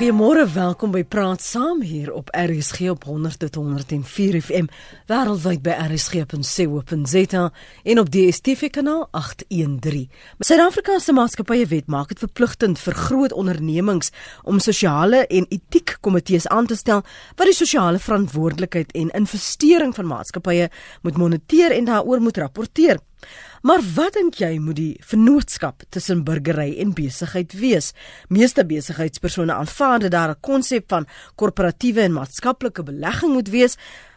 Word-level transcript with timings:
Goeiemôre, 0.00 0.46
welkom 0.48 0.94
by 0.94 1.02
Praat 1.04 1.42
Saam 1.44 1.82
hier 1.84 2.08
op 2.16 2.30
RSG 2.32 2.86
op 2.88 3.02
100.104 3.04 4.38
FM, 4.40 4.70
wêreldwyd 5.10 5.60
by 5.60 5.74
rsg.co.za 5.76 7.42
en 7.84 8.00
op 8.00 8.08
DStv 8.08 8.70
kanaal 8.72 9.02
813. 9.12 10.06
Suid-Afrika 10.40 10.96
se 11.04 11.12
maatskappye 11.12 11.66
wet 11.68 11.92
maak 11.92 12.14
dit 12.14 12.24
verpligtend 12.24 12.80
vir 12.80 12.96
groot 12.96 13.36
ondernemings 13.36 14.08
om 14.48 14.62
sosiale 14.64 15.26
en 15.28 15.44
etiek 15.52 15.98
komitees 16.00 16.48
aan 16.48 16.72
te 16.72 16.80
stel 16.80 17.04
wat 17.36 17.52
die 17.52 17.58
sosiale 17.60 18.00
verantwoordelikheid 18.00 18.96
en 18.96 19.12
investering 19.20 19.92
van 20.00 20.08
maatskappye 20.16 20.72
moet 21.04 21.20
moniteer 21.20 21.76
en 21.76 21.92
daaroor 21.92 22.24
moet 22.24 22.40
rapporteer. 22.40 23.04
Maar 23.60 23.82
wat 23.94 24.14
dink 24.16 24.38
jy 24.40 24.54
moet 24.56 24.78
die 24.78 24.92
vennootskap 25.04 25.82
tussen 25.92 26.22
burgery 26.24 26.78
en 26.80 26.94
besigheid 26.96 27.52
wees? 27.60 27.90
Meeste 28.32 28.64
besigheidspersone 28.64 29.52
aanvaar 29.52 29.98
dat 30.00 30.14
daar 30.16 30.30
'n 30.30 30.40
konsep 30.40 30.88
van 30.88 31.06
korporatiewe 31.36 32.00
en 32.00 32.12
maatskaplike 32.12 32.82
belegging 32.82 33.32
moet 33.32 33.48
wees, 33.48 33.76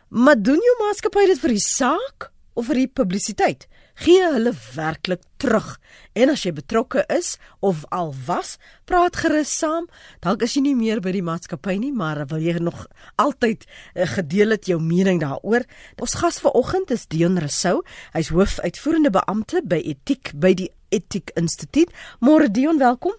maar 0.09 0.41
doen 0.41 0.61
jou 0.63 0.75
maatskappy 0.79 1.25
dit 1.25 1.39
vir 1.39 1.49
die 1.49 1.59
saak 1.59 2.31
of 2.53 2.65
vir 2.65 2.75
die 2.75 2.87
publisiteit? 2.87 3.67
Gee 3.95 4.23
hulle 4.33 4.53
werklik 4.75 5.21
terug. 5.37 5.77
En 6.13 6.31
as 6.33 6.43
jy 6.45 6.53
betrokke 6.55 7.03
is 7.13 7.37
of 7.59 7.83
al 7.93 8.13
was, 8.27 8.57
praat 8.89 9.17
gerus 9.21 9.51
saam. 9.57 9.87
Dalk 10.25 10.45
is 10.45 10.55
jy 10.57 10.63
nie 10.67 10.75
meer 10.77 11.01
by 11.03 11.13
die 11.15 11.23
maatskappy 11.25 11.77
nie, 11.81 11.93
maar 11.95 12.23
wil 12.29 12.41
jy 12.41 12.57
nog 12.63 12.85
altyd 13.21 13.65
uh, 13.65 14.07
gedeel 14.15 14.57
het 14.57 14.69
jou 14.69 14.79
mening 14.81 15.21
daaroor. 15.23 15.67
Ons 16.01 16.17
gas 16.21 16.39
vanoggend 16.43 16.93
is 16.95 17.07
Dion 17.07 17.39
Rousseau. 17.41 17.81
Hy's 18.13 18.33
hoofuitvoerende 18.33 19.13
beampte 19.13 19.63
by 19.65 19.81
Etiek 19.93 20.33
by 20.33 20.53
die 20.57 20.71
Etiek 20.93 21.33
Instituut. 21.39 21.93
Môre 22.21 22.49
Dion, 22.51 22.81
welkom. 22.81 23.17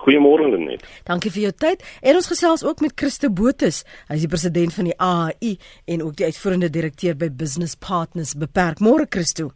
Goeiemôre 0.00 0.48
Lenet. 0.48 0.84
Dankie 1.04 1.32
vir 1.32 1.50
jou 1.50 1.54
tyd. 1.66 1.84
En 2.00 2.16
ons 2.16 2.30
gesels 2.32 2.64
ook 2.64 2.80
met 2.80 2.96
Christo 2.96 3.28
Botus. 3.28 3.82
Hy 4.08 4.16
is 4.16 4.24
die 4.24 4.32
president 4.32 4.72
van 4.72 4.88
die 4.88 4.96
AAI 4.96 5.56
en 5.92 6.04
ook 6.06 6.16
die 6.16 6.30
uitvoerende 6.30 6.72
direkteur 6.72 7.18
by 7.20 7.28
Business 7.28 7.76
Partners 7.76 8.32
Beperk. 8.32 8.80
Môre 8.80 9.04
Christo. 9.10 9.50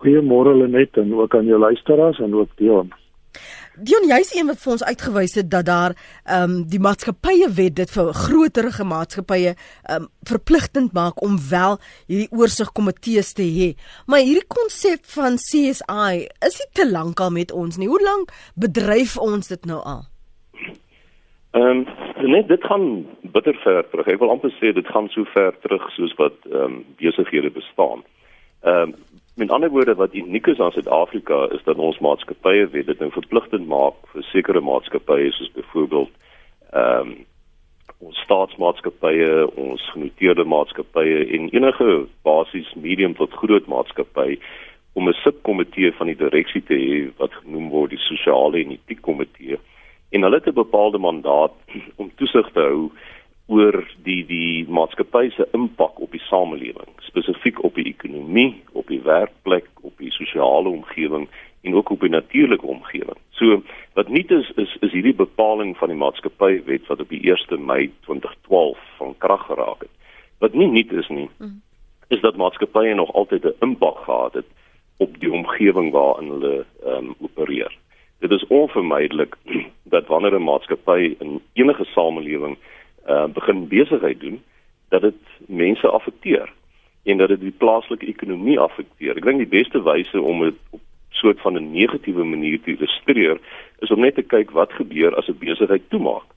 Goeiemôre 0.00 0.54
Lenet 0.56 0.96
en 0.96 1.14
ook 1.14 1.34
aan 1.34 1.48
jou 1.48 1.58
luisteraars 1.58 2.18
en 2.18 2.34
ook 2.34 2.50
Dion. 2.56 2.92
Dion, 3.76 4.06
jy's 4.08 4.30
een 4.32 4.48
wat 4.48 4.60
vir 4.62 4.72
ons 4.72 4.84
uitgewys 4.88 5.34
het 5.36 5.50
dat 5.52 5.66
daar 5.68 5.92
ehm 6.24 6.42
um, 6.42 6.54
die 6.72 6.80
maatskappye 6.80 7.48
wet 7.58 7.74
dit 7.76 7.90
vir 7.92 8.12
groterige 8.16 8.84
maatskappye 8.88 9.52
ehm 9.52 10.06
um, 10.06 10.06
verpligtend 10.30 10.94
maak 10.96 11.20
om 11.22 11.36
wel 11.50 11.76
hierdie 12.08 12.30
oorsigkomitees 12.32 13.34
te 13.36 13.44
hê. 13.44 13.68
Maar 14.08 14.24
hierdie 14.24 14.48
konsep 14.48 15.04
van 15.16 15.36
CSI 15.36 16.24
is 16.48 16.56
nie 16.62 16.70
te 16.72 16.88
lank 16.90 17.20
al 17.20 17.34
met 17.36 17.52
ons 17.52 17.76
nie. 17.76 17.88
Hoe 17.88 18.00
lank 18.00 18.32
bedryf 18.54 19.18
ons 19.20 19.52
dit 19.52 19.68
nou 19.68 19.82
al? 19.84 20.06
Ehm 21.52 21.84
um, 21.84 21.86
net 22.32 22.48
dit 22.48 22.64
gaan 22.64 23.06
bitter 23.36 23.60
ver 23.64 23.84
terug. 23.90 24.08
Ek 24.08 24.20
wil 24.24 24.32
amper 24.32 24.56
sê 24.56 24.72
dit 24.72 24.88
gaan 24.88 25.12
so 25.12 25.28
ver 25.36 25.52
terug 25.60 25.84
soos 25.98 26.16
wat 26.16 26.36
ehm 26.48 26.64
um, 26.64 26.84
besighede 26.96 27.52
bestaan. 27.52 28.04
Ehm 28.64 28.88
um, 28.88 28.94
Met 29.36 29.50
ander 29.50 29.70
woorde 29.70 29.94
wat 29.94 30.14
uniek 30.14 30.46
is 30.46 30.60
aan 30.60 30.72
Suid-Afrika 30.72 31.48
is 31.52 31.62
dat 31.64 31.76
ons 31.76 31.98
maatskappye 31.98 32.68
weet 32.72 32.86
dit 32.86 32.98
nou 32.98 33.10
verpligtend 33.12 33.66
maak 33.68 33.98
vir 34.12 34.22
sekere 34.30 34.60
maatskappye 34.64 35.32
soos 35.36 35.50
byvoorbeeld 35.52 36.12
ehm 36.72 37.10
um, 37.10 37.16
ons 37.98 38.16
staatsmaatskappye, 38.24 39.28
ons 39.56 39.84
genoteerde 39.92 40.44
maatskappye 40.44 41.18
en 41.36 41.50
enige 41.52 42.06
basies 42.24 42.72
medium 42.86 43.14
tot 43.20 43.36
groot 43.42 43.68
maatskappy 43.72 44.38
om 44.92 45.08
'n 45.08 45.20
subkomitee 45.20 45.92
van 45.92 46.06
die 46.06 46.16
direksie 46.24 46.62
te 46.62 46.76
hê 46.86 46.96
wat 47.20 47.36
genoem 47.42 47.68
word 47.68 47.90
die 47.90 48.04
sosiale 48.08 48.64
en 48.64 48.72
etiek 48.72 49.02
komitee. 49.02 49.60
En 50.12 50.22
hulle 50.22 50.40
het 50.40 50.48
'n 50.48 50.62
bepaalde 50.64 50.98
mandaat 50.98 51.52
om 52.00 52.10
toesig 52.16 52.50
te 52.52 52.60
hou 52.60 52.90
oor 53.46 53.84
die 54.02 54.24
die 54.26 54.66
maatskappy 54.68 55.30
se 55.30 55.46
impak 55.54 56.00
op 56.02 56.10
die 56.10 56.22
samelewing, 56.26 56.88
spesifiek 57.06 57.62
op 57.64 57.74
die 57.78 57.86
ekonomie, 57.86 58.62
op 58.72 58.88
die 58.90 59.02
werkplek, 59.02 59.68
op 59.86 59.94
die 60.02 60.10
sosiale 60.10 60.68
omgewing 60.68 61.28
en 61.62 61.74
ook 61.74 61.90
op 61.90 62.00
die 62.00 62.10
natuurlike 62.10 62.66
omgewing. 62.66 63.18
So 63.38 63.62
wat 63.94 64.08
nie 64.08 64.24
is 64.26 64.50
is 64.56 64.76
is 64.80 64.92
hierdie 64.92 65.14
bepaling 65.14 65.76
van 65.78 65.94
die 65.94 65.98
maatskappywet 65.98 66.86
wat 66.90 67.00
op 67.00 67.08
die 67.08 67.22
1 67.30 67.64
Mei 67.66 67.90
2012 68.06 68.78
van 68.98 69.14
krag 69.18 69.46
geraak 69.46 69.86
het. 69.86 69.94
Wat 70.38 70.54
nie 70.54 70.68
nuut 70.68 70.92
is 70.92 71.08
nie, 71.08 71.30
mm. 71.38 71.62
is 72.08 72.20
dat 72.20 72.36
maatskappye 72.36 72.94
nog 72.94 73.12
altyd 73.12 73.44
'n 73.44 73.56
impak 73.60 73.98
gehad 73.98 74.34
het 74.34 74.46
op 74.96 75.18
die 75.20 75.32
omgewing 75.32 75.92
waarin 75.92 76.30
hulle 76.30 76.64
ehm 76.82 77.04
um, 77.04 77.14
opereer. 77.18 77.78
Dit 78.18 78.30
is 78.30 78.46
onvermydelik 78.46 79.36
dat 79.94 80.06
wanneer 80.06 80.34
'n 80.34 80.42
maatskappy 80.42 81.14
in 81.18 81.42
enige 81.52 81.84
samelewing 81.84 82.58
uh, 83.08 83.26
begin 83.26 83.68
besigheid 83.68 84.20
doen 84.20 84.42
dat 84.88 85.00
dit 85.00 85.20
mense 85.46 85.88
affekteer 85.88 86.52
en 87.04 87.16
dat 87.16 87.28
dit 87.28 87.40
die 87.40 87.54
plaaslike 87.58 88.06
ekonomie 88.06 88.58
affekteer. 88.60 89.16
Ek 89.16 89.24
dink 89.24 89.38
die 89.38 89.54
beste 89.58 89.82
wyse 89.82 90.20
om 90.20 90.42
dit 90.42 90.58
op 90.70 90.80
soort 91.16 91.40
van 91.40 91.54
'n 91.54 91.70
negatiewe 91.72 92.24
manier 92.24 92.60
te 92.60 92.70
illustreer 92.70 93.38
is 93.78 93.90
om 93.90 94.00
net 94.00 94.14
te 94.14 94.22
kyk 94.22 94.50
wat 94.50 94.72
gebeur 94.72 95.16
as 95.16 95.28
'n 95.28 95.38
besigheid 95.38 95.82
toemaak. 95.88 96.28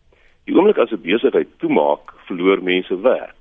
Die 0.46 0.56
oomblik 0.56 0.78
as 0.78 0.92
'n 0.92 1.02
besigheid 1.02 1.48
toemaak, 1.58 2.14
verloor 2.26 2.64
mense 2.64 3.02
werk. 3.02 3.40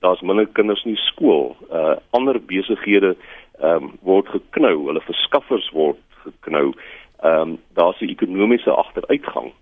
Daar's 0.00 0.20
minder 0.20 0.46
kinders 0.46 0.84
in 0.84 0.96
skool. 0.96 1.56
Uh 1.70 1.96
ander 2.10 2.40
besighede 2.40 3.16
ehm 3.60 3.82
um, 3.82 3.92
word 4.00 4.28
geknou, 4.28 4.86
hulle 4.86 5.00
verskaffers 5.00 5.70
word 5.70 5.98
geknou. 6.24 6.72
Ehm 7.20 7.40
um, 7.40 7.58
daar's 7.74 8.00
'n 8.00 8.08
ekonomiese 8.08 8.70
agteruitgang. 8.70 9.52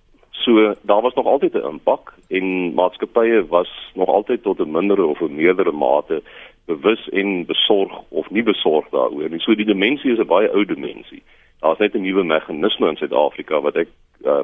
So 0.45 0.75
daar 0.83 1.03
was 1.03 1.15
nog 1.15 1.27
altyd 1.27 1.55
'n 1.55 1.69
impak 1.73 2.15
en 2.29 2.75
maatskappye 2.75 3.47
was 3.47 3.71
nog 3.95 4.09
altyd 4.09 4.43
tot 4.43 4.59
'n 4.61 4.71
mindere 4.71 5.05
of 5.05 5.21
'n 5.21 5.35
meerdere 5.35 5.73
mate 5.73 6.23
bewus 6.67 7.09
en 7.09 7.47
besorg 7.47 8.03
of 8.09 8.31
nie 8.31 8.43
besorg 8.43 8.89
daaroor 8.91 9.31
nie. 9.31 9.41
So 9.41 9.55
die 9.55 9.65
dimensie 9.65 10.13
is 10.13 10.19
'n 10.19 10.27
baie 10.27 10.53
ou 10.53 10.65
dimensie. 10.65 11.23
Daar's 11.61 11.79
net 11.79 11.95
'n 11.95 12.03
nuwe 12.03 12.25
meganisme 12.25 12.89
in 12.89 12.97
Suid-Afrika 12.97 13.61
wat 13.61 13.77
ek 13.77 13.89
uh, 14.25 14.41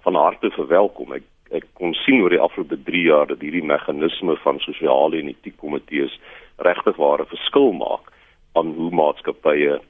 van 0.00 0.14
harte 0.14 0.50
verwelkom. 0.50 1.12
Ek 1.12 1.22
ek 1.50 1.66
kon 1.76 1.94
sien 1.94 2.22
oor 2.22 2.32
die 2.32 2.40
afgelope 2.40 2.82
3 2.82 3.02
jaar 3.02 3.26
dat 3.26 3.40
hierdie 3.40 3.64
meganisme 3.64 4.36
van 4.36 4.58
sosiale 4.58 5.18
en 5.18 5.28
etiek 5.28 5.56
komitees 5.60 6.20
regtig 6.56 6.96
ware 6.96 7.26
verskil 7.28 7.72
maak 7.72 8.12
aan 8.52 8.72
hoe 8.76 8.90
maatskappye 8.90 9.80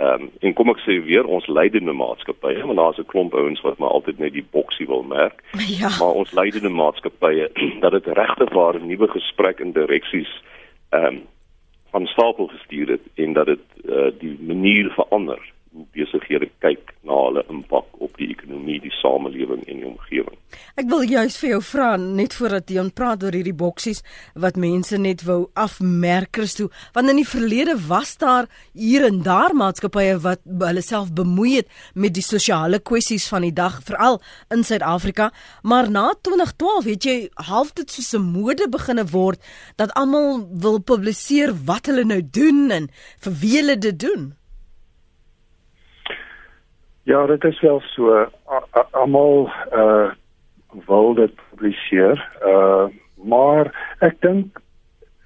Ehm 0.00 0.22
um, 0.22 0.30
en 0.40 0.52
kom 0.56 0.70
ek 0.72 0.78
sê 0.80 0.94
weer 1.04 1.26
ons 1.28 1.46
leidende 1.46 1.92
maatskappye, 1.92 2.62
want 2.64 2.78
daar's 2.78 2.98
'n 2.98 3.10
klomp 3.12 3.34
ouens 3.34 3.60
wat 3.60 3.78
maar 3.78 3.92
altyd 3.96 4.18
net 4.18 4.32
die 4.32 4.46
boksie 4.50 4.86
wil 4.86 5.02
merk. 5.02 5.42
Ja. 5.80 5.88
Maar 5.98 6.16
ons 6.22 6.32
leidende 6.32 6.68
maatskappye 6.68 7.50
dat 7.84 7.92
dit 7.92 8.06
regtig 8.06 8.52
waar 8.52 8.74
'n 8.80 8.86
nuwe 8.86 9.08
gesprek 9.08 9.60
in 9.60 9.72
direksies 9.72 10.32
ehm 10.88 11.04
um, 11.04 11.22
van 11.90 12.06
stapel 12.06 12.46
gestuur 12.46 12.88
het 12.88 13.04
en 13.14 13.32
dat 13.32 13.46
dit 13.46 13.64
uh, 13.84 14.10
die 14.18 14.38
manier 14.40 14.90
verander 14.90 15.52
besighede 15.94 16.48
kyk 16.62 16.92
na 17.06 17.14
hulle 17.14 17.42
impak 17.52 17.86
op 18.02 18.16
die 18.18 18.30
ekonomie, 18.32 18.80
die 18.82 18.92
samelewing 18.98 19.62
en 19.68 19.82
die 19.82 19.86
omgewing. 19.86 20.36
Ek 20.80 20.88
wil 20.90 21.04
juist 21.06 21.38
vir 21.38 21.52
jou 21.52 21.60
vra 21.62 21.90
net 22.00 22.34
voordat 22.34 22.72
jy 22.74 22.82
praat 22.96 23.22
oor 23.22 23.36
hierdie 23.36 23.54
boksies 23.56 24.02
wat 24.34 24.58
mense 24.58 24.98
net 24.98 25.22
wou 25.28 25.44
afmerkers 25.54 26.56
toe, 26.58 26.68
want 26.96 27.12
in 27.12 27.20
die 27.20 27.28
verlede 27.28 27.76
was 27.86 28.16
daar 28.18 28.48
hier 28.74 29.06
en 29.06 29.22
daar 29.26 29.54
maatskappye 29.54 30.18
wat 30.24 30.42
hulle 30.46 30.82
self 30.82 31.12
bemoei 31.14 31.60
het 31.60 31.70
met 31.94 32.16
die 32.18 32.24
sosiale 32.26 32.80
kwessies 32.82 33.28
van 33.30 33.46
die 33.46 33.54
dag, 33.54 33.78
veral 33.86 34.18
in 34.50 34.66
Suid-Afrika, 34.66 35.30
maar 35.62 35.90
na 35.90 36.08
2012 36.18 36.90
het 36.90 37.06
jy 37.06 37.16
half 37.50 37.72
dit 37.78 37.90
soos 37.90 38.14
'n 38.18 38.26
mode 38.34 38.66
beginne 38.68 39.06
word 39.06 39.38
dat 39.76 39.94
almal 39.94 40.46
wil 40.50 40.82
publiseer 40.82 41.54
wat 41.64 41.86
hulle 41.86 42.04
nou 42.04 42.22
doen 42.22 42.70
en 42.70 42.90
vir 43.22 43.32
wie 43.40 43.56
hulle 43.56 43.78
dit 43.78 43.98
doen. 43.98 44.39
Ja, 47.02 47.26
dit 47.26 47.44
is 47.44 47.60
wel 47.60 47.80
so. 47.80 48.28
Almal 48.90 49.50
uh 49.72 50.10
wil 50.86 51.14
dit 51.14 51.32
publiseer. 51.50 52.38
Uh 52.44 52.84
maar 53.22 53.96
ek 53.98 54.20
dink 54.20 54.60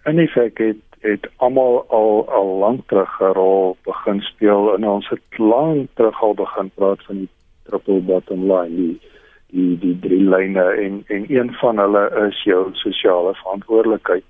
in 0.05 0.19
effek 0.19 0.59
het 0.59 0.82
het 1.00 1.29
almal 1.37 1.85
al 1.88 2.31
al 2.31 2.47
lank 2.59 2.87
terug 2.88 3.21
'n 3.21 3.35
rol 3.38 3.76
begin 3.85 4.21
speel 4.21 4.75
en 4.75 4.88
ons 4.88 5.09
het 5.09 5.38
lank 5.38 5.88
terug 5.94 6.23
al 6.23 6.35
begin 6.35 6.71
praat 6.75 7.05
van 7.05 7.17
die 7.17 7.29
triple 7.62 8.00
bottom 8.00 8.53
line, 8.53 8.77
die 8.77 9.00
die 9.47 9.79
die 9.79 9.99
drie 9.99 10.25
lyne 10.29 10.65
en 10.85 11.05
en 11.06 11.25
een 11.29 11.55
van 11.55 11.79
hulle 11.79 12.05
is 12.29 12.43
jou 12.43 12.70
sosiale 12.73 13.35
verantwoordelikheid. 13.35 14.25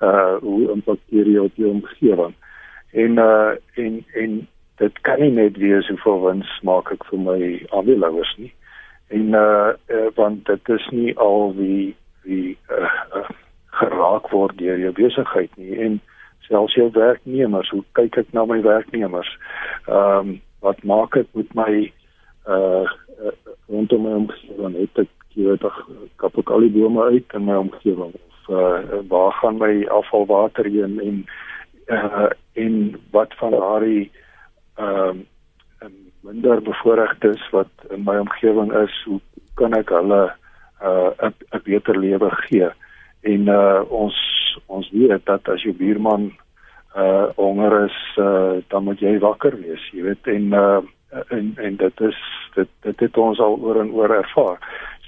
Uh 0.00 0.36
hoe 0.40 0.70
impakteer 0.70 1.26
jy 1.26 1.38
op 1.38 1.54
jou 1.54 1.70
omgewing? 1.70 2.34
En 2.92 3.18
uh 3.18 3.50
en 3.74 4.04
en 4.14 4.48
dit 4.80 5.00
kan 5.06 5.20
nie 5.20 5.32
net 5.36 5.58
wees 5.60 5.88
hoeveel 5.92 6.20
wins 6.24 6.50
maak 6.66 6.90
ek 6.94 7.04
vir 7.10 7.20
my 7.20 7.40
aandeelhouers 7.76 8.32
nie. 8.40 8.52
En 9.12 9.34
uh, 9.36 9.72
uh 9.92 10.08
want 10.16 10.44
dit 10.48 10.74
is 10.76 10.86
nie 10.96 11.12
al 11.18 11.52
wie 11.58 11.94
wie 12.24 12.56
uh, 12.72 12.92
uh, 13.16 13.28
geraak 13.80 14.30
word 14.32 14.56
deur 14.58 14.78
jou 14.80 14.92
besigheid 14.96 15.52
nie 15.56 15.76
en 15.84 16.00
selfs 16.48 16.74
jou 16.74 16.88
werknemers, 16.94 17.70
hoe 17.70 17.84
kyk 17.98 18.18
ek 18.24 18.32
na 18.34 18.44
my 18.48 18.60
werknemers? 18.64 19.30
Ehm 19.86 20.34
um, 20.34 20.38
wat 20.60 20.82
maak 20.84 21.16
ek 21.16 21.28
met 21.38 21.54
my 21.56 21.72
uh 22.48 22.84
uh, 23.24 23.32
rondom 23.68 24.02
my 24.04 24.16
omgewing 24.24 24.76
het 24.76 25.04
ek 25.04 25.12
jy 25.36 25.46
weet 25.46 25.64
ek 25.64 25.78
kap 26.20 26.36
ook 26.36 26.50
al 26.50 26.64
die 26.66 26.74
bome 26.74 27.06
uit 27.14 27.36
in 27.38 27.46
my 27.46 27.56
omgewing 27.62 28.12
of 28.16 28.50
uh, 28.52 29.00
waar 29.12 29.32
gaan 29.40 29.60
my 29.60 29.72
afvalwater 30.00 30.68
heen 30.68 30.98
en 31.04 31.22
uh, 31.96 32.30
en 32.64 32.74
wat 33.16 33.36
van 33.40 33.56
daardie 33.56 34.10
ehm 34.80 35.24
um, 35.84 35.96
minder 36.20 36.60
bevoorregtes 36.62 37.40
wat 37.50 37.70
in 37.90 38.04
my 38.04 38.18
omgewing 38.20 38.72
is 38.82 39.02
hoe 39.04 39.20
kan 39.56 39.72
ek 39.74 39.88
hulle 39.88 40.22
'n 40.28 41.24
uh, 41.24 41.30
'n 41.52 41.62
beter 41.64 41.98
lewe 41.98 42.30
gee 42.48 42.68
en 43.32 43.48
uh, 43.48 43.82
ons 43.88 44.16
ons 44.66 44.90
weet 44.90 45.24
dat 45.26 45.48
as 45.48 45.62
jou 45.62 45.74
buurman 45.74 46.32
uh 46.96 47.26
honger 47.36 47.84
is 47.84 47.98
uh, 48.18 48.58
dan 48.68 48.84
moet 48.84 49.00
jy 49.00 49.18
wakker 49.18 49.54
wees 49.60 49.82
jy 49.92 50.02
weet 50.02 50.26
en 50.26 50.52
uh 50.52 50.80
en 51.28 51.52
en 51.56 51.76
dit 51.76 52.00
is 52.00 52.18
dit 52.54 52.68
dit 52.80 53.00
het 53.00 53.16
ons 53.16 53.38
al 53.38 53.58
oor 53.58 53.80
en 53.80 53.90
oor 53.92 54.10
ervaar. 54.14 54.58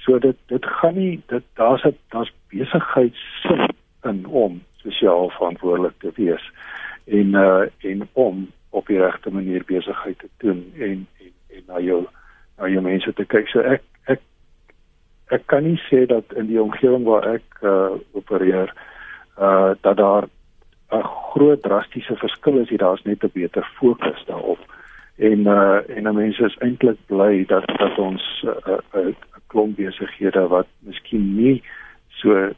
So 0.03 0.19
dit 0.19 0.37
dit 0.47 0.65
gaan 0.65 0.95
nie 0.95 1.21
dit 1.27 1.43
daar's 1.59 1.83
'n 1.83 1.97
daar's 2.09 2.31
besigheidsin 2.51 3.67
in 4.03 4.25
om 4.25 4.61
sosiaal 4.83 5.29
verantwoordelik 5.29 5.99
te 5.99 6.11
wees 6.15 6.51
en 7.05 7.35
uh 7.35 7.65
en 7.79 8.07
om 8.13 8.47
op 8.73 8.87
die 8.87 8.99
regte 8.99 9.31
manier 9.31 9.63
besigheid 9.65 10.19
te 10.19 10.29
doen 10.37 10.61
en 10.77 11.07
en 11.21 11.31
en 11.55 11.63
na 11.67 11.79
jou 11.79 12.03
na 12.57 12.67
jou 12.67 12.81
mense 12.81 13.13
te 13.13 13.25
kyk. 13.25 13.47
So 13.53 13.61
ek 13.61 13.83
ek 14.11 14.21
ek 15.37 15.47
kan 15.51 15.63
nie 15.63 15.79
sê 15.89 16.05
dat 16.09 16.33
in 16.37 16.49
die 16.49 16.61
omgewing 16.61 17.05
waar 17.09 17.27
ek 17.35 17.61
uh 17.61 17.97
opereer 18.17 18.73
uh 19.37 19.73
dat 19.81 19.97
daar 19.97 20.29
'n 20.93 21.03
groot 21.33 21.61
drastiese 21.61 22.15
verskil 22.15 22.57
is 22.61 22.73
daar's 22.77 23.03
net 23.03 23.23
'n 23.23 23.31
beter 23.33 23.65
fokus 23.79 24.25
daarop 24.25 24.59
en 25.17 25.39
uh 25.39 25.79
en 25.97 26.15
mense 26.15 26.43
is 26.45 26.57
eintlik 26.57 26.99
bly 27.05 27.45
dat 27.45 27.67
dat 27.77 27.97
ons 27.97 28.43
'n 28.43 28.47
uh, 28.69 28.77
'n 28.93 29.07
uh, 29.07 29.15
klomp 29.47 29.75
besighede 29.77 30.47
wat 30.47 30.67
miskien 30.79 31.35
nie 31.35 31.63
so 32.09 32.49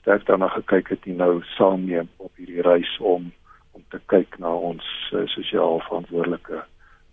sterk 0.00 0.26
daarna 0.26 0.48
gekyk 0.48 0.88
het 0.88 1.04
nie 1.04 1.16
nou 1.16 1.42
saamneem 1.56 2.08
op 2.16 2.32
hierdie 2.36 2.62
reis 2.62 2.98
om 2.98 3.32
om 3.72 3.82
te 3.90 4.00
kyk 4.12 4.38
na 4.38 4.52
ons 4.54 4.84
uh, 5.12 5.26
sosiaal 5.34 5.80
verantwoordelike 5.88 6.62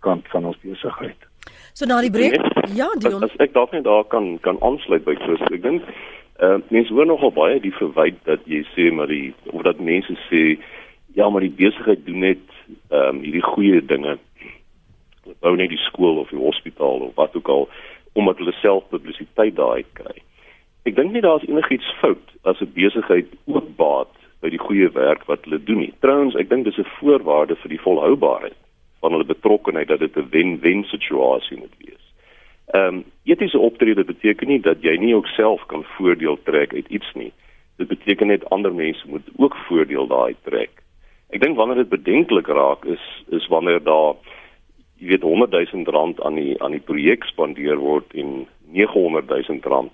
kant 0.06 0.28
van 0.34 0.46
ons 0.46 0.60
besigheid. 0.64 1.28
So 1.74 1.86
na 1.86 2.02
die 2.04 2.12
breek, 2.12 2.40
ja, 2.76 2.88
Dion. 3.00 3.24
As 3.24 3.36
ek 3.44 3.54
dalk 3.56 3.72
net 3.76 3.86
daar 3.88 4.06
kan 4.12 4.38
kan 4.46 4.60
aansluit 4.66 5.06
by 5.08 5.16
Chris. 5.24 5.44
Ek 5.50 5.64
dink 5.64 5.86
uh 6.44 6.58
mense 6.72 6.94
hoor 6.96 7.08
nogal 7.08 7.34
baie 7.36 7.60
die 7.60 7.76
verwyd 7.76 8.20
dat 8.28 8.46
jy 8.48 8.64
sê 8.74 8.88
maar 8.96 9.12
die 9.12 9.34
of 9.52 9.64
dat 9.68 9.80
mense 9.84 10.16
sê 10.30 10.44
ja, 11.16 11.30
maar 11.30 11.44
die 11.44 11.56
besigheid 11.56 12.06
doen 12.06 12.24
net 12.24 12.44
ehm 12.92 13.18
um, 13.18 13.22
hierdie 13.26 13.44
goeie 13.44 13.82
dinge 13.86 14.18
bou 15.44 15.56
net 15.56 15.70
die 15.70 15.82
skool 15.88 16.22
of 16.22 16.32
die 16.34 16.42
hospitaal 16.42 17.08
of 17.10 17.16
wat 17.20 17.36
ook 17.36 17.50
al 17.50 17.68
omdat 18.20 18.40
hulle 18.42 18.56
self 18.62 18.88
publisiteit 18.90 19.56
daai 19.56 19.84
kry. 19.94 20.16
Ek 20.88 20.96
dink 20.98 21.14
nie 21.14 21.24
daar's 21.24 21.46
enigiets 21.48 21.90
fout 22.00 22.36
as 22.44 22.62
'n 22.62 22.72
besigheid 22.74 23.28
ook 23.46 23.76
baat 23.76 24.16
by 24.42 24.50
die 24.50 24.62
goeie 24.62 24.90
werk 24.96 25.26
wat 25.28 25.44
hulle 25.44 25.60
doen 25.64 25.84
nie. 25.84 25.94
Trouwens, 26.00 26.36
ek 26.36 26.50
dink 26.50 26.66
dis 26.66 26.78
'n 26.78 26.88
voorwaarde 27.00 27.56
vir 27.56 27.70
die 27.70 27.84
volhoubaarheid 27.86 28.58
van 29.02 29.12
hulle 29.12 29.26
betrokkeheid 29.26 29.88
dat 29.88 30.00
dit 30.00 30.18
'n 30.18 30.30
wen-wen 30.32 30.84
situasie 30.84 31.58
moet 31.58 31.76
wees. 31.78 32.06
Ehm 32.74 32.96
um, 32.96 33.04
etiese 33.24 33.60
optrede 33.60 34.04
beteken 34.04 34.48
nie 34.48 34.60
dat 34.60 34.82
jy 34.82 34.98
nie 34.98 35.16
ook 35.16 35.28
self 35.28 35.66
kan 35.66 35.84
voordeel 35.98 36.38
trek 36.44 36.74
uit 36.74 36.88
iets 36.88 37.12
nie. 37.14 37.32
Dit 37.78 37.88
beteken 37.88 38.28
net 38.28 38.50
ander 38.50 38.74
mense 38.74 39.08
moet 39.08 39.28
ook 39.36 39.56
voordeel 39.56 40.08
daai 40.08 40.36
trek. 40.44 40.84
Ek 41.30 41.42
dink 41.42 41.58
wanneer 41.58 41.76
dit 41.76 41.90
bedenklik 41.90 42.48
raak 42.48 42.86
is 42.86 43.24
is 43.30 43.48
wanneer 43.48 43.84
daar 43.84 44.16
jy 45.00 45.08
weet 45.08 45.22
100 45.22 45.52
000 45.74 45.84
rand 45.86 46.22
aan 46.22 46.36
die 46.36 46.62
aan 46.62 46.72
die 46.72 46.86
projek 46.86 47.24
spandeer 47.24 47.78
word 47.78 48.14
en 48.14 48.48
900 48.72 49.30
000 49.30 49.60
rand 49.64 49.92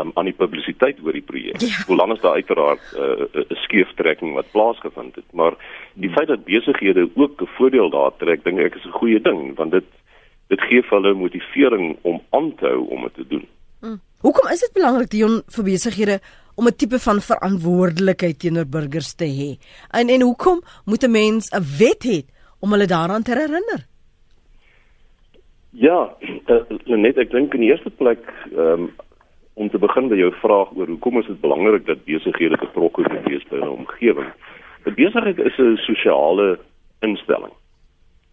um, 0.00 0.10
aan 0.14 0.28
die 0.28 0.36
publisiteit 0.36 0.98
oor 1.04 1.12
die 1.12 1.24
projek. 1.24 1.60
Ja. 1.60 1.84
Hoe 1.86 1.96
lank 1.96 2.16
is 2.16 2.20
daar 2.24 2.38
uiteraard 2.40 2.84
eh, 2.96 3.02
'n 3.02 3.46
uh, 3.52 3.62
skeeftrekking 3.64 4.34
wat 4.34 4.50
plaasgevind 4.50 5.14
het, 5.14 5.28
maar 5.32 5.54
die 5.94 6.08
hmm. 6.08 6.16
feit 6.16 6.28
dat 6.28 6.44
besighede 6.44 7.08
ook 7.14 7.42
'n 7.42 7.52
voordeel 7.56 7.90
daar 7.90 8.12
trek, 8.16 8.44
dink 8.44 8.58
ek 8.58 8.74
is 8.74 8.84
'n 8.84 8.98
goeie 9.00 9.20
ding 9.20 9.56
want 9.56 9.70
dit 9.70 9.88
dit 10.48 10.60
gee 10.60 10.82
vir 10.82 11.00
hulle 11.00 11.14
motivering 11.14 11.96
om 12.02 12.20
aan 12.30 12.54
te 12.54 12.66
hou 12.66 12.86
om 12.88 13.02
dit 13.02 13.14
te 13.14 13.26
doen. 13.26 13.46
Hmm. 13.80 14.00
Hoekom 14.20 14.50
is 14.52 14.60
dit 14.60 14.72
belangrik 14.72 15.10
Dion 15.10 15.42
vir 15.46 15.64
besighede 15.64 16.20
om 16.54 16.66
'n 16.66 16.76
tipe 16.76 16.98
van 16.98 17.20
verantwoordelikheid 17.20 18.38
teenoor 18.38 18.66
burgers 18.66 19.14
te 19.14 19.24
hê? 19.24 19.50
En 19.90 20.08
en 20.08 20.20
hoekom 20.20 20.60
moet 20.84 21.04
'n 21.04 21.10
mens 21.10 21.50
'n 21.50 21.64
wet 21.78 22.02
hê 22.04 22.18
om 22.60 22.72
hulle 22.72 22.86
daaraan 22.86 23.22
te 23.22 23.32
herinner? 23.32 23.86
Ja, 25.70 26.16
uh, 26.46 26.96
net 26.98 27.16
ek 27.16 27.30
dink 27.30 27.54
in 27.54 27.60
die 27.60 27.70
eerste 27.70 27.90
plek 27.90 28.26
um, 28.58 28.90
om 29.60 29.68
te 29.68 29.78
begin 29.78 30.08
by 30.08 30.16
jou 30.16 30.30
vraag 30.40 30.70
oor 30.72 30.88
hoekom 30.88 31.18
is 31.20 31.26
dit 31.28 31.40
belangrik 31.40 31.84
dat 31.84 32.04
besighede 32.06 32.56
betrokke 32.62 33.04
moet 33.04 33.26
wees 33.28 33.42
by 33.50 33.58
'n 33.60 33.68
omgewing. 33.68 34.30
'n 34.86 34.94
Besigheid 34.94 35.38
is 35.38 35.58
'n 35.58 35.76
sosiale 35.76 36.58
instelling. 37.00 37.52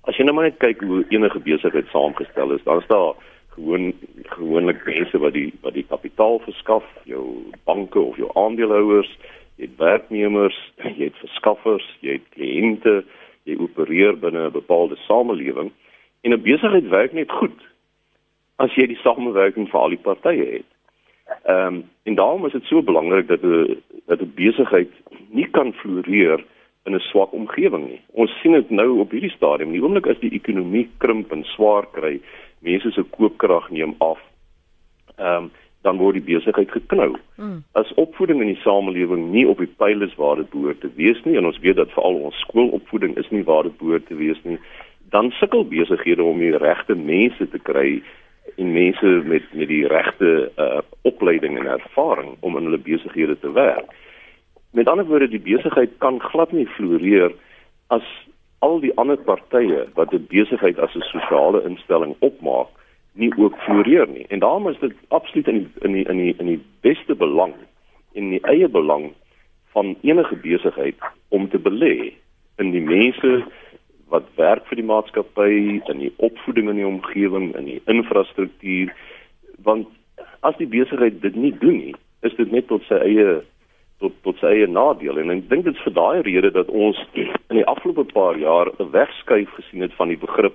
As 0.07 0.15
jy 0.15 0.23
nou 0.23 0.35
maar 0.35 0.47
net 0.47 0.59
kyk 0.59 0.81
hoe 0.81 1.05
enige 1.09 1.39
besigheid 1.39 1.87
saamgestel 1.91 2.51
is, 2.51 2.63
dan 2.63 2.79
is 2.79 2.87
daar 2.87 3.13
gewoon 3.55 3.93
gewoonlik 4.23 4.85
mense 4.85 5.17
wat 5.17 5.33
die 5.33 5.53
wat 5.61 5.73
die 5.73 5.85
kapitaal 5.89 6.39
verskaf, 6.39 6.85
jou 7.03 7.51
banke 7.63 7.99
of 7.99 8.15
jou 8.17 8.29
aandeelhouers, 8.33 9.17
jy 9.55 9.65
het 9.65 9.77
werknemers, 9.77 10.59
jy 10.97 11.03
het 11.03 11.17
verskaffers, 11.25 11.97
jy 11.99 12.11
het 12.11 12.27
kliënte, 12.29 13.03
jy 13.43 13.57
opereer 13.59 14.15
binne 14.19 14.47
'n 14.47 14.51
bepaalde 14.51 14.95
samelewing. 14.95 15.71
En 16.21 16.31
'n 16.31 16.41
besigheid 16.41 16.87
werk 16.87 17.13
net 17.13 17.31
goed 17.31 17.59
as 18.55 18.73
jy 18.75 18.87
die 18.87 19.03
samewerking 19.03 19.69
van 19.69 19.81
al 19.81 19.89
die 19.89 20.05
partye 20.09 20.45
het. 20.45 20.76
Ehm 21.43 21.73
um, 21.73 21.83
en 22.03 22.15
daarom 22.15 22.45
is 22.45 22.51
dit 22.51 22.63
so 22.63 22.81
belangrik 22.81 23.27
dat 23.27 23.41
'n 23.41 23.83
dat 24.05 24.21
'n 24.21 24.31
besigheid 24.35 24.91
nie 25.29 25.47
kan 25.51 25.73
floreer 25.73 26.45
in 26.83 26.95
'n 26.95 26.99
swak 26.99 27.31
omgewing 27.31 27.87
nie. 27.87 28.01
Ons 28.11 28.39
sien 28.41 28.51
dit 28.51 28.69
nou 28.69 28.99
op 28.99 29.11
hierdie 29.11 29.35
stadium. 29.35 29.71
Die 29.71 29.83
oomblik 29.83 30.07
as 30.07 30.19
die 30.19 30.31
ekonomie 30.31 30.89
krimp 30.97 31.31
en 31.31 31.43
swaar 31.43 31.85
kry, 31.91 32.21
mense 32.59 32.91
se 32.91 33.03
koopkrag 33.03 33.69
neem 33.69 33.95
af. 33.97 34.19
Ehm 35.17 35.43
um, 35.43 35.51
dan 35.81 35.97
word 35.97 36.17
die 36.19 36.35
besigheid 36.35 36.71
geknou. 36.71 37.15
Mm. 37.35 37.63
As 37.71 37.93
opvoeding 38.01 38.41
in 38.41 38.51
die 38.51 38.61
samelewing 38.63 39.29
nie 39.31 39.45
op 39.47 39.61
die 39.63 39.69
pyl 39.79 40.01
is 40.01 40.15
waar 40.19 40.35
dit 40.35 40.49
behoort 40.49 40.81
te 40.83 40.89
wees 40.95 41.21
nie 41.23 41.37
en 41.37 41.45
ons 41.45 41.59
weet 41.63 41.75
dat 41.79 41.93
veral 41.95 42.19
ons 42.29 42.39
skoolopvoeding 42.47 43.17
is 43.21 43.29
nie 43.29 43.43
waar 43.47 43.63
dit 43.63 43.77
behoort 43.77 44.07
te 44.09 44.17
wees 44.19 44.41
nie, 44.43 44.57
dan 45.15 45.31
sukkel 45.39 45.63
besighede 45.67 46.23
om 46.23 46.39
die 46.43 46.57
regte 46.57 46.95
mense 46.95 47.49
te 47.53 47.59
kry 47.69 48.01
en 48.57 48.73
mense 48.73 49.05
met 49.25 49.43
met 49.53 49.67
die 49.67 49.87
regte 49.87 50.51
uh, 50.57 50.79
opleiding 51.01 51.57
en 51.59 51.67
ervaring 51.67 52.35
om 52.39 52.57
in 52.57 52.63
hulle 52.63 52.81
besighede 52.81 53.39
te 53.39 53.51
werk. 53.51 53.91
Met 54.71 54.87
ander 54.87 55.05
woorde, 55.05 55.29
die 55.29 55.39
besigheid 55.39 55.93
kan 55.97 56.19
glad 56.19 56.51
nie 56.51 56.67
floreer 56.67 57.31
as 57.87 58.07
al 58.59 58.79
die 58.81 58.93
ander 58.97 59.17
partye 59.17 59.85
wat 59.93 60.13
'n 60.13 60.25
besigheid 60.29 60.79
as 60.79 60.95
'n 60.95 61.05
sosiale 61.13 61.63
instelling 61.63 62.15
opmaak 62.19 62.67
nie 63.13 63.31
ook 63.37 63.55
floreer 63.65 64.07
nie. 64.07 64.25
En 64.27 64.39
daarom 64.39 64.69
is 64.69 64.79
dit 64.79 64.93
absoluut 65.07 65.47
in 65.47 65.71
in 65.81 65.91
die 65.91 66.05
in 66.05 66.17
die 66.17 66.35
in 66.37 66.45
die 66.45 66.61
beste 66.81 67.15
belang 67.15 67.53
en 68.13 68.29
die 68.29 68.41
eie 68.41 68.67
belang 68.67 69.13
van 69.73 69.95
enige 70.01 70.35
besigheid 70.35 70.95
om 71.29 71.49
te 71.49 71.59
belê 71.59 72.13
in 72.57 72.71
die 72.71 72.81
mense 72.81 73.43
wat 74.13 74.27
werk 74.35 74.65
vir 74.69 74.79
die 74.79 74.87
maatskappy, 74.87 75.51
in 75.91 75.99
die 75.99 76.13
opvoeding 76.23 76.69
in 76.71 76.79
die 76.81 76.87
omgewing, 76.87 77.51
in 77.59 77.65
die 77.65 77.81
infrastruktuur, 77.91 78.93
want 79.67 79.87
as 80.47 80.55
die 80.61 80.69
besigheid 80.69 81.21
dit 81.21 81.35
nie 81.35 81.51
doen 81.59 81.79
nie, 81.81 81.95
is 82.25 82.35
dit 82.37 82.51
net 82.51 82.67
tot 82.71 82.85
sy 82.87 82.99
eie 83.03 83.41
tot 84.01 84.13
tot 84.21 84.37
sy 84.37 84.51
eie 84.53 84.67
nadeel. 84.69 85.17
En 85.17 85.33
ek 85.33 85.47
dink 85.49 85.65
dit 85.65 85.73
is 85.75 85.85
vir 85.87 85.95
daai 85.97 86.21
rede 86.27 86.51
dat 86.53 86.69
ons 86.69 86.99
in 87.17 87.57
die 87.57 87.65
afgelope 87.65 88.05
paar 88.13 88.37
jaar 88.37 88.69
'n 88.77 88.91
wegskuif 88.93 89.49
gesien 89.57 89.81
het 89.81 89.93
van 89.97 90.13
die 90.13 90.21
begrip 90.21 90.53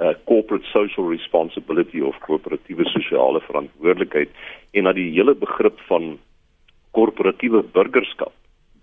uh, 0.00 0.12
corporate 0.28 0.66
social 0.72 1.08
responsibility 1.08 2.00
of 2.00 2.18
korporatiewe 2.26 2.84
sosiale 2.84 3.40
verantwoordelikheid 3.40 4.30
en 4.72 4.84
na 4.84 4.92
die 4.92 5.10
hele 5.10 5.34
begrip 5.34 5.80
van 5.88 6.18
korporatiewe 6.90 7.62
burgerskap 7.62 8.32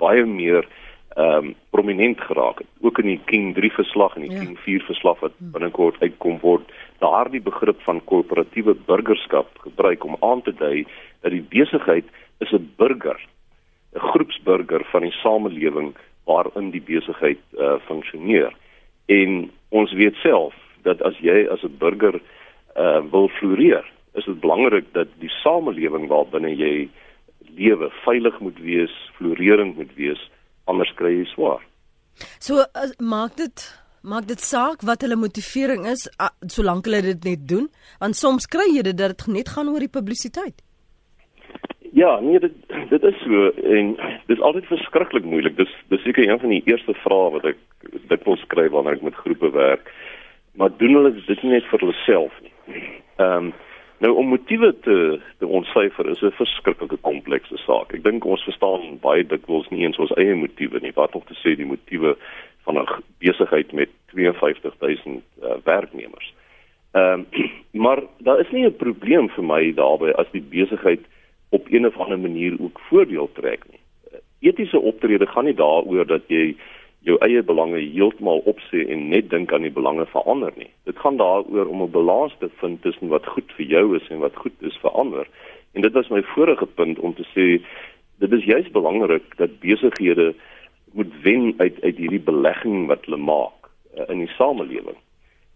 baie 0.02 0.26
meer 0.26 0.68
ehm 1.16 1.46
um, 1.46 1.56
prominent 1.70 2.22
geraak 2.22 2.58
het. 2.58 2.68
Ook 2.82 3.00
in 3.00 3.06
die 3.06 3.22
King 3.26 3.54
3 3.56 3.72
verslag 3.72 4.16
en 4.16 4.22
die 4.22 4.32
ja. 4.32 4.40
King 4.40 4.60
4 4.60 4.84
verslag 4.84 5.20
wat 5.20 5.34
binnekort 5.38 6.00
uitkom 6.00 6.40
word, 6.40 6.72
daardie 7.00 7.42
begrip 7.42 7.82
van 7.82 8.04
korporatiewe 8.04 8.76
burgerskap 8.86 9.48
gebruik 9.60 10.04
om 10.04 10.16
aan 10.20 10.42
te 10.42 10.54
dui 10.54 10.86
dat 11.22 11.32
die 11.32 11.46
besigheid 11.50 12.06
is 12.40 12.52
'n 12.52 12.72
burger, 12.78 13.20
'n 13.94 14.00
groepsburger 14.00 14.86
van 14.92 15.02
die 15.02 15.12
samelewing 15.12 15.96
waarin 16.26 16.72
die 16.72 16.82
besigheid 16.82 17.40
uh, 17.58 17.76
funksioneer. 17.88 18.54
En 19.06 19.52
ons 19.70 19.94
weet 19.94 20.16
self 20.16 20.56
dat 20.82 21.02
as 21.02 21.18
jy 21.20 21.48
as 21.48 21.64
'n 21.64 21.78
burger 21.78 22.22
uh, 22.78 23.02
wil 23.12 23.28
floreer, 23.28 23.86
is 24.14 24.26
dit 24.26 24.40
belangrik 24.40 24.86
dat 24.92 25.08
die 25.20 25.32
samelewing 25.44 26.08
waarbinne 26.08 26.56
jy 26.56 26.90
lewe 27.56 27.90
veilig 28.04 28.40
moet 28.40 28.60
wees, 28.60 28.94
florerend 29.18 29.76
moet 29.76 29.96
wees 29.96 30.32
anders 30.66 30.94
kry 30.96 31.14
jy 31.20 31.28
swaar. 31.34 31.62
So 32.40 32.62
uh, 32.62 32.92
maak 33.00 33.38
dit 33.38 33.68
Maak 34.02 34.26
dit 34.26 34.42
saak 34.42 34.82
wat 34.82 35.04
hulle 35.06 35.14
motivering 35.16 35.84
is 35.86 36.08
solank 36.50 36.88
hulle 36.90 37.04
dit 37.06 37.26
net 37.28 37.42
doen? 37.50 37.68
Want 38.02 38.18
soms 38.18 38.48
kry 38.50 38.66
jy 38.74 38.82
dit 38.88 38.98
dat 38.98 39.14
dit 39.14 39.28
net 39.30 39.52
gaan 39.54 39.70
oor 39.70 39.84
die 39.84 39.94
publisiteit. 39.94 40.64
Ja, 41.94 42.16
nee, 42.20 42.40
dit 42.40 42.56
dit 42.90 43.04
is 43.04 43.20
so 43.22 43.52
en 43.78 43.92
dit 44.26 44.34
is 44.38 44.42
altyd 44.42 44.66
verskriklik 44.72 45.28
moeilik. 45.28 45.54
Dis 45.58 45.70
dis 45.94 46.02
seker 46.02 46.26
een 46.26 46.42
van 46.42 46.50
die 46.50 46.64
eerste 46.66 46.96
vrae 47.04 47.30
wat 47.36 47.46
ek 47.52 47.62
dikwels 48.10 48.42
kry 48.50 48.66
wanneer 48.74 48.98
ek 48.98 49.06
met 49.06 49.22
groepe 49.22 49.52
werk. 49.54 49.94
Maar 50.58 50.74
doen 50.82 50.98
hulle 50.98 51.14
dit 51.14 51.44
net 51.46 51.70
vir 51.70 51.86
hulle 51.86 51.98
self 52.06 52.42
nie? 52.42 52.56
Ehm 53.22 53.52
um, 53.52 53.54
nou 54.02 54.12
om 54.18 54.32
motiewe 54.34 54.72
te 54.86 55.20
te 55.40 55.48
ontsyfer 55.48 56.10
is 56.10 56.22
'n 56.22 56.34
verskriklike 56.42 56.98
komplekse 57.02 57.58
saak. 57.58 57.94
Ek 57.94 58.04
dink 58.04 58.26
ons 58.26 58.44
verstaan 58.44 58.98
baie 59.02 59.24
dikwels 59.24 59.70
nie 59.70 59.84
eens 59.86 59.98
ons 59.98 60.14
eie 60.18 60.36
motiewe 60.36 60.80
nie. 60.82 60.94
Wat 60.96 61.16
om 61.16 61.24
te 61.26 61.38
sê 61.44 61.56
die 61.56 61.66
motiewe 61.66 62.18
van 62.66 62.78
'n 62.78 62.88
besigheid 63.20 63.72
met 63.72 63.90
52000 64.14 65.24
uh, 65.44 65.56
werknemers. 65.64 66.34
Ehm 66.92 67.26
um, 67.34 67.50
maar 67.84 68.04
daar 68.18 68.40
is 68.40 68.52
nie 68.52 68.66
'n 68.66 68.76
probleem 68.76 69.30
vir 69.30 69.44
my 69.44 69.74
daarbey 69.74 70.12
as 70.12 70.32
die 70.32 70.42
besigheid 70.50 71.02
op 71.50 71.68
een 71.70 71.86
of 71.86 71.98
ander 71.98 72.20
manier 72.20 72.56
ook 72.60 72.80
voordeel 72.80 73.30
trek 73.34 73.64
nie. 73.70 73.80
Etiese 74.40 74.80
optrede 74.80 75.28
gaan 75.28 75.46
nie 75.46 75.54
daaroor 75.54 76.06
dat 76.06 76.22
jy 76.28 76.56
jou 77.08 77.18
eie 77.26 77.42
belange 77.44 77.80
heeltemal 77.82 78.44
opsê 78.46 78.84
en 78.94 79.08
net 79.10 79.30
dink 79.30 79.54
aan 79.54 79.66
die 79.66 79.74
belange 79.74 80.06
van 80.14 80.26
ander 80.30 80.54
nie. 80.56 80.70
Dit 80.86 81.00
gaan 81.02 81.18
daaroor 81.18 81.66
om 81.66 81.82
'n 81.82 81.92
balans 81.92 82.34
te 82.40 82.50
vind 82.62 82.82
tussen 82.82 83.08
wat 83.08 83.26
goed 83.26 83.52
vir 83.58 83.66
jou 83.66 83.96
is 83.96 84.08
en 84.10 84.20
wat 84.20 84.36
goed 84.36 84.54
is 84.62 84.78
vir 84.82 84.92
ander. 84.92 85.28
En 85.74 85.82
dit 85.82 85.94
was 85.94 86.10
my 86.10 86.22
vorige 86.24 86.66
punt 86.66 87.00
om 87.00 87.14
te 87.14 87.26
sê 87.34 87.62
dit 88.20 88.32
is 88.32 88.44
juis 88.44 88.72
belangrik 88.72 89.38
dat 89.38 89.60
besighede 89.60 90.34
moet 90.92 91.14
wen 91.22 91.54
uit 91.58 91.82
uit 91.82 91.98
hierdie 91.98 92.20
belegging 92.20 92.88
wat 92.88 93.06
hulle 93.06 93.18
maak 93.18 93.70
uh, 93.98 94.04
in 94.08 94.18
die 94.18 94.34
samelewing. 94.38 94.98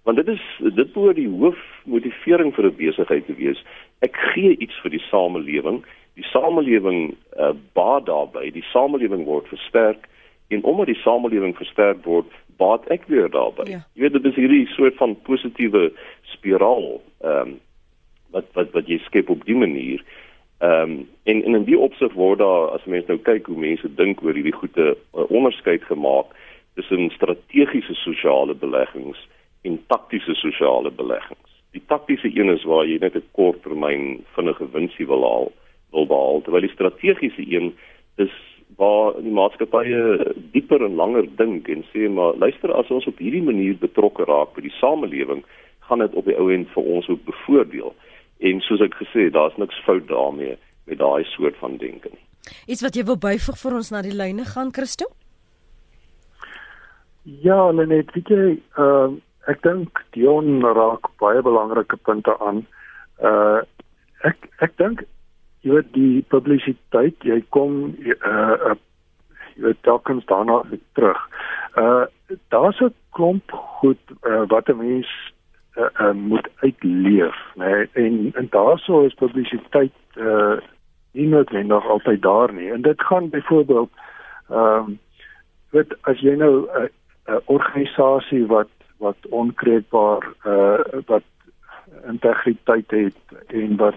Want 0.03 0.17
dit 0.17 0.27
is 0.27 0.41
dit 0.59 0.93
behoort 0.93 1.15
die 1.15 1.29
hoofmotivering 1.29 2.53
vir 2.55 2.65
'n 2.65 2.75
besigheid 2.75 3.25
te 3.25 3.35
wees. 3.35 3.65
Ek 3.99 4.15
gee 4.33 4.57
iets 4.57 4.81
vir 4.81 4.91
die 4.91 5.05
samelewing. 5.09 5.85
Die 6.13 6.23
samelewing 6.23 7.15
uh, 7.37 7.53
baat 7.73 8.05
daarbey. 8.05 8.51
Die 8.51 8.65
samelewing 8.71 9.25
word 9.25 9.47
versterk 9.47 10.07
en 10.47 10.63
omdat 10.63 10.85
die 10.85 11.01
samelewing 11.01 11.55
versterk 11.57 12.03
word, 12.05 12.31
baat 12.57 12.85
ek 12.93 13.07
weer 13.11 13.29
daarbey. 13.29 13.67
Ja. 13.71 13.81
Jy 13.93 14.05
weet 14.05 14.17
dit 14.17 14.25
is 14.31 14.39
hierdie 14.39 14.67
soort 14.75 14.97
van 15.01 15.17
positiewe 15.27 15.89
spiraal 16.35 17.01
ehm 17.21 17.55
um, 17.55 17.59
wat 18.35 18.47
wat 18.53 18.71
wat 18.75 18.89
jy 18.91 18.97
skep 19.05 19.29
op 19.31 19.45
die 19.47 19.55
manier. 19.55 20.03
Ehm 20.63 20.91
um, 20.91 20.95
en, 21.23 21.43
en 21.43 21.55
in 21.61 21.67
die 21.67 21.79
opsig 21.79 22.13
word 22.13 22.39
daar 22.39 22.71
as 22.75 22.85
mense 22.85 23.11
nou 23.11 23.19
kyk 23.19 23.47
hoe 23.51 23.59
mense 23.59 23.89
dink 23.95 24.23
oor 24.23 24.35
hierdie 24.35 24.55
goede 24.55 24.93
uh, 24.95 25.25
onderskeid 25.29 25.83
gemaak 25.87 26.31
tussen 26.75 27.09
strategiese 27.15 27.95
sosiale 28.03 28.53
beleggings 28.53 29.19
en 29.63 29.79
taktiese 29.87 30.35
sosiale 30.35 30.91
beleggings. 30.91 31.51
Die 31.75 31.83
taktiese 31.87 32.31
een 32.31 32.49
is 32.49 32.63
waar 32.63 32.85
jy 32.87 32.97
net 33.01 33.15
'n 33.15 33.23
korttermyn 33.31 34.23
vinnige 34.35 34.67
winsie 34.71 35.07
wil 35.07 35.23
haal, 35.23 35.51
wil 35.91 36.07
behaal, 36.07 36.41
terwyl 36.41 36.67
die 36.67 36.75
strategiese 36.75 37.43
een 37.51 37.73
is 38.15 38.35
waar 38.79 39.15
die 39.23 39.31
maatskappye 39.31 40.33
dieper 40.53 40.83
en 40.83 40.97
langer 40.99 41.27
dink 41.39 41.69
en 41.71 41.83
sê 41.93 42.09
maar 42.11 42.35
luister 42.41 42.73
as 42.75 42.91
ons 42.91 43.07
op 43.07 43.21
hierdie 43.23 43.43
manier 43.43 43.77
betrokke 43.79 44.27
raak 44.27 44.55
by 44.55 44.65
die 44.65 44.75
samelewing, 44.79 45.43
gaan 45.87 46.03
dit 46.03 46.15
op 46.19 46.27
die 46.27 46.37
ou 46.39 46.49
end 46.51 46.71
vir 46.73 46.89
ons 46.97 47.07
ook 47.09 47.23
bevoordeel. 47.27 47.93
En 48.39 48.61
soos 48.65 48.83
ek 48.83 48.97
gesê, 48.99 49.29
daar's 49.31 49.55
niks 49.61 49.77
fout 49.85 50.07
daarmee 50.09 50.57
met 50.85 50.99
daai 50.99 51.23
soort 51.31 51.55
van 51.61 51.77
denke 51.81 52.11
nie. 52.11 52.23
Iets 52.67 52.83
wat 52.85 52.97
jy 52.97 53.05
wil 53.07 53.17
byvoeg 53.21 53.57
vir 53.61 53.77
ons 53.79 53.91
na 53.93 54.01
die 54.05 54.13
lyne 54.13 54.45
gaan, 54.49 54.73
Christo? 54.75 55.07
Ja, 57.23 57.71
net 57.71 58.11
weet 58.13 58.29
jy, 58.29 58.57
uh, 58.77 59.15
ek 59.49 59.63
dink 59.65 60.03
Dion 60.13 60.61
raak 60.61 61.09
baie 61.21 61.41
belangrike 61.45 61.97
punte 62.05 62.35
aan. 62.41 62.65
Uh 63.21 63.63
ek 64.25 64.47
ek 64.65 64.73
dink 64.81 65.03
jy 65.65 65.73
weet 65.73 65.93
die 65.97 66.21
publisiteit, 66.29 67.23
jy 67.25 67.39
kom 67.49 67.95
uh, 68.05 68.13
uh 68.21 68.75
jy 69.55 69.63
weet 69.69 69.79
dalkens 69.87 70.25
daarna 70.29 70.61
terug. 70.93 71.21
Uh 71.79 72.05
daar's 72.53 72.81
'n 72.81 72.93
klomp 73.15 73.51
goed 73.51 74.01
uh, 74.27 74.43
wat 74.47 74.69
'n 74.69 74.77
mens 74.77 75.09
uh, 75.77 75.89
uh, 75.99 76.11
moet 76.11 76.47
uitleef, 76.61 77.37
né? 77.55 77.65
Nee? 77.65 77.89
En 77.93 78.31
en 78.33 78.47
daarso 78.49 79.05
is 79.05 79.13
publisiteit 79.13 79.93
uh 80.17 80.57
nie 81.11 81.27
noodwendig 81.27 81.87
altyd 81.87 82.21
daar 82.21 82.53
nie. 82.53 82.71
En 82.71 82.81
dit 82.81 83.01
gaan 83.01 83.29
byvoorbeeld 83.29 83.89
ehm 84.49 84.89
um, 84.89 84.99
weet 85.69 85.95
as 86.01 86.19
jy 86.19 86.35
nou 86.35 86.53
'n 86.61 86.81
uh, 86.81 86.87
uh, 87.27 87.39
organisasie 87.45 88.45
wat 88.45 88.69
wat 88.97 89.17
onkreukbaar 89.29 90.23
uh 90.45 90.79
wat 91.05 91.23
integriteit 92.07 92.91
het 92.91 93.17
en 93.47 93.75
wat 93.75 93.95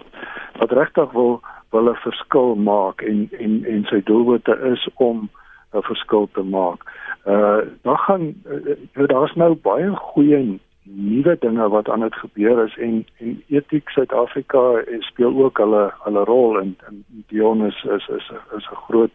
wat 0.57 0.71
regtig 0.71 1.11
wil 1.11 1.41
wil 1.71 1.89
'n 1.89 1.95
verskil 1.95 2.55
maak 2.55 3.01
en 3.01 3.29
en 3.39 3.65
en 3.65 3.83
sy 3.85 4.01
doelwitte 4.03 4.59
is 4.71 4.87
om 4.95 5.29
'n 5.73 5.81
verskil 5.81 6.29
te 6.33 6.43
maak. 6.43 6.81
Uh 7.25 7.61
dan 7.81 7.97
gaan 7.97 8.33
uh, 8.45 9.07
daar's 9.07 9.35
nou 9.35 9.55
baie 9.55 9.89
goeie 9.95 10.59
nuwe 10.83 11.37
dinge 11.39 11.69
wat 11.69 11.89
aan 11.89 11.99
dit 11.99 12.15
gebeur 12.15 12.65
is 12.65 12.77
en 12.77 13.05
en 13.17 13.43
etiek 13.47 13.89
Suid-Afrika 13.89 14.81
speel 14.99 15.43
ook 15.43 15.57
hulle 15.57 15.93
hulle 16.03 16.23
rol 16.23 16.59
en 16.59 16.75
en 16.87 17.03
Dion 17.27 17.65
is 17.65 17.83
is 17.83 18.07
is 18.07 18.31
is 18.57 18.69
'n 18.71 18.81
groot 18.87 19.11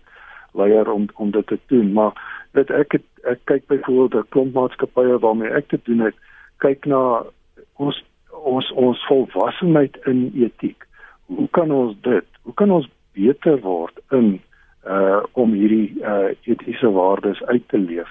leier 0.52 0.90
om 0.92 1.06
om 1.14 1.30
dit 1.30 1.46
te 1.46 1.58
doen 1.66 1.92
maar 1.92 2.12
dit 2.52 2.70
ek 2.70 2.92
het, 2.92 3.06
ek 3.22 3.40
kyk 3.44 3.66
byvoorbeeld 3.66 4.24
'n 4.24 4.28
klomp 4.28 4.54
maatskappye 4.54 5.18
waarmee 5.18 5.50
ek 5.50 5.68
te 5.68 5.80
doen 5.82 6.00
het 6.00 6.14
kyk 6.56 6.86
na 6.86 7.22
ons 7.76 8.04
ons 8.30 8.72
ons 8.72 9.06
volwassenheid 9.06 9.96
in 10.04 10.30
etiek 10.34 10.86
hoe 11.26 11.48
kan 11.50 11.70
ons 11.70 11.96
dit 12.00 12.33
hoe 12.44 12.54
kan 12.54 12.70
ons 12.70 12.88
beter 13.12 13.60
word 13.60 14.00
in 14.10 14.40
uh 14.86 15.22
om 15.32 15.52
hierdie 15.56 15.94
uh 16.00 16.32
etiese 16.44 16.90
waardes 16.92 17.42
uit 17.48 17.68
te 17.68 17.78
leef 17.78 18.10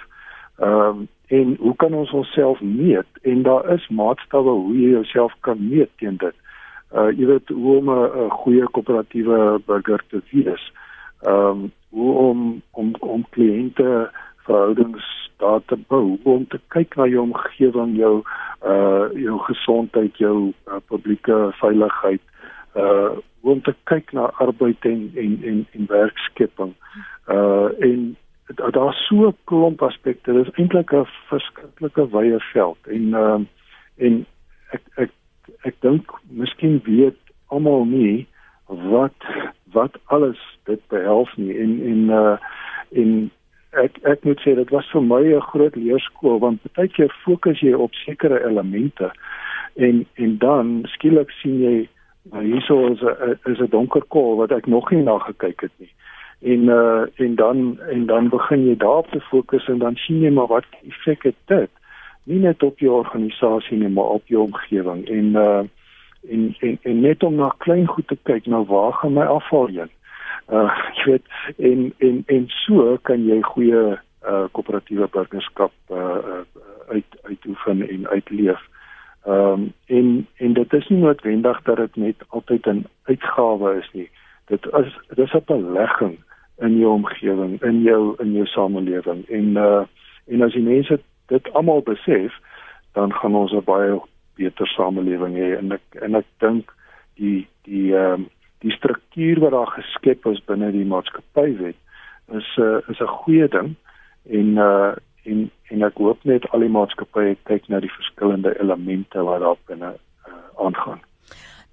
ehm 0.58 0.88
um, 0.88 1.08
en 1.28 1.56
hoe 1.60 1.76
kan 1.76 1.94
ons 1.94 2.12
onsself 2.12 2.62
meet 2.62 3.06
en 3.22 3.42
daar 3.42 3.70
is 3.74 3.88
maatstawwe 3.88 4.52
hoe 4.52 4.76
jy 4.78 4.90
jouself 4.90 5.34
kan 5.40 5.58
meet 5.70 5.90
teen 5.98 6.18
dit. 6.18 6.36
Uh 6.94 7.10
jy 7.18 7.26
weet 7.26 7.50
hoe 7.50 7.78
om 7.78 7.90
'n 7.90 8.30
goeie 8.30 8.68
koöperatiewe 8.76 9.62
burger 9.66 10.04
te 10.10 10.22
wees. 10.32 10.72
Ehm 11.22 11.50
um, 11.50 11.72
hoe 11.90 12.14
om 12.18 12.62
om 12.72 12.94
om 13.00 13.26
kliënte 13.30 14.12
verhoudings 14.46 15.32
daar 15.38 15.62
te 15.66 15.78
bou, 15.88 16.18
hoe 16.24 16.34
om 16.36 16.48
te 16.48 16.60
kyk 16.68 16.96
na 16.96 17.06
jou 17.08 17.22
omgewing, 17.22 17.98
jou 17.98 18.22
uh 18.66 19.06
jou 19.14 19.40
gesondheid, 19.40 20.18
jou 20.18 20.54
uh, 20.68 20.78
publieke 20.88 21.50
veiligheid, 21.52 22.22
uh 22.76 23.14
hoe 23.44 23.52
om 23.52 23.62
te 23.62 23.74
kyk 23.92 24.12
na 24.16 24.30
arbeid 24.40 24.86
en 24.88 25.12
en 25.16 25.40
en, 25.44 25.66
en 25.72 25.86
werkskepping. 25.88 26.74
Uh 27.28 27.70
en 27.80 28.16
daar's 28.72 29.06
so 29.08 29.28
'n 29.28 29.38
klomp 29.44 29.82
aspekte. 29.82 30.34
Dit 30.34 30.48
is 30.48 30.54
eintlik 30.54 30.94
'n 30.94 31.08
verskriklike 31.30 32.10
wye 32.10 32.40
veld 32.54 32.88
en 32.88 33.06
uh, 33.14 33.40
en 33.98 34.26
ek 34.72 34.82
ek 34.96 35.12
ek 35.62 35.76
dink 35.82 36.12
miskien 36.30 36.82
weet 36.84 37.20
almal 37.48 37.86
nie 37.86 38.28
wat 38.66 39.20
wat 39.74 39.98
alles 40.06 40.40
dit 40.64 40.82
behels 40.88 41.30
nie 41.36 41.58
en 41.58 41.72
en 41.92 42.10
uh 42.10 42.38
en 43.02 43.32
ek 43.84 43.98
ek 44.10 44.24
moet 44.28 44.42
sê 44.46 44.54
dit 44.56 44.70
was 44.70 44.90
vir 44.94 45.02
my 45.02 45.24
'n 45.24 45.48
groot 45.52 45.76
leerskool 45.76 46.40
want 46.40 46.74
baie 46.78 46.88
keer 46.88 47.14
fokus 47.24 47.60
jy 47.60 47.74
op 47.74 47.94
sekere 47.94 48.44
elemente 48.50 49.12
en 49.76 50.06
en 50.16 50.38
dan 50.38 50.86
skielik 50.96 51.32
sien 51.42 51.60
jy 51.62 51.78
nou 52.32 52.44
hierso 52.44 52.88
is 52.88 53.02
'n 53.02 53.40
is 53.52 53.60
'n 53.60 53.70
donker 53.70 54.04
kol 54.08 54.36
wat 54.36 54.52
ek 54.52 54.66
nog 54.68 54.92
nie 54.92 55.04
na 55.04 55.18
gekyk 55.18 55.62
het 55.62 55.72
nie. 55.78 55.92
En 56.42 56.62
uh 56.64 57.04
en 57.16 57.36
dan 57.36 57.80
en 57.80 58.06
dan 58.06 58.30
begin 58.30 58.68
jy 58.68 58.78
daarop 58.78 59.08
te 59.12 59.20
fokus 59.20 59.68
en 59.68 59.78
dan 59.78 59.96
sien 59.96 60.20
jy 60.22 60.30
maar 60.30 60.48
wat 60.48 60.66
effek 60.88 61.24
het 61.24 61.36
dit. 61.46 61.70
Nie 62.24 62.40
net 62.40 62.64
op 62.64 62.80
jou 62.80 62.96
organisasie 62.96 63.78
nie 63.78 63.90
maar 63.90 64.12
op 64.20 64.28
jou 64.28 64.44
omgewing. 64.44 65.08
En 65.08 65.26
uh 65.26 65.64
en 66.30 66.56
en 66.60 66.78
en 66.82 67.00
net 67.00 67.24
om 67.24 67.36
na 67.36 67.56
klein 67.58 67.88
goed 67.88 68.08
te 68.08 68.18
kyk 68.24 68.46
nou 68.46 68.66
waar 68.66 68.94
gaan 68.94 69.14
my 69.14 69.26
afval 69.26 69.68
heen? 69.68 69.92
Uh 70.52 70.72
jy 70.96 71.04
weet 71.12 71.28
en 71.58 71.94
en 71.98 72.24
en 72.26 72.44
so 72.48 72.98
kan 73.02 73.26
jy 73.26 73.42
goeie 73.42 74.00
uh 74.28 74.46
koöperatiewe 74.52 75.08
burgerskap 75.12 75.72
uh 75.90 76.44
uit 76.88 77.06
uitoefen 77.22 77.90
en 77.90 78.08
uitleef 78.08 78.60
ehm 79.26 79.52
um, 79.52 79.74
en 79.86 80.28
en 80.38 80.54
dit 80.54 80.74
is 80.74 80.88
nie 80.88 81.00
noodwendig 81.00 81.62
dat 81.62 81.78
dit 81.78 81.96
net 81.96 82.24
altyd 82.28 82.66
'n 82.68 82.86
uitgawe 83.04 83.78
is 83.78 83.90
nie. 83.94 84.10
Dit 84.46 84.66
is 84.66 84.98
dit 85.08 85.18
is 85.18 85.34
'n 85.34 85.44
belegging 85.46 86.18
in 86.58 86.78
jou 86.78 86.94
omgewing, 86.94 87.62
in 87.62 87.82
jou 87.82 88.16
in 88.20 88.34
jou 88.34 88.46
samelewing. 88.46 89.30
En 89.30 89.56
uh 89.56 89.84
en 90.28 90.42
as 90.42 90.54
die 90.54 90.64
mense 90.64 91.00
dit 91.26 91.54
almal 91.54 91.82
besef, 91.82 92.34
dan 92.94 93.14
gaan 93.14 93.36
ons 93.36 93.52
'n 93.52 93.64
baie 93.64 94.02
beter 94.36 94.68
samelewing 94.68 95.36
hê 95.36 95.58
en 95.58 95.72
ek 95.72 96.02
en 96.02 96.16
ek 96.16 96.26
dink 96.38 96.74
die 97.16 97.48
die 97.64 97.96
ehm 97.96 98.14
um, 98.14 98.30
die 98.60 98.72
struktuur 98.72 99.40
wat 99.40 99.52
daar 99.52 99.68
geskep 99.68 100.26
is 100.26 100.44
binne 100.46 100.72
die 100.72 100.86
maatskappywet 100.86 101.76
is 102.32 102.58
'n 102.58 102.62
uh, 102.62 102.80
is 102.90 103.00
'n 103.00 103.08
goeie 103.08 103.48
ding. 103.48 103.76
En 104.30 104.48
uh 104.58 104.94
en 105.24 105.50
en 105.74 105.86
ek 105.88 105.98
hoop 105.98 106.24
net 106.30 106.46
al 106.52 106.66
die 106.66 106.74
maatskappye 106.74 107.38
kyk 107.50 107.70
na 107.72 107.80
die 107.84 107.92
verskillende 107.96 108.54
elemente 108.62 109.24
wat 109.26 109.42
daar 109.42 109.60
binne 109.70 109.94
uh, 109.96 110.42
aangaan. 110.66 111.02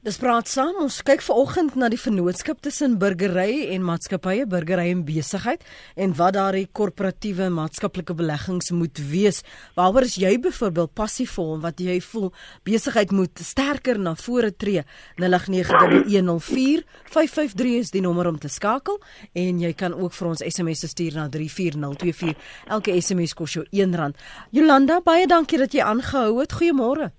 Dis 0.00 0.16
praat 0.16 0.48
saam. 0.48 0.78
Ons 0.80 1.02
kyk 1.04 1.20
vanoggend 1.20 1.74
na 1.76 1.90
die 1.92 2.00
vennootskap 2.00 2.64
tussen 2.64 2.94
burgery 3.02 3.66
en 3.74 3.82
maatskappye, 3.84 4.46
burgery 4.48 4.86
en 4.94 5.02
besigheid 5.04 5.60
en 6.00 6.16
wat 6.16 6.32
daardie 6.38 6.72
korporatiewe 6.72 7.50
maatskaplike 7.52 8.16
beleggings 8.16 8.72
moet 8.72 8.96
wees. 9.10 9.44
Waaroor 9.76 10.08
is 10.08 10.16
jy 10.16 10.40
byvoorbeeld 10.40 10.96
passief 10.96 11.36
vir 11.36 11.44
hom 11.50 11.60
wat 11.66 11.76
jy 11.84 12.00
voel 12.06 12.32
besigheid 12.64 13.12
moet 13.12 13.36
sterker 13.44 14.00
na 14.00 14.16
vore 14.16 14.48
tree? 14.56 14.80
0891104553 15.20 17.76
is 17.82 17.92
die 17.92 18.00
nommer 18.00 18.24
om 18.32 18.40
te 18.40 18.48
skakel 18.48 18.96
en 19.36 19.60
jy 19.60 19.76
kan 19.76 19.92
ook 19.92 20.16
vir 20.16 20.32
ons 20.32 20.40
SMS 20.48 20.88
stuur 20.94 21.12
na 21.20 21.28
34024. 21.28 22.32
Elke 22.72 22.96
SMS 22.96 23.36
kos 23.36 23.52
jou 23.58 23.68
R1. 23.68 24.16
Jolanda, 24.56 25.04
baie 25.04 25.28
dankie 25.28 25.60
dat 25.60 25.76
jy 25.76 25.84
aangehou 25.84 26.40
het. 26.40 26.56
Goeiemôre. 26.56 27.12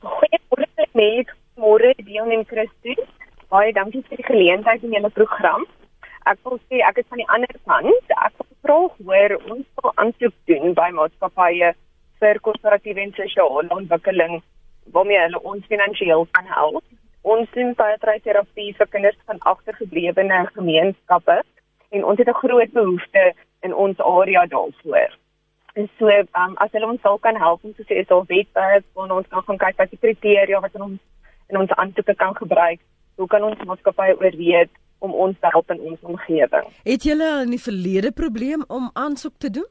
Goeiemôre 0.00 0.64
net 0.96 1.28
môre 1.56 1.94
deelneem 1.98 2.44
Christus. 2.44 3.00
Baie 3.52 3.72
dankie 3.72 4.02
vir 4.08 4.20
die 4.20 4.28
geleentheid 4.28 4.82
in 4.82 4.94
julle 4.96 5.10
program. 5.10 5.66
Ek 6.30 6.38
wil 6.46 6.58
sê 6.70 6.80
ek 6.86 7.02
is 7.02 7.08
van 7.10 7.20
die 7.20 7.28
ander 7.28 7.56
kant. 7.68 8.14
Ek 8.16 8.32
wil 8.38 8.48
graag 8.64 8.96
hoor 9.04 9.36
ons 9.52 9.66
wil 9.82 9.92
aansoek 10.04 10.34
doen 10.48 10.74
by 10.78 10.88
maatskappye 10.96 11.72
vir 12.22 12.40
korporatiewe 12.46 13.02
en 13.02 13.14
sosiale 13.18 13.68
ontwikkeling 13.76 14.40
waarmee 14.94 15.20
hulle 15.26 15.42
ons 15.52 15.66
finansiëel 15.70 16.26
kan 16.38 16.48
help. 16.56 16.84
Ons 17.22 17.50
doen 17.54 17.74
terapie 17.76 18.72
vir 18.78 18.88
kinders 18.94 19.18
van 19.26 19.38
agtergeblewene 19.52 20.46
gemeenskappe 20.54 21.42
en 21.92 22.04
ons 22.04 22.18
het 22.18 22.28
'n 22.28 22.40
groot 22.42 22.72
behoefte 22.72 23.34
in 23.62 23.74
ons 23.74 24.00
area 24.00 24.46
daarvoor. 24.46 25.10
En 25.74 25.88
so, 25.98 26.08
um, 26.08 26.54
as 26.56 26.72
hulle 26.72 26.86
ons 26.86 27.00
sal 27.00 27.18
kan 27.18 27.36
help 27.36 27.64
om 27.64 27.74
te 27.74 27.82
sê 27.82 28.00
is 28.00 28.06
daar 28.06 28.24
wetwerk 28.26 28.84
waarna 28.94 29.14
ons 29.14 29.28
kan 29.28 29.42
gaan 29.42 29.58
kyk 29.58 29.76
wat 29.76 29.90
die 29.90 29.98
kriteria 29.98 30.60
wat 30.60 30.74
ons 30.74 31.00
in 31.52 31.60
ons 31.60 31.74
aansoeke 31.76 32.14
kan 32.14 32.36
gebruik. 32.36 32.80
Hoe 33.20 33.28
kan 33.28 33.44
ons 33.44 33.60
maatskappye 33.68 34.16
oorweeg 34.16 34.72
om 35.04 35.12
ons 35.26 35.36
te 35.40 35.52
help 35.52 35.70
in 35.74 35.80
ons 35.92 36.08
omgewing? 36.14 36.66
Het 36.88 37.04
julle 37.10 37.28
in 37.44 37.52
die 37.54 37.60
verlede 37.60 38.12
probleem 38.12 38.64
om 38.68 38.90
aansoek 38.92 39.36
te 39.38 39.50
doen? 39.58 39.68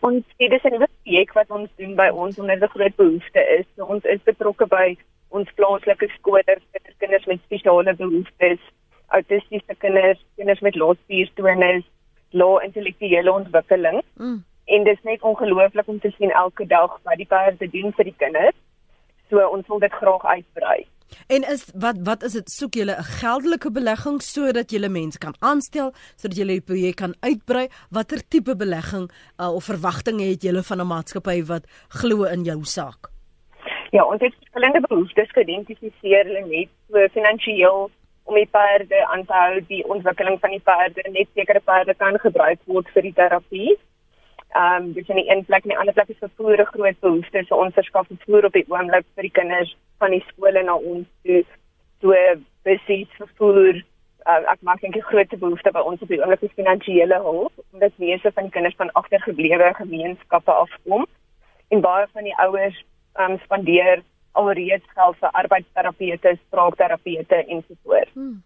Ons 0.00 0.24
het 0.40 0.50
dis 0.50 0.64
'n 0.64 0.72
nuwe 0.72 0.88
projek 1.02 1.32
wat 1.32 1.50
ons 1.50 1.70
doen 1.76 1.94
by 1.94 2.08
ons 2.08 2.38
onder 2.38 2.60
die 2.60 2.68
groot 2.74 2.96
behoefte 2.96 3.42
is. 3.58 3.66
So, 3.76 3.84
ons 3.84 4.04
is 4.04 4.22
betrokke 4.24 4.66
by 4.66 4.96
ons 5.28 5.48
plaaslike 5.54 6.08
skole 6.16 6.42
vir 6.46 6.94
kinders 6.98 7.26
met 7.26 7.40
spesiale 7.44 7.94
behoeftes, 7.94 8.60
autistiese 9.06 9.74
kinders, 9.78 10.20
kinders 10.36 10.60
met 10.60 10.74
laatspierstoornis, 10.74 11.84
lae 12.30 12.64
intellektuele 12.64 13.32
ontwikkeling. 13.32 14.02
Mm. 14.16 14.44
En 14.64 14.84
dit 14.84 14.96
is 14.96 15.02
net 15.02 15.22
ongelooflik 15.22 15.88
om 15.88 16.00
te 16.00 16.10
sien 16.16 16.30
elke 16.30 16.66
dag 16.66 16.98
wat 17.02 17.16
die 17.16 17.26
perde 17.26 17.70
doen 17.70 17.92
vir 17.92 18.04
die 18.04 18.14
kinders. 18.16 18.56
So 19.30 19.48
ons 19.48 19.66
wil 19.66 19.78
dit 19.78 19.92
graag 19.92 20.24
uitbrei. 20.24 20.86
En 21.26 21.44
is 21.52 21.70
wat 21.74 21.96
wat 22.04 22.22
is 22.22 22.32
dit 22.32 22.50
soek 22.50 22.74
julle 22.74 22.94
'n 22.96 23.10
geldelike 23.20 23.70
belegging 23.72 24.22
sodat 24.22 24.70
julle 24.70 24.88
mense 24.88 25.18
kan 25.18 25.34
aanstel 25.38 25.92
sodat 26.16 26.36
julle 26.36 26.58
die 26.58 26.68
projek 26.70 26.96
kan 26.96 27.14
uitbrei? 27.20 27.68
Watter 27.90 28.20
tipe 28.28 28.56
belegging 28.56 29.10
uh, 29.40 29.54
of 29.54 29.64
verwagtinge 29.64 30.24
het 30.24 30.42
julle 30.42 30.62
van 30.62 30.80
'n 30.80 30.86
maatskappy 30.86 31.44
wat 31.44 31.64
glo 31.88 32.24
in 32.24 32.44
jou 32.44 32.64
saak? 32.64 33.10
Ja 33.90 34.04
ons 34.04 34.20
het 34.20 34.34
verskillende 34.40 34.80
behoeftes 34.88 35.30
geïdentifiseer 35.30 36.24
hulle 36.24 36.46
net 36.46 36.68
so 36.90 37.08
finansiëel 37.08 37.90
om 38.24 38.34
die 38.34 38.48
perde 38.50 39.06
aan 39.06 39.24
te 39.24 39.32
hou 39.32 39.60
die 39.68 39.84
ontwikkeling 39.88 40.40
van 40.40 40.50
die 40.50 40.64
perde 40.64 41.02
net 41.10 41.28
sekere 41.34 41.60
perde 41.60 41.94
kan 41.94 42.18
gebruik 42.18 42.60
word 42.64 42.88
vir 42.94 43.02
die 43.02 43.14
terapie 43.20 43.78
Ehm 44.56 44.82
um, 44.82 44.92
dis 44.92 45.08
in 45.08 45.20
die 45.20 45.30
een 45.30 45.44
plek 45.44 45.62
en 45.62 45.68
die 45.74 45.78
ander 45.78 45.94
plek 45.94 46.08
is 46.08 46.24
vervoer 46.24 46.60
'n 46.60 46.72
groot 46.72 47.00
behoefte. 47.00 47.44
So 47.48 47.56
ons 47.56 47.74
verskaf 47.74 48.06
vervoer 48.06 48.44
op 48.44 48.52
die 48.52 48.64
oomblik 48.68 49.06
vir 49.14 49.22
die 49.22 49.36
kinders 49.40 49.76
van 49.98 50.10
die 50.10 50.24
skole 50.28 50.62
na 50.62 50.74
ons 50.74 51.06
toe. 51.22 51.44
So 52.00 52.14
besies 52.62 53.08
vervoer 53.18 53.82
uh, 54.26 54.42
ek 54.52 54.60
maak 54.62 54.80
dink 54.80 54.96
'n 54.96 55.10
groot 55.10 55.28
behoefte 55.28 55.72
by 55.72 55.80
ons 55.80 56.02
op 56.02 56.08
die 56.08 56.20
oomblik 56.20 56.42
is 56.42 56.58
finansiële 56.60 57.18
hulp 57.28 57.52
omdat 57.72 57.92
meeste 57.96 58.32
van 58.32 58.44
die 58.44 58.54
kinders 58.56 58.76
van 58.76 58.92
agtergeblewe 58.92 59.74
gemeenskappe 59.74 60.52
afkom 60.52 61.06
en 61.68 61.80
baie 61.80 62.06
van 62.12 62.24
die 62.24 62.38
ouers 62.44 62.84
ehm 63.14 63.32
um, 63.32 63.38
spandeer 63.44 64.02
alreeds 64.32 64.84
geld 64.94 65.16
vir 65.20 65.30
arbeidsterapeute, 65.30 66.38
spraakterapeute 66.46 67.34
en 67.34 67.64
so 67.68 67.74
voort. 67.82 68.12
Hmm. 68.12 68.42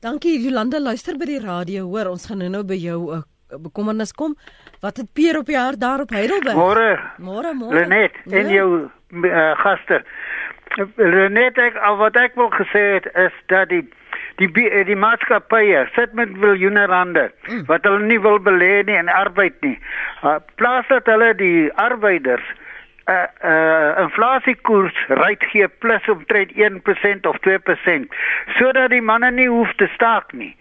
Dankie 0.00 0.40
Jolanda, 0.42 0.80
luister 0.80 1.16
by 1.16 1.24
die 1.24 1.40
radio, 1.40 1.86
hoor, 1.86 2.10
ons 2.10 2.26
gaan 2.26 2.44
nou 2.52 2.62
by 2.62 2.76
jou 2.76 3.00
'n 3.14 3.18
uh, 3.18 3.22
bekommernis 3.48 4.12
kom. 4.12 4.36
Wat 4.80 4.96
het 4.96 5.12
Pier 5.12 5.38
op 5.38 5.48
jaar 5.48 5.78
daar 5.78 6.00
op 6.00 6.10
Heidelberg? 6.10 6.56
Môre. 6.56 7.00
Môre, 7.18 7.54
môre. 7.54 7.74
Lenet 7.74 8.12
en 8.30 8.48
ja. 8.48 8.52
jou 8.52 8.88
uh, 9.10 9.52
gaste. 9.58 10.02
Lenet 10.96 11.58
ek 11.58 11.78
al 11.80 11.96
wat 11.96 12.16
ek 12.20 12.34
wil 12.34 12.50
gesê 12.50 12.82
het 12.98 13.08
is 13.14 13.32
dat 13.46 13.68
die 13.68 13.84
die 14.36 14.50
die 14.84 14.96
maatskappye 14.96 15.86
sit 15.94 16.12
met 16.12 16.34
miljoene 16.36 16.84
rande 16.90 17.30
mm. 17.48 17.64
wat 17.70 17.86
hulle 17.88 18.04
nie 18.04 18.20
wil 18.20 18.38
belê 18.42 18.82
nie 18.84 18.98
in 18.98 19.08
arbeid 19.08 19.56
nie. 19.64 19.78
Uh, 20.22 20.36
plaas 20.60 20.88
dat 20.92 21.08
hulle 21.08 21.32
die 21.38 21.72
arbeiders 21.80 22.44
uh, 23.08 23.24
uh, 23.40 24.02
inflasiekoers 24.04 24.98
ryk 25.22 25.48
gee 25.52 25.68
plus 25.80 26.08
omtrent 26.12 26.52
1% 26.52 27.30
of 27.30 27.40
2% 27.48 28.20
sodat 28.58 28.92
die 28.92 29.02
manne 29.02 29.30
nie 29.30 29.48
hoef 29.48 29.72
te 29.80 29.88
staak 29.94 30.32
nie. 30.32 30.52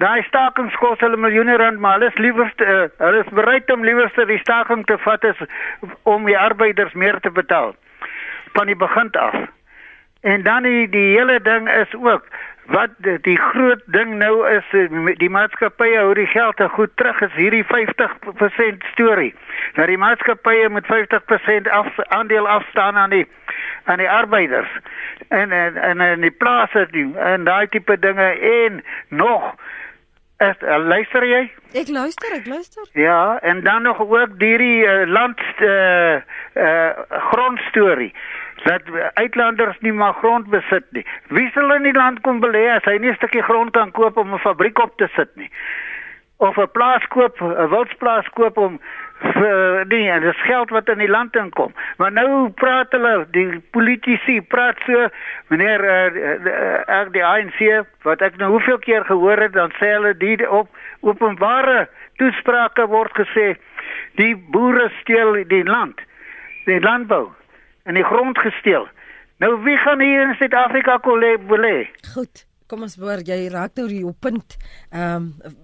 Daai 0.00 0.22
staking 0.22 0.70
kos 0.80 1.00
hulle 1.04 1.16
miljoene 1.16 1.56
rand, 1.56 1.78
maar 1.78 1.98
hulle 1.98 2.08
is 2.10 2.20
liewerste 2.20 2.64
uh, 2.64 2.86
hulle 2.98 3.24
is 3.24 3.32
bereid 3.34 3.70
om 3.70 3.84
liewerste 3.84 4.26
die 4.26 4.38
staking 4.38 4.86
te 4.86 4.96
vat 4.98 5.24
is 5.24 5.42
om 6.02 6.24
die 6.26 6.38
arbeiders 6.38 6.92
meer 6.92 7.20
te 7.20 7.30
betaal 7.30 7.74
van 8.52 8.66
die 8.66 8.76
begin 8.76 9.10
af. 9.10 9.36
En 10.20 10.42
dan 10.42 10.62
die, 10.62 10.88
die 10.88 11.16
hele 11.16 11.40
ding 11.42 11.68
is 11.70 11.94
ook 11.94 12.26
wat 12.66 12.90
die, 12.96 13.18
die 13.20 13.38
groot 13.38 13.82
ding 13.84 14.14
nou 14.18 14.48
is 14.48 14.64
die 15.18 15.30
maatskappye 15.30 15.98
hou 15.98 16.14
die 16.14 16.26
geld 16.30 16.56
te 16.56 16.68
goed 16.68 16.90
terug 16.96 17.20
is 17.26 17.34
hierdie 17.34 17.64
50% 17.66 18.86
storie. 18.92 19.34
Dat 19.74 19.90
die 19.90 19.98
maatskappye 19.98 20.68
met 20.70 20.86
50% 20.86 21.70
af 21.70 21.98
aandeel 22.08 22.48
afstaan 22.48 22.96
aan 22.96 23.10
die 23.10 23.26
aan 23.84 23.98
die 23.98 24.10
arbeiders 24.10 24.70
en 25.28 25.52
en 25.52 25.76
en 25.76 26.00
in 26.00 26.20
die 26.20 26.30
plase 26.30 26.86
en 27.18 27.44
daai 27.44 27.68
tipe 27.68 27.98
dinge 27.98 28.30
en 28.40 28.84
nog 29.08 29.54
Is, 30.42 30.62
uh, 30.62 30.78
luister 30.82 31.22
jy? 31.22 31.42
Ek 31.78 31.88
luister, 31.88 32.32
ek 32.34 32.46
luister. 32.50 32.86
Ja, 32.98 33.38
en 33.46 33.60
dan 33.62 33.82
nog 33.86 34.00
ook 34.00 34.32
hierdie 34.38 34.82
uh, 34.82 35.06
land 35.06 35.40
uh, 35.60 36.18
uh 36.54 36.90
grondstorie 37.30 38.12
dat 38.62 38.82
uitlanders 39.14 39.78
nie 39.80 39.92
maar 39.92 40.14
grond 40.14 40.46
besit 40.50 40.84
nie. 40.90 41.06
Wie 41.28 41.50
sal 41.54 41.72
in 41.74 41.82
die 41.82 41.94
land 41.94 42.20
kom 42.26 42.40
belê 42.42 42.68
as 42.70 42.84
hy 42.86 42.98
nie 42.98 43.10
'n 43.10 43.18
stukkie 43.18 43.42
grond 43.42 43.72
kan 43.72 43.90
koop 43.90 44.16
om 44.16 44.34
'n 44.34 44.38
fabriek 44.38 44.78
op 44.78 44.96
te 44.96 45.08
sit 45.16 45.30
nie? 45.36 45.50
Of 46.42 46.58
'n 46.58 46.70
plaas 46.74 47.04
koop, 47.14 47.40
'n 47.40 47.70
wildsplaas 47.70 48.28
koop 48.34 48.56
om 48.58 48.80
vir 49.22 49.84
die 49.90 50.08
en 50.10 50.24
dis 50.24 50.40
geld 50.46 50.72
wat 50.74 50.88
in 50.90 50.98
die 51.02 51.10
land 51.10 51.36
inkom. 51.38 51.74
Maar 52.00 52.12
nou 52.12 52.50
praat 52.58 52.92
hulle 52.96 53.26
die 53.34 53.60
politici 53.74 54.40
praat 54.54 54.80
so 54.86 55.08
meneer 55.52 55.84
uh, 55.86 57.02
die 57.14 57.24
ANC 57.24 57.60
wat 58.06 58.24
ek 58.26 58.38
nou 58.40 58.50
hoeveel 58.56 58.80
keer 58.82 59.06
gehoor 59.06 59.44
het 59.44 59.54
dan 59.54 59.74
sê 59.78 59.92
hulle 59.94 60.14
die 60.18 60.38
op 60.48 60.70
openbare 61.00 61.86
toesprake 62.20 62.86
word 62.90 63.14
gesê 63.18 63.52
die 64.20 64.34
boere 64.36 64.90
steel 65.00 65.42
die 65.48 65.64
land. 65.64 66.00
Die 66.66 66.80
landbou 66.80 67.30
en 67.86 67.98
die 67.98 68.06
grond 68.06 68.38
gesteel. 68.38 68.88
Nou 69.42 69.56
wie 69.64 69.76
gaan 69.76 70.00
hier 70.02 70.28
in 70.28 70.38
Suid-Afrika 70.38 70.98
kolle 71.02 71.36
belê? 71.50 71.90
Goed. 72.14 72.46
Kom 72.70 72.86
ons 72.86 72.94
hoor 72.96 73.20
jy 73.26 73.50
raak 73.52 73.74
nou 73.76 73.88
die 73.90 74.04
op 74.06 74.18
punt. 74.22 74.56
Ehm 74.90 75.30
um, 75.44 75.61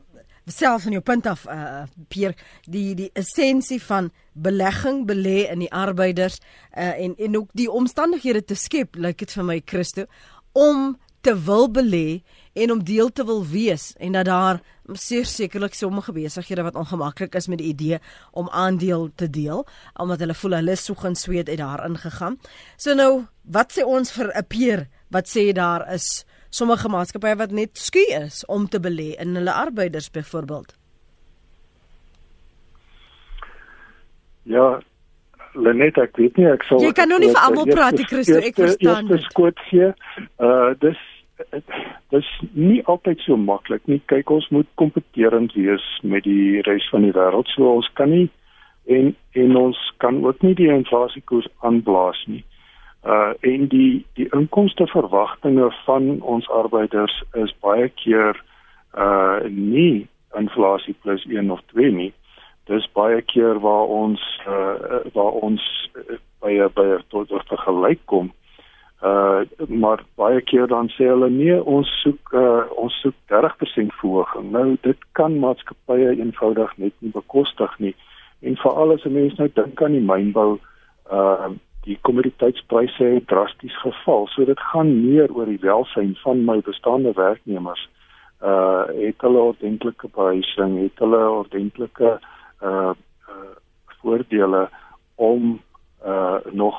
self 0.52 0.82
van 0.82 0.92
jou 0.92 1.02
punt 1.02 1.26
af 1.26 1.46
uh 1.46 1.84
Pier 2.08 2.34
die 2.64 2.94
die 2.94 3.11
essensie 3.14 3.80
van 3.82 4.11
belegging 4.32 5.06
belê 5.06 5.50
in 5.50 5.58
die 5.64 5.72
arbeiders 5.72 6.40
uh 6.76 6.94
en 7.04 7.16
en 7.16 7.37
ook 7.37 7.50
die 7.52 7.70
omstandighede 7.70 8.44
te 8.44 8.54
skep 8.54 8.96
lyk 8.96 9.18
dit 9.18 9.32
vir 9.32 9.44
my 9.44 9.62
Christo 9.64 10.06
om 10.52 10.96
te 11.20 11.34
wil 11.44 11.68
belê 11.70 12.22
en 12.52 12.72
om 12.72 12.84
deel 12.84 13.11
te 13.12 13.24
wil 13.24 13.42
wees 13.46 13.92
en 13.98 14.12
dat 14.12 14.26
daar 14.26 14.61
seker 14.92 15.26
sekerlik 15.26 15.74
sommige 15.74 16.12
besighede 16.12 16.62
wat 16.62 16.74
ongemaklik 16.74 17.34
is 17.34 17.46
met 17.46 17.58
die 17.58 17.68
idee 17.68 17.98
om 18.32 18.48
aandeel 18.48 19.11
te 19.14 19.30
deel 19.30 19.66
omdat 19.94 20.18
hulle 20.18 20.34
voel 20.34 20.56
hulle 20.56 20.72
is 20.72 20.84
so 20.84 20.94
gaan 20.94 21.16
sweet 21.16 21.48
uit 21.48 21.58
daarin 21.58 21.98
gegaan. 21.98 22.38
So 22.76 22.94
nou, 22.94 23.26
wat 23.42 23.72
sê 23.72 23.84
ons 23.84 24.12
vir 24.12 24.32
'n 24.34 24.46
peer 24.46 24.88
wat 25.11 25.28
sê 25.28 25.52
daar 25.52 25.92
is 25.92 26.24
sommige 26.50 26.88
maatskappye 26.88 27.37
wat 27.37 27.54
net 27.54 27.78
skie 27.78 28.08
is 28.16 28.44
om 28.46 28.68
te 28.68 28.80
belê 28.80 29.14
in 29.20 29.37
hulle 29.37 29.52
arbeiders 29.52 30.11
byvoorbeeld. 30.11 30.74
Ja, 34.48 34.80
Lenet, 35.52 35.98
ek 35.98 36.16
weet 36.16 36.37
nie 36.40 36.48
ek 36.48 36.64
sal 36.68 36.80
Jy 36.80 36.92
kan 36.96 37.11
nou 37.11 37.18
nie 37.20 37.30
vir 37.32 37.40
almal 37.42 37.68
praat, 37.68 38.00
Christo, 38.08 38.40
ek 38.40 38.56
verstaan. 38.61 39.08
Dit 39.08 39.20
is 39.20 39.30
skoot 39.32 39.61
gee. 39.68 39.92
Uh 40.40 40.72
dis 40.80 41.00
dis 42.11 42.28
nie 42.54 42.80
altyd 42.90 43.20
so 43.22 43.37
maklik 43.38 43.84
nie. 43.87 44.00
Kyk, 44.11 44.30
ons 44.34 44.48
moet 44.54 44.68
kompeterend 44.80 45.54
wees 45.54 45.84
met 46.02 46.24
die 46.26 46.62
res 46.66 46.87
van 46.92 47.06
die 47.06 47.14
wêreld. 47.14 47.50
So 47.54 47.76
ons 47.76 47.88
kan 48.00 48.12
nie 48.14 48.28
en 48.88 49.12
en 49.38 49.56
ons 49.56 49.78
kan 50.02 50.22
ook 50.24 50.40
nie 50.42 50.54
die 50.58 50.70
inflasiekoers 50.72 51.50
aanblaas 51.66 52.24
nie. 52.26 52.40
Uh 52.42 52.57
en 53.40 53.68
die 53.68 54.06
die 54.14 54.28
inkomsteverwagtinge 54.34 55.70
van 55.84 56.20
ons 56.20 56.48
arbeiders 56.50 57.22
is 57.32 57.54
baie 57.61 57.88
keer 57.88 58.42
uh 58.96 59.44
nie 59.48 60.08
inflasie 60.37 60.96
plus 61.02 61.24
1 61.24 61.50
of 61.50 61.61
2 61.72 61.90
nie. 61.92 62.12
Dis 62.64 62.88
baie 62.92 63.22
keer 63.22 63.61
waar 63.61 63.87
ons 63.87 64.40
uh 64.46 65.04
waar 65.12 65.38
ons 65.46 65.62
uh, 65.94 66.18
by 66.40 66.68
by 66.74 66.98
tot 67.08 67.28
tot 67.28 67.61
gelyk 67.64 68.00
kom. 68.04 68.32
Uh 69.02 69.46
maar 69.68 70.02
baie 70.14 70.40
keer 70.40 70.66
dan 70.66 70.90
sê 70.96 71.06
hulle 71.06 71.30
nee, 71.30 71.62
ons 71.62 71.88
soek 72.02 72.32
uh 72.34 72.66
ons 72.76 73.00
soek 73.02 73.14
30% 73.32 73.94
verhoging. 74.00 74.50
Nou 74.50 74.76
dit 74.82 75.08
kan 75.12 75.38
maatskappye 75.38 76.16
eenvoudig 76.18 76.76
net 76.76 76.94
nie 76.98 77.14
bekostig 77.14 77.78
nie. 77.78 77.94
En 78.42 78.56
veral 78.56 78.92
as 78.92 79.04
'n 79.04 79.12
mens 79.12 79.38
nou 79.38 79.48
dink 79.54 79.82
aan 79.82 79.92
die 79.92 80.04
mynbou, 80.11 80.58
uh 81.12 81.50
die 81.86 81.98
kommoditeitspryse 82.02 83.04
het 83.04 83.26
drasties 83.26 83.76
geval. 83.80 84.26
So 84.26 84.44
dit 84.44 84.60
gaan 84.72 84.90
meer 85.04 85.32
oor 85.34 85.46
die 85.46 85.60
welsyn 85.62 86.16
van 86.24 86.44
my 86.44 86.60
bestaande 86.60 87.12
werknemers. 87.16 87.88
Uh 88.42 88.86
het 88.94 89.20
hulle 89.26 89.38
ordentlike 89.52 90.08
behuising, 90.14 90.78
het 90.82 90.98
hulle 91.02 91.22
ordentlike 91.28 92.18
uh, 92.62 92.92
uh 93.30 93.54
voordele 94.00 94.68
om 95.14 95.60
uh 96.06 96.36
nog 96.50 96.76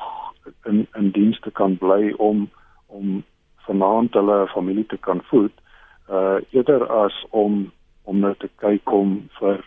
in 0.64 0.86
in 0.96 1.10
diens 1.10 1.40
te 1.40 1.50
kan 1.50 1.76
bly 1.78 2.14
om 2.16 2.48
om 2.86 3.24
vanaand 3.56 4.14
hulle 4.14 4.46
familie 4.46 4.86
te 4.86 4.96
kan 4.96 5.20
voed 5.22 5.52
uh 6.10 6.38
eerder 6.50 6.86
as 6.86 7.26
om 7.30 7.72
om 8.02 8.18
net 8.18 8.22
nou 8.22 8.34
te 8.38 8.48
kyk 8.56 8.92
om 8.92 9.28
vir 9.38 9.64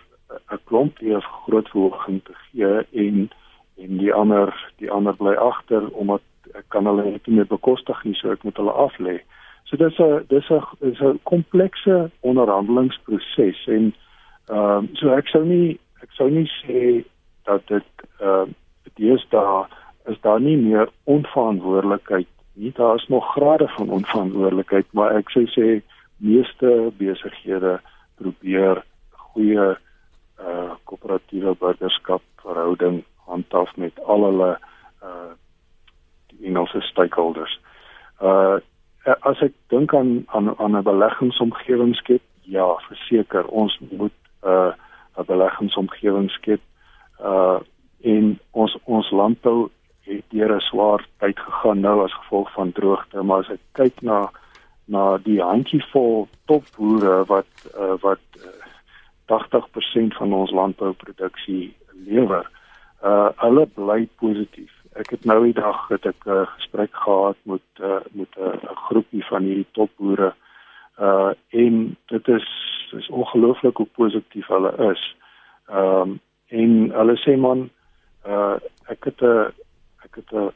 'n 0.51 0.59
klomp 0.65 0.97
hier 0.97 1.21
groot 1.21 1.69
verhoging 1.69 2.23
te 2.23 2.33
gee 2.33 2.71
en 3.05 3.29
en 3.77 3.97
die 3.97 4.13
ander 4.13 4.53
die 4.77 4.91
ander 4.91 5.15
bly 5.17 5.33
agter 5.35 5.89
omdat 5.91 6.21
ek 6.53 6.65
kan 6.67 6.85
hulle 6.85 7.05
net 7.05 7.27
nie 7.27 7.45
bekostig 7.49 8.03
nie 8.03 8.15
so 8.19 8.31
ek 8.31 8.43
moet 8.43 8.57
hulle 8.57 8.73
af 8.85 8.97
lê. 8.99 9.19
So 9.65 9.77
dis 9.77 9.99
'n 9.99 10.25
dis 10.29 10.49
'n 10.49 10.63
is 10.89 11.01
'n 11.01 11.19
komplekse 11.23 12.11
onderhandelingsproses 12.21 13.67
en 13.67 13.93
ehm 14.49 14.57
um, 14.57 14.89
so 14.93 15.09
ek 15.09 15.27
sou 15.27 15.43
nie 15.45 15.79
ek 16.01 16.11
sou 16.11 16.29
nie 16.29 16.49
sê 16.61 17.05
dat 17.45 17.67
dit 17.67 17.89
ehm 18.19 18.49
uh, 18.49 18.53
deesdae 18.95 19.65
is 20.05 20.19
daar 20.21 20.41
nie 20.41 20.57
meer 20.57 20.89
onverantwoordelikheid 21.03 22.27
nie. 22.53 22.71
Daar 22.75 22.95
is 22.95 23.07
nog 23.07 23.31
grade 23.31 23.67
van 23.67 23.89
onverantwoordelikheid, 23.89 24.85
maar 24.91 25.15
ek 25.15 25.29
sou 25.29 25.45
sê 25.47 25.81
meeste 26.17 26.91
besighede 26.97 27.79
probeer 28.15 28.83
goeie 29.11 29.77
uh 30.39 30.71
koöperatiewe 30.83 31.55
burgerskap 31.59 32.21
verhouding 32.43 33.03
handhaaf 33.25 33.75
met 33.75 33.99
al 34.03 34.23
hulle 34.23 34.51
uh 35.03 35.31
die 36.33 36.47
Engelse 36.47 36.81
stakeholders. 36.81 37.59
Uh 38.21 38.59
as 39.03 39.41
ek 39.43 39.53
dink 39.67 39.93
aan 39.93 40.23
aan 40.31 40.53
aan 40.57 40.77
'n 40.77 40.83
beleggingsomgewing 40.83 41.95
skep, 41.95 42.21
ja, 42.41 42.67
verseker 42.87 43.45
ons 43.45 43.79
moet 43.91 44.17
uh 44.43 44.71
'n 45.17 45.25
beleggingsomgewing 45.25 46.29
skep 46.29 46.61
uh 47.19 47.59
en 48.01 48.39
ons 48.51 48.77
ons 48.83 49.11
landbou 49.11 49.69
het 50.03 50.23
deur 50.29 50.55
'n 50.55 50.59
swaar 50.59 51.05
tyd 51.19 51.39
gegaan 51.39 51.79
nou 51.79 52.03
as 52.03 52.13
gevolg 52.13 52.51
van 52.53 52.71
droogte 52.71 53.23
maar 53.23 53.39
as 53.39 53.49
ek 53.49 53.63
kyk 53.71 54.01
na 54.01 54.31
na 54.85 55.17
die 55.17 55.41
handjievol 55.41 56.27
topboere 56.45 57.23
wat 57.25 57.51
uh, 57.79 57.95
wat 58.01 58.25
uh, 58.35 58.51
80% 59.31 60.17
van 60.19 60.33
ons 60.33 60.51
landbouproduksie 60.51 61.75
lewer 62.05 62.43
uh 62.43 62.62
hulle 63.43 63.65
bly 63.75 64.07
positief 64.21 64.71
ek 64.95 65.09
het 65.15 65.25
nou 65.25 65.39
die 65.43 65.55
dag 65.57 65.87
het 65.89 66.05
ek 66.05 66.25
'n 66.25 66.29
uh, 66.29 66.45
gesprek 66.55 66.93
gehad 67.05 67.37
met 67.43 67.65
uh, 67.79 68.03
met 68.11 68.31
'n 68.37 68.41
uh, 68.41 68.75
groepie 68.87 69.25
van 69.25 69.43
hierdie 69.43 69.71
topboere 69.71 70.33
uh 70.99 71.31
en 71.49 71.97
dit 72.07 72.27
is 72.27 72.47
is 72.93 73.09
ongelooflik 73.09 73.77
hoe 73.77 73.87
positief 73.95 74.47
hulle 74.47 74.73
is 74.91 75.15
ehm 75.67 76.01
um, 76.01 76.19
en 76.47 76.91
hulle 76.99 77.15
sê 77.25 77.37
man 77.37 77.69
uh 78.25 78.55
ek 78.87 79.03
het 79.03 79.21
'n 79.21 79.51
ek 80.05 80.15
het 80.15 80.31
'n 80.31 80.51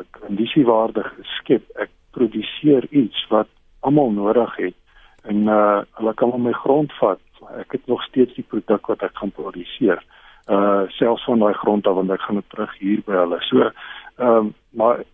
'n 0.00 0.06
kondisiewaardige 0.10 1.24
skep. 1.38 1.64
Ek 1.74 1.90
produseer 2.10 2.86
iets 2.90 3.26
wat 3.28 3.48
almal 3.80 4.10
nodig 4.10 4.56
het 4.56 4.76
en 5.22 5.48
uh 5.48 5.82
hulle 5.98 6.14
kan 6.14 6.32
op 6.32 6.40
my 6.40 6.52
grond 6.52 6.92
vat. 6.92 7.20
Ek 7.58 7.72
het 7.72 7.86
nog 7.86 8.02
steeds 8.02 8.34
die 8.34 8.44
produk 8.44 8.86
wat 8.86 9.02
ek 9.02 9.16
gaan 9.18 9.30
produseer. 9.30 10.02
Uh 10.50 10.82
selfs 10.88 11.24
van 11.24 11.38
daai 11.38 11.54
grond 11.54 11.86
af 11.86 11.94
want 11.94 12.10
ek 12.10 12.22
gaan 12.26 12.40
dit 12.40 12.50
terug 12.50 12.72
hier 12.78 13.02
by 13.06 13.18
hulle. 13.22 13.40
So 13.48 13.70
ehm 14.16 14.36
um, 14.36 14.54
maar 14.70 15.04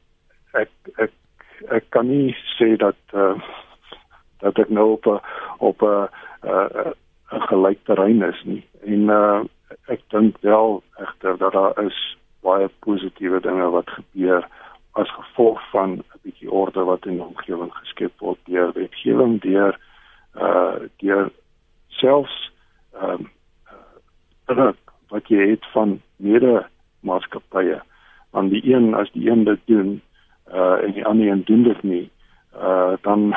ek 0.52 0.70
ek 0.96 1.12
ek 1.78 1.90
kan 1.94 2.08
nie 2.08 2.36
sê 2.56 2.76
dat 2.80 2.98
uh 3.12 3.34
dat 4.40 4.58
ek 4.58 4.70
nou 4.70 4.92
op 4.96 5.06
'n 5.06 5.20
op 5.58 5.82
'n 5.82 6.08
'n 7.32 7.46
gelyk 7.50 7.84
terrein 7.84 8.22
is 8.22 8.40
nie. 8.44 8.64
En 8.84 9.08
uh 9.08 9.44
ek 9.86 10.00
dink 10.08 10.40
wel 10.40 10.82
egter 10.98 11.38
dat 11.38 11.52
daar 11.52 11.84
is 11.84 12.16
baie 12.40 12.68
positiewe 12.78 13.40
dinge 13.40 13.70
wat 13.70 13.90
gebeur 13.90 14.48
as 14.92 15.10
gevolg 15.10 15.60
van 15.70 15.90
'n 15.90 16.02
bietjie 16.22 16.50
orde 16.50 16.84
wat 16.84 17.06
in 17.06 17.18
die 17.18 17.26
omgewing 17.26 17.72
geskep 17.74 18.12
word 18.18 18.38
deur 18.44 18.72
wetgewing 18.72 19.40
deur 19.40 19.78
uh 20.34 20.76
deur 20.96 21.30
selfs 21.88 22.52
ehm 23.00 23.28
um, 24.46 24.74
wat 25.08 25.28
jy 25.28 25.35
het 25.50 25.66
van 25.72 26.00
mede 26.16 26.66
maatskappye 27.00 27.80
aan 28.32 28.48
die 28.48 28.74
een 28.74 28.94
as 28.94 29.10
die 29.12 29.30
een 29.30 29.44
dit 29.44 29.60
doen 29.64 30.00
uh 30.52 30.82
en 30.84 30.92
die 30.92 31.04
ander 31.04 31.28
een 31.28 31.44
doen 31.44 31.62
dit 31.62 31.82
nie 31.82 32.10
uh 32.54 32.92
dan 33.02 33.34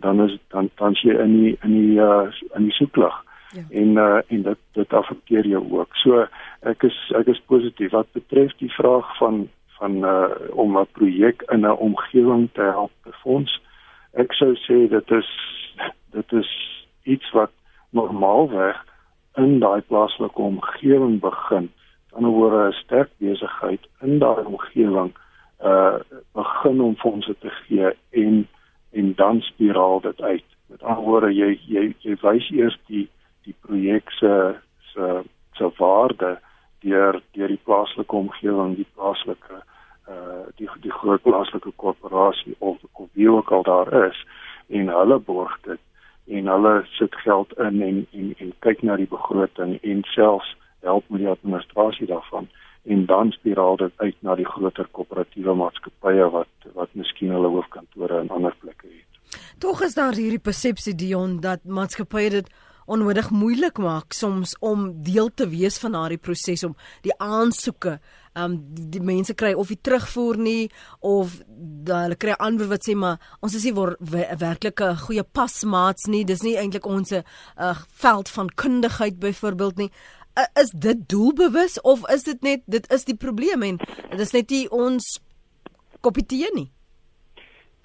dan 0.00 0.22
is 0.22 0.38
dan 0.48 0.70
dan 0.74 0.92
jy 1.02 1.14
in 1.14 1.32
die 1.40 1.58
in 1.62 1.72
die 1.72 1.98
uh 2.00 2.26
in 2.54 2.62
die 2.62 2.78
soeklag 2.80 3.26
Ja. 3.50 3.62
En 3.70 3.88
uh 3.88 4.20
en 4.26 4.42
dit 4.42 4.58
dit 4.72 4.92
affekteer 4.92 5.46
jou 5.46 5.72
ook. 5.72 5.96
So 5.96 6.26
ek 6.60 6.82
is 6.82 6.96
ek 7.16 7.30
is 7.32 7.40
positief 7.46 7.90
wat 7.90 8.12
betref 8.12 8.52
die 8.60 8.72
vraag 8.72 9.16
van 9.16 9.48
van 9.78 10.04
uh 10.04 10.28
om 10.50 10.76
'n 10.78 10.86
projek 10.92 11.42
in 11.48 11.64
'n 11.64 11.80
omgewing 11.88 12.48
te 12.52 12.62
help 12.62 12.92
befonds. 13.02 13.60
Ek 14.12 14.32
sou 14.32 14.54
sê 14.54 14.88
dit 14.88 15.10
is 15.10 15.30
dit 16.10 16.32
is 16.32 16.50
iets 17.02 17.30
wat 17.30 17.50
normaalweg 17.90 18.84
in 19.38 19.58
daai 19.62 19.80
plaaslike 19.80 20.42
omgewing 20.42 21.20
begin. 21.20 21.68
Aan 22.12 22.26
die 22.26 22.32
ander 22.32 22.36
word 22.36 22.54
'n 22.58 22.78
sterk 22.82 23.10
besigheid 23.18 23.84
in 24.02 24.18
daai 24.18 24.44
omgewing 24.44 25.12
uh 25.64 25.98
begin 26.34 26.80
om 26.80 26.96
fondse 26.96 27.34
te 27.38 27.50
gee 27.50 27.90
en 28.10 28.48
en 28.92 29.14
dan 29.14 29.40
spiraal 29.40 30.00
dit 30.00 30.20
uit. 30.20 30.44
Met 30.66 30.82
ander 30.82 31.04
woorde 31.04 31.32
jy 31.34 31.58
jy 31.66 31.94
jy 32.00 32.16
wys 32.22 32.50
eers 32.50 32.78
die 32.86 33.08
die 33.44 33.54
projek 33.60 34.10
se 34.10 34.54
se 34.92 35.22
se 35.52 35.70
waarde 35.78 36.38
deur 36.80 37.22
deur 37.32 37.48
die 37.48 37.64
plaaslike 37.64 38.16
omgewing, 38.16 38.76
die 38.76 38.90
plaaslike 38.94 39.62
uh 40.08 40.46
die 40.56 40.68
die 40.80 40.92
groot 41.00 41.22
plaaslike 41.22 41.72
korporasie 41.76 42.54
of 42.58 42.78
of 42.92 43.08
wie 43.12 43.30
ook 43.30 43.50
al 43.52 43.62
daar 43.62 43.92
is 44.06 44.26
en 44.68 44.88
hulle 44.88 45.18
borg 45.18 45.60
dit 45.62 45.80
en 46.28 46.48
hulle 46.52 46.74
sit 46.98 47.14
geld 47.24 47.52
in 47.58 47.82
en 47.82 48.06
en 48.12 48.32
en 48.38 48.52
kyk 48.66 48.82
na 48.82 48.96
die 48.96 49.08
begroting 49.10 49.78
en 49.82 50.02
selfs 50.14 50.54
help 50.86 51.04
met 51.08 51.24
die 51.24 51.30
administrasie 51.32 52.06
daarvan 52.06 52.48
en 52.84 53.06
dan 53.06 53.32
spiraal 53.32 53.76
dit 53.76 53.92
uit 53.96 54.16
na 54.20 54.34
die 54.34 54.46
groter 54.46 54.88
koöperatiewe 54.92 55.54
maatskappye 55.54 56.30
wat 56.36 56.70
wat 56.78 56.92
miskien 56.92 57.34
hulle 57.34 57.50
hoofkantore 57.52 58.22
in 58.22 58.30
ander 58.30 58.54
plekke 58.60 58.86
het. 58.86 59.40
Tog 59.58 59.82
is 59.82 59.94
daar 59.94 60.16
hierdie 60.16 60.42
persepsie 60.42 60.94
Dion 60.94 61.40
dat 61.44 61.64
maatskappye 61.64 62.30
dit 62.30 62.50
onnodig 62.88 63.30
moeilik 63.30 63.78
maak 63.78 64.16
soms 64.16 64.54
om 64.64 64.88
deel 65.04 65.28
te 65.34 65.48
wees 65.48 65.76
van 65.82 65.92
daardie 65.92 66.20
proses 66.28 66.64
om 66.64 66.76
die 67.04 67.12
aansoeke 67.18 67.98
um 68.44 68.56
die, 68.74 68.86
die 68.96 69.02
mense 69.04 69.34
kry 69.34 69.52
of 69.54 69.68
die 69.72 69.80
terugvoer 69.80 70.38
nie 70.38 70.68
of 71.00 71.38
da, 71.48 72.04
hulle 72.06 72.18
kry 72.20 72.36
antwoord 72.38 72.72
wat 72.72 72.86
sê 72.86 72.94
maar 72.98 73.18
ons 73.42 73.56
is 73.58 73.66
nie 73.66 73.74
werklike 74.40 74.92
goeie 75.06 75.24
pasmaats 75.24 76.08
nie. 76.08 76.24
Dis 76.24 76.44
nie 76.46 76.56
eintlik 76.56 76.86
ons 76.86 77.12
'n 77.12 77.24
uh, 77.58 77.74
veld 78.04 78.28
van 78.28 78.48
kundigheid 78.54 79.18
byvoorbeeld 79.20 79.76
nie. 79.76 79.90
Uh, 80.38 80.46
is 80.62 80.70
dit 80.70 81.08
doelbewus 81.08 81.80
of 81.80 82.08
is 82.10 82.22
dit 82.22 82.42
net 82.42 82.62
dit 82.66 82.92
is 82.92 83.04
die 83.04 83.16
probleem 83.16 83.62
en 83.62 83.78
dit 84.10 84.20
is 84.20 84.32
net 84.32 84.50
nie 84.50 84.66
ons 84.70 85.20
kopie 86.00 86.50
nie? 86.54 86.70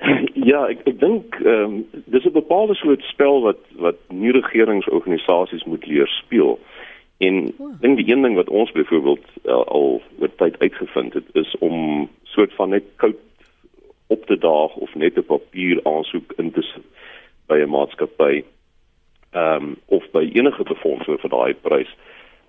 Ja, 0.44 0.66
ek 0.68 0.84
ek 0.90 1.00
dink 1.00 1.36
ehm 1.40 1.64
um, 1.64 2.04
dis 2.12 2.26
'n 2.26 2.36
bepaalde 2.36 2.76
soort 2.76 3.02
spel 3.08 3.42
wat 3.42 3.62
wat 3.80 4.00
nie 4.10 4.32
regeringsorganisasies 4.32 5.64
moet 5.64 5.86
leer 5.86 6.08
speel. 6.08 6.60
En 7.24 7.36
ek 7.48 7.82
dink 7.84 8.00
die 8.00 8.08
een 8.12 8.26
ding 8.26 8.36
wat 8.36 8.50
ons 8.50 8.72
byvoorbeeld 8.72 9.26
uh, 9.44 9.60
al 9.78 10.02
oor 10.20 10.32
tyd 10.42 10.60
uitgevind 10.60 11.14
het 11.14 11.30
is 11.44 11.56
om 11.60 12.10
soort 12.24 12.54
van 12.60 12.70
net 12.76 12.88
koud 12.96 13.20
op 14.08 14.26
te 14.26 14.38
daag 14.38 14.76
of 14.76 14.96
net 14.96 15.18
'n 15.18 15.26
papier 15.26 15.80
aansoek 15.84 16.34
in 16.38 16.52
te 16.52 16.62
sit 16.62 16.86
by 17.48 17.58
'n 17.62 17.70
maatskappy 17.70 18.44
ehm 19.32 19.64
um, 19.64 19.76
of 19.86 20.04
by 20.12 20.30
enige 20.34 20.64
befondsing 20.64 21.20
vir 21.22 21.30
daai 21.30 21.54
prys 21.54 21.92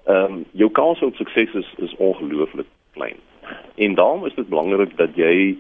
ehm 0.05 0.33
um, 0.33 0.45
jou 0.53 0.71
kans 0.71 1.03
op 1.03 1.17
sukses 1.17 1.55
is 1.55 1.71
is 1.77 1.97
ongelooflik 1.97 2.67
klein. 2.93 3.17
En 3.75 3.95
daarom 3.95 4.27
is 4.27 4.35
dit 4.35 4.49
belangrik 4.49 4.97
dat 4.97 5.17
jy 5.17 5.57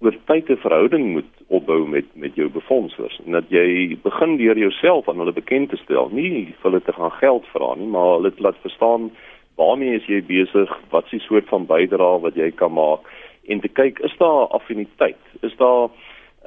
oor 0.00 0.16
tyd 0.26 0.50
'n 0.50 0.56
verhouding 0.56 1.12
moet 1.12 1.32
opbou 1.48 1.86
met 1.88 2.04
met 2.14 2.34
jou 2.34 2.48
befondsers 2.48 3.20
en 3.26 3.32
dat 3.32 3.48
jy 3.48 3.96
begin 4.02 4.36
deur 4.36 4.58
jouself 4.58 5.08
aan 5.08 5.18
hulle 5.18 5.32
bekend 5.32 5.70
te 5.70 5.76
stel, 5.76 6.08
nie 6.12 6.54
vir 6.60 6.70
hulle 6.70 6.82
te 6.82 6.92
gaan 6.92 7.12
geld 7.12 7.46
vra 7.46 7.74
nie, 7.74 7.86
maar 7.86 8.16
hulle 8.16 8.32
laat 8.36 8.60
verstaan 8.60 9.10
waarmee 9.56 9.96
is 9.96 10.06
jy 10.06 10.22
besig, 10.22 10.78
wat 10.90 11.04
is 11.04 11.10
die 11.10 11.20
soort 11.20 11.48
van 11.48 11.66
bydrae 11.66 12.20
wat 12.20 12.34
jy 12.34 12.50
kan 12.50 12.72
maak 12.72 13.08
en 13.48 13.60
te 13.60 13.68
kyk 13.68 13.98
is 13.98 14.16
daar 14.18 14.46
affiniteit, 14.48 15.22
is 15.42 15.56
daar 15.56 15.88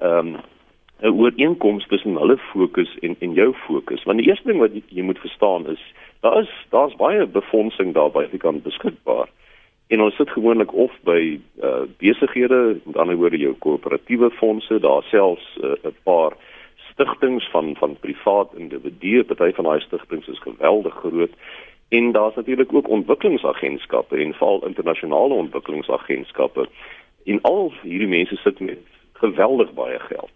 ehm 0.01 0.35
um, 0.35 0.37
'n 1.01 1.15
ooreenkoms 1.15 1.87
tussen 1.87 2.15
hulle 2.15 2.37
fokus 2.37 2.97
en 2.99 3.15
en 3.19 3.33
jou 3.33 3.53
fokus. 3.53 4.03
Want 4.03 4.17
die 4.19 4.27
eerste 4.27 4.47
ding 4.47 4.59
wat 4.59 4.73
jy, 4.73 4.83
jy 4.87 5.03
moet 5.03 5.19
verstaan 5.19 5.67
is 5.67 5.83
daar 6.21 6.41
is 6.41 6.51
daar's 6.69 6.95
baie 6.95 7.25
befondsing 7.25 7.93
daar 7.93 8.11
by 8.11 8.25
die 8.31 8.39
kant 8.39 8.63
beskikbaar. 8.63 9.29
En 9.89 10.01
ons 10.01 10.15
sit 10.15 10.29
gewoonlik 10.29 10.73
of 10.73 10.93
by 11.03 11.39
uh 11.65 11.85
besighede, 11.97 12.77
met 12.83 12.97
ander 12.97 13.17
woorde 13.17 13.37
jou 13.41 13.55
koöperatiewe 13.57 14.29
fondse, 14.37 14.79
daar 14.79 15.03
selfs 15.09 15.57
uh, 15.57 15.71
'n 15.71 15.87
uh, 15.87 15.93
paar 16.03 16.37
stigtings 16.91 17.49
van 17.49 17.75
van 17.75 17.97
privaat 17.99 18.53
individue, 18.53 19.23
party 19.23 19.51
van 19.53 19.65
daai 19.65 19.79
stigtings 19.79 20.27
is 20.27 20.39
geweldig 20.39 20.93
groot. 20.93 21.33
En 21.89 22.11
daar's 22.11 22.35
natuurlik 22.35 22.73
ook 22.73 22.87
ontwikkelingsagentskappe 22.87 24.17
en 24.17 24.33
veral 24.33 24.65
internasionale 24.65 25.33
ontwikkelingsagentskappe. 25.33 26.67
En 27.25 27.41
al 27.41 27.73
hierdie 27.81 28.07
mense 28.07 28.35
sit 28.35 28.59
met 28.59 28.79
geweldig 29.13 29.73
baie 29.73 29.99
geld. 29.99 30.31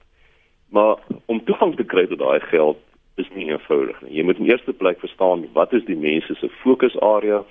Maar 0.69 0.97
om 1.25 1.43
toegang 1.43 1.75
te 1.75 1.83
kry 1.83 2.07
tot 2.07 2.19
daai 2.19 2.39
geld 2.39 2.77
is 3.15 3.29
nie 3.33 3.45
eenvoudig 3.51 4.01
nie. 4.01 4.15
Jy 4.17 4.23
moet 4.23 4.37
in 4.37 4.49
eerste 4.49 4.73
plek 4.73 4.99
verstaan 4.99 5.45
wat 5.53 5.73
is 5.73 5.85
die 5.85 5.97
mense 5.97 6.35
se 6.35 6.49
fokusarea? 6.49 7.43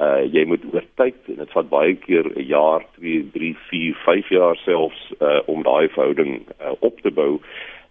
Uh 0.00 0.24
jy 0.32 0.44
moet 0.48 0.62
oor 0.72 0.84
tyd 0.96 1.16
en 1.28 1.42
dit 1.42 1.50
vat 1.52 1.68
baie 1.68 1.94
keer 1.94 2.26
'n 2.32 2.46
jaar, 2.48 2.84
2, 2.98 3.30
3, 3.32 3.56
4, 3.68 3.94
5 4.04 4.28
jaar 4.28 4.56
selfs 4.56 5.12
uh 5.20 5.40
om 5.46 5.62
daai 5.62 5.88
verhouding 5.88 6.40
uh, 6.60 6.72
op 6.80 7.00
te 7.00 7.10
bou. 7.10 7.40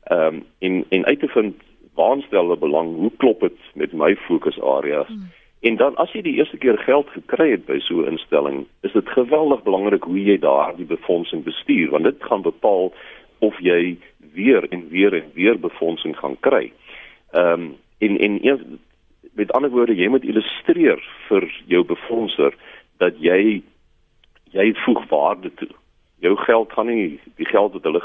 Ehm 0.09 0.35
um, 0.35 0.45
en 0.59 0.85
en 0.89 1.05
uit 1.05 1.19
te 1.19 1.27
vind 1.27 1.55
waar 1.93 2.21
stel 2.21 2.41
hulle 2.41 2.57
belang? 2.57 2.95
Hoe 2.95 3.11
klop 3.17 3.39
dit 3.39 3.59
met 3.73 3.93
my 3.93 4.15
fokusareas? 4.15 5.07
Hmm. 5.07 5.29
En 5.59 5.75
dan 5.75 5.95
as 5.95 6.11
jy 6.11 6.21
die 6.21 6.37
eerste 6.39 6.57
keer 6.57 6.77
geld 6.77 7.09
gekry 7.11 7.51
het 7.51 7.65
by 7.65 7.79
so 7.79 8.01
'n 8.01 8.11
instelling, 8.15 8.65
is 8.81 8.91
dit 8.91 9.09
geweldig 9.09 9.63
belangrik 9.63 10.03
hoe 10.03 10.23
jy 10.23 10.37
daardie 10.39 10.85
befondsing 10.85 11.43
bestuur 11.43 11.89
want 11.89 12.03
dit 12.03 12.23
gaan 12.23 12.41
bepaal 12.41 12.93
of 13.39 13.59
jy 13.59 13.97
weer 14.33 14.69
en 14.69 14.87
weer 14.89 15.13
en 15.13 15.31
weer 15.33 15.59
befondsing 15.59 16.17
gaan 16.17 16.37
kry. 16.39 16.71
Ehm 17.31 17.61
um, 17.61 17.75
en 17.97 18.17
en 18.17 18.39
een, 18.47 18.79
met 19.33 19.51
ander 19.51 19.71
woorde 19.71 19.95
jy 19.95 20.07
moet 20.11 20.23
illustreer 20.23 21.01
vir 21.27 21.47
jou 21.71 21.83
befondser 21.87 22.55
dat 22.99 23.17
jy 23.23 23.61
jy 24.51 24.65
voeg 24.83 25.03
waarde 25.09 25.51
toe. 25.61 25.69
Jou 26.19 26.35
geld 26.43 26.71
gaan 26.73 26.89
nie 26.89 27.19
die 27.37 27.47
geld 27.47 27.75
wat 27.77 27.85
hulle 27.87 28.01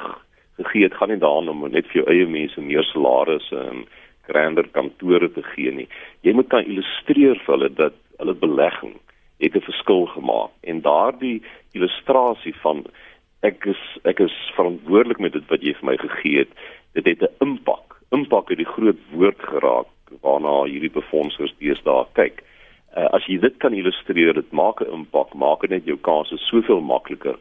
gegee 0.59 0.87
het 0.87 0.95
gaan 0.95 1.11
nie 1.11 1.23
daaraan 1.23 1.49
om 1.49 1.65
net 1.71 1.89
vir 1.91 2.03
jou 2.03 2.07
eie 2.13 2.27
mense 2.31 2.61
meer 2.61 2.87
salarisse 2.93 3.59
en 3.71 3.87
grander 4.29 4.69
kantore 4.77 5.31
te 5.33 5.43
gee 5.55 5.73
nie. 5.73 5.89
Jy 6.23 6.35
moet 6.37 6.51
kan 6.53 6.69
illustreer 6.69 7.41
vir 7.47 7.57
hulle 7.57 7.71
dat 7.81 7.97
hulle 8.21 8.37
belegging 8.45 8.95
het 9.43 9.57
'n 9.57 9.67
verskil 9.71 10.07
gemaak 10.07 10.53
en 10.63 10.81
daardie 10.81 11.43
illustrasie 11.73 12.55
van 12.63 12.85
ek 13.43 13.67
is 13.67 13.83
ek 14.05 14.21
is 14.21 14.37
verantwoordelik 14.57 15.19
met 15.19 15.33
dit 15.33 15.49
wat 15.49 15.63
jy 15.63 15.75
vir 15.75 15.91
my 15.91 15.97
gegee 15.97 16.39
het. 16.39 16.53
Dit 16.95 17.07
het 17.07 17.23
'n 17.23 17.35
impak. 17.41 18.01
Impak 18.11 18.49
het 18.49 18.59
die 18.59 18.73
groot 18.77 19.01
woord 19.13 19.41
geraak 19.41 19.89
waarna 20.21 20.65
hierdie 20.65 20.93
befondsers 20.93 21.55
deesdae 21.59 22.07
kyk. 22.13 22.43
Uh, 22.97 23.09
as 23.17 23.27
jy 23.27 23.39
dit 23.43 23.57
kan 23.59 23.75
illustreer, 23.75 24.35
dit 24.35 24.51
maak 24.53 24.81
'n 24.81 24.93
impak, 24.93 25.35
maak 25.35 25.61
dit 25.61 25.71
net 25.71 25.85
jou 25.85 25.97
kanse 25.97 26.37
soveel 26.37 26.81
makliker 26.81 27.37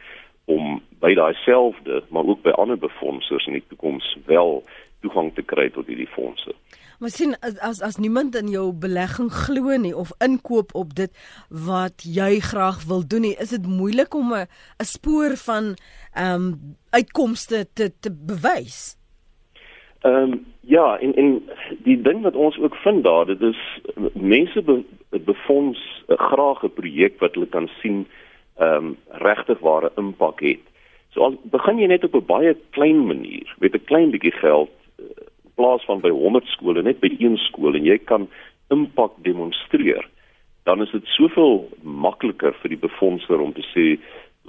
om 0.46 0.82
by 1.00 1.14
daai 1.16 1.34
selfde, 1.46 2.04
maar 2.10 2.26
ook 2.26 2.42
by 2.42 2.50
ander 2.50 2.78
befondsers 2.78 3.48
in 3.48 3.54
die 3.54 3.68
toekoms 3.70 4.18
wel 4.26 4.64
toegang 5.02 5.34
te 5.36 5.44
kry 5.44 5.70
tot 5.70 5.88
hierdie 5.88 6.10
fondse. 6.16 6.56
Maar 7.00 7.12
sien 7.12 7.36
as 7.44 7.58
as, 7.60 7.82
as 7.82 7.98
niemand 8.00 8.36
in 8.40 8.48
jou 8.48 8.72
belegging 8.72 9.32
glo 9.34 9.76
nie 9.78 9.96
of 9.96 10.14
inkoop 10.24 10.72
op 10.80 10.94
dit 10.96 11.12
wat 11.50 12.06
jy 12.08 12.40
graag 12.40 12.84
wil 12.88 13.04
doen 13.08 13.28
nie, 13.28 13.36
is 13.36 13.52
dit 13.56 13.66
moeilik 13.68 14.14
om 14.16 14.34
'n 14.34 14.48
'n 14.80 14.88
spoor 14.88 15.36
van 15.38 15.76
ehm 16.14 16.36
um, 16.36 16.78
uitkomste 16.90 17.68
te 17.74 17.92
te 18.00 18.12
bewys. 18.12 18.96
Ehm 20.04 20.32
um, 20.32 20.46
ja, 20.68 21.00
en 21.00 21.16
en 21.16 21.32
die 21.84 22.02
ding 22.02 22.22
wat 22.24 22.36
ons 22.36 22.58
ook 22.60 22.76
vind 22.76 23.04
daar, 23.04 23.26
dit 23.26 23.42
is 23.42 23.60
mense 24.14 24.62
be, 24.62 24.84
befonds 25.10 25.80
uh, 26.08 26.18
graag 26.18 26.64
'n 26.64 26.74
projek 26.74 27.20
wat 27.20 27.34
hulle 27.34 27.48
kan 27.48 27.70
sien 27.82 28.08
ehm 28.58 28.76
um, 28.76 28.98
regtig 29.26 29.60
ware 29.60 29.92
impak 29.96 30.40
het. 30.40 30.64
So 31.12 31.22
al 31.22 31.38
begin 31.44 31.80
jy 31.80 31.88
net 31.88 32.04
op 32.04 32.16
'n 32.16 32.26
baie 32.26 32.58
klein 32.70 33.06
manier 33.06 33.56
met 33.60 33.76
'n 33.76 33.86
klein 33.86 34.12
bietjie 34.12 34.32
geld 34.32 34.70
plaas 35.56 35.86
van 35.86 36.02
by 36.02 36.10
100 36.10 36.46
skole 36.46 36.82
net 36.82 37.00
by 37.00 37.12
een 37.20 37.38
skool 37.38 37.76
en 37.76 37.86
jy 37.86 37.98
kan 37.98 38.28
impak 38.74 39.12
demonstreer 39.26 40.06
dan 40.64 40.82
is 40.82 40.92
dit 40.92 41.06
soveel 41.18 41.68
makliker 41.82 42.56
vir 42.62 42.70
die 42.70 42.82
befondser 42.88 43.42
om 43.44 43.54
te 43.54 43.66
sê 43.74 43.86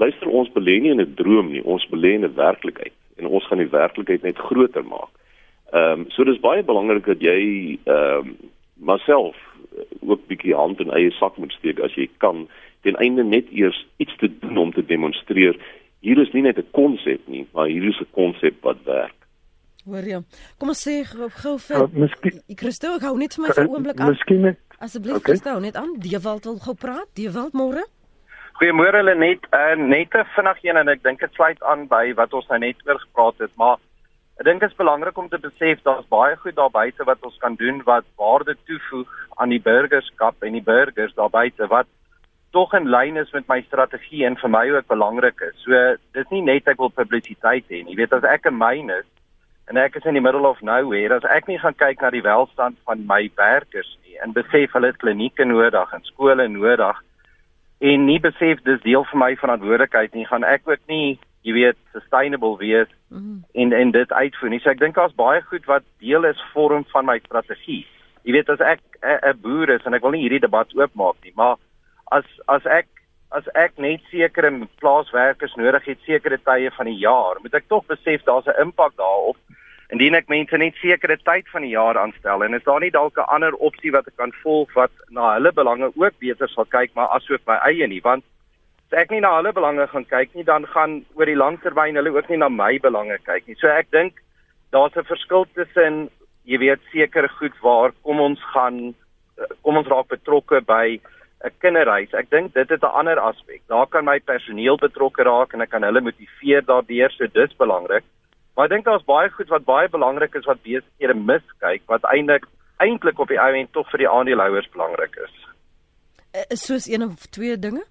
luister 0.00 0.30
ons 0.30 0.52
belê 0.54 0.78
nie 0.80 0.94
in 0.94 1.00
'n 1.00 1.14
droom 1.14 1.50
nie 1.52 1.64
ons 1.64 1.86
belê 1.90 2.14
in 2.14 2.24
'n 2.24 2.36
werklikheid 2.36 2.94
en 3.18 3.26
ons 3.26 3.46
gaan 3.46 3.58
die 3.58 3.70
werklikheid 3.70 4.22
net 4.22 4.38
groter 4.38 4.84
maak. 4.84 5.12
Ehm 5.72 6.00
um, 6.00 6.10
so 6.10 6.24
dis 6.24 6.40
baie 6.40 6.62
belangrik 6.62 7.06
dat 7.06 7.20
jy 7.20 7.78
ehm 7.84 8.28
um, 8.28 8.36
myself 8.74 9.36
ook 10.00 10.26
bietjie 10.26 10.54
hand 10.54 10.80
in 10.80 10.90
eie 10.90 11.10
sak 11.10 11.36
moet 11.36 11.52
steek 11.52 11.80
as 11.80 11.94
jy 11.94 12.08
kan 12.18 12.48
ten 12.82 12.96
einde 12.96 13.24
net 13.24 13.50
eers 13.50 13.86
iets 13.96 14.16
te 14.16 14.28
doen 14.40 14.58
om 14.58 14.72
te 14.72 14.84
demonstreer 14.84 15.56
hier 16.00 16.18
is 16.20 16.32
nie 16.32 16.42
net 16.42 16.58
'n 16.58 16.70
konsep 16.70 17.20
nie 17.26 17.46
maar 17.52 17.66
hier 17.66 17.88
is 17.88 18.00
'n 18.00 18.10
konsep 18.10 18.54
wat 18.62 18.82
werk. 18.84 19.16
Hoor 19.84 20.06
jy? 20.08 20.20
Kom 20.58 20.68
ons 20.68 20.84
sê 20.88 21.04
gou 21.04 21.58
vir 21.58 21.82
uh, 21.82 21.88
miskien 21.92 22.40
Christo, 22.56 22.98
gou 22.98 23.16
net 23.18 23.34
vir 23.34 23.42
my 23.44 23.50
vir 23.52 23.64
'n 23.64 23.74
oomblik 23.74 24.00
aan. 24.00 24.10
Miskien 24.10 24.56
asseblief 24.78 25.16
okay. 25.16 25.32
Christo 25.32 25.58
net 25.58 25.76
aan. 25.76 25.92
Die 26.00 26.16
wêreld 26.16 26.44
wil 26.44 26.58
gou 26.58 26.74
praat. 26.74 27.08
Die 27.14 27.28
wêreld 27.28 27.52
môre. 27.52 27.84
Goeiemôre 28.60 28.96
hulle 29.02 29.14
net 29.14 29.44
uh, 29.52 29.74
net 29.76 30.14
'n 30.14 30.24
vinnig 30.36 30.58
een 30.64 30.76
en 30.76 30.88
ek 30.88 31.02
dink 31.02 31.20
dit 31.20 31.32
sluit 31.34 31.62
aan 31.62 31.86
by 31.88 32.14
wat 32.14 32.32
ons 32.32 32.48
nou 32.48 32.58
net 32.58 32.76
oor 32.86 32.98
gepraat 32.98 33.38
het, 33.38 33.52
maar 33.56 33.76
ek 34.38 34.46
dink 34.46 34.60
dit 34.60 34.70
is 34.70 34.76
belangrik 34.76 35.18
om 35.18 35.28
te 35.28 35.38
besef 35.38 35.82
daar's 35.82 36.08
baie 36.10 36.36
goed 36.36 36.56
daar 36.56 36.70
buite 36.70 37.04
wat 37.04 37.22
ons 37.22 37.36
kan 37.42 37.54
doen 37.54 37.82
wat 37.86 38.06
waarde 38.18 38.56
toevoeg 38.66 39.10
aan 39.36 39.54
die 39.54 39.62
burgerskap 39.62 40.42
en 40.42 40.52
die 40.52 40.64
burgers 40.64 41.14
daar 41.14 41.30
buite 41.30 41.68
wat 41.70 41.86
tog 42.50 42.74
in 42.74 42.86
lyn 42.90 43.16
is 43.16 43.32
met 43.34 43.48
my 43.48 43.60
strategie 43.66 44.24
en 44.26 44.36
vir 44.38 44.50
my 44.50 44.68
ook 44.70 44.86
belangrik 44.86 45.40
is. 45.42 45.56
So 45.64 45.96
dis 46.14 46.30
nie 46.30 46.42
net 46.42 46.68
ek 46.70 46.78
wil 46.78 46.90
publisiteit 46.90 47.66
hê 47.66 47.82
nie. 47.82 47.94
Jy 47.94 48.02
weet 48.02 48.12
as 48.14 48.26
ek 48.30 48.46
'n 48.46 48.58
myn 48.58 48.90
is 48.90 49.06
en 49.70 49.76
ek 49.80 49.96
is 49.96 50.04
in 50.04 50.16
die 50.18 50.22
middle 50.22 50.46
of 50.46 50.60
nowhere 50.62 51.16
as 51.16 51.24
ek 51.24 51.48
nie 51.48 51.58
gaan 51.58 51.76
kyk 51.80 52.02
na 52.02 52.10
die 52.12 52.24
welstand 52.24 52.76
van 52.84 53.06
my 53.08 53.22
werkers 53.40 53.90
nie 54.04 54.18
en 54.24 54.36
besef 54.36 54.74
hulle 54.76 54.90
het 54.92 55.00
klinieke 55.00 55.46
nodig 55.48 55.94
en 55.96 56.04
skole 56.10 56.48
nodig 56.48 57.00
en 57.90 58.06
nie 58.06 58.18
besef 58.20 58.60
dis 58.68 58.82
deel 58.84 59.06
van 59.12 59.22
my 59.24 59.30
verantwoordelikheid 59.40 60.14
nie 60.14 60.26
gaan 60.28 60.44
ek 60.44 60.68
ook 60.68 60.84
nie 60.92 61.18
jy 61.44 61.52
weet 61.52 61.76
sustainable 61.92 62.56
wees 62.56 62.88
mm 63.08 63.18
-hmm. 63.18 63.42
en 63.52 63.72
en 63.72 63.90
dit 63.90 64.12
uitvoer 64.12 64.50
nie. 64.50 64.60
So 64.60 64.70
ek 64.70 64.78
dink 64.78 64.94
daar's 64.94 65.14
baie 65.14 65.42
goed 65.42 65.64
wat 65.64 65.82
deel 65.98 66.24
is 66.24 66.44
vorm 66.52 66.84
van 66.92 67.04
my 67.04 67.18
strategie. 67.18 67.86
Jy 68.22 68.32
weet 68.32 68.48
as 68.48 68.60
ek 68.60 68.80
'n 69.02 69.40
boer 69.40 69.68
is 69.68 69.84
en 69.84 69.94
ek 69.94 70.02
wil 70.02 70.10
nie 70.10 70.22
hierdie 70.24 70.40
debat 70.40 70.74
oopmaak 70.74 71.16
nie 71.22 71.32
maar 71.36 71.56
as 72.10 72.24
as 72.46 72.64
ek 72.66 72.88
as 73.34 73.46
ek 73.54 73.78
net 73.78 74.00
sekere 74.10 74.50
plaaswerkers 74.80 75.54
nodig 75.54 75.84
het 75.84 75.98
sekere 76.06 76.38
tye 76.38 76.70
van 76.70 76.86
die 76.86 77.00
jaar, 77.02 77.40
moet 77.42 77.54
ek 77.54 77.68
tog 77.68 77.86
besef 77.86 78.22
daar's 78.24 78.46
'n 78.46 78.60
impak 78.62 78.96
daarop. 78.96 79.36
Indien 79.92 80.14
ek 80.14 80.28
mense 80.28 80.56
net 80.56 80.74
sekere 80.74 81.16
tyd 81.16 81.48
van 81.52 81.62
die 81.62 81.74
jaar 81.74 81.98
aanstel 81.98 82.44
en 82.44 82.54
is 82.54 82.64
daar 82.64 82.80
nie 82.80 82.90
dalk 82.90 83.18
'n 83.18 83.30
ander 83.34 83.54
opsie 83.54 83.90
wat 83.90 84.06
ek 84.06 84.16
kan 84.16 84.32
volg 84.42 84.72
wat 84.74 84.90
na 85.10 85.34
hulle 85.34 85.52
belange 85.52 85.92
ook 85.94 86.14
beter 86.18 86.48
sal 86.48 86.64
kyk 86.64 86.94
maar 86.94 87.08
asook 87.08 87.40
my 87.46 87.58
eie 87.66 87.86
nie 87.86 88.00
want 88.00 88.24
as 88.92 88.98
ek 89.00 89.10
nie 89.10 89.20
na 89.20 89.36
hulle 89.36 89.52
belange 89.52 89.86
gaan 89.92 90.04
kyk 90.04 90.34
nie 90.34 90.44
dan 90.44 90.66
gaan 90.66 91.04
oor 91.14 91.26
die 91.26 91.38
lang 91.38 91.58
termyn 91.62 91.96
hulle 91.96 92.12
ook 92.14 92.28
nie 92.30 92.38
na 92.38 92.48
my 92.48 92.78
belange 92.78 93.18
kyk 93.24 93.48
nie. 93.48 93.56
So 93.60 93.68
ek 93.68 93.90
dink 93.90 94.20
daar's 94.72 94.96
'n 94.96 95.08
verskil 95.08 95.46
tussen 95.54 96.10
jy 96.44 96.58
weet 96.58 96.80
sekere 96.92 97.28
goed 97.28 97.56
waar 97.62 97.92
kom 98.02 98.20
ons 98.20 98.40
gaan 98.52 98.94
kom 99.62 99.76
ons 99.76 99.88
raak 99.88 100.08
betrokke 100.08 100.60
by 100.60 101.00
'n 101.44 101.52
kinderhuis. 101.60 102.12
Ek 102.14 102.30
dink 102.30 102.54
dit 102.54 102.68
het 102.68 102.82
'n 102.82 102.96
ander 103.00 103.18
aspek. 103.18 103.62
Daar 103.68 103.86
kan 103.86 104.04
my 104.04 104.18
personeel 104.20 104.76
betrokke 104.76 105.22
raak 105.22 105.54
en 105.54 105.60
ek 105.60 105.70
kan 105.70 105.82
hulle 105.82 106.00
motiveer 106.00 106.62
daardeur, 106.62 107.10
so 107.10 107.26
dis 107.26 107.56
belangrik. 107.56 108.04
Maar 108.56 108.66
ek 108.66 108.70
dink 108.70 108.84
daar's 108.84 109.04
baie 109.04 109.30
goed 109.30 109.48
wat 109.48 109.64
baie 109.64 109.88
belangrik 109.88 110.34
is 110.34 110.46
wat 110.46 110.62
besighede 110.62 111.14
miskyk 111.14 111.82
wat 111.86 112.04
eintlik 112.04 112.44
eintlik 112.78 113.18
op 113.18 113.28
die 113.28 113.40
ou 113.40 113.54
end 113.54 113.72
tog 113.72 113.90
vir 113.90 113.98
die 113.98 114.08
aandeelhouers 114.08 114.70
belangrik 114.70 115.16
is. 115.16 115.34
Is 116.50 116.66
soos 116.66 116.86
een 116.88 117.02
of 117.02 117.26
twee 117.30 117.58
dinge? 117.58 117.84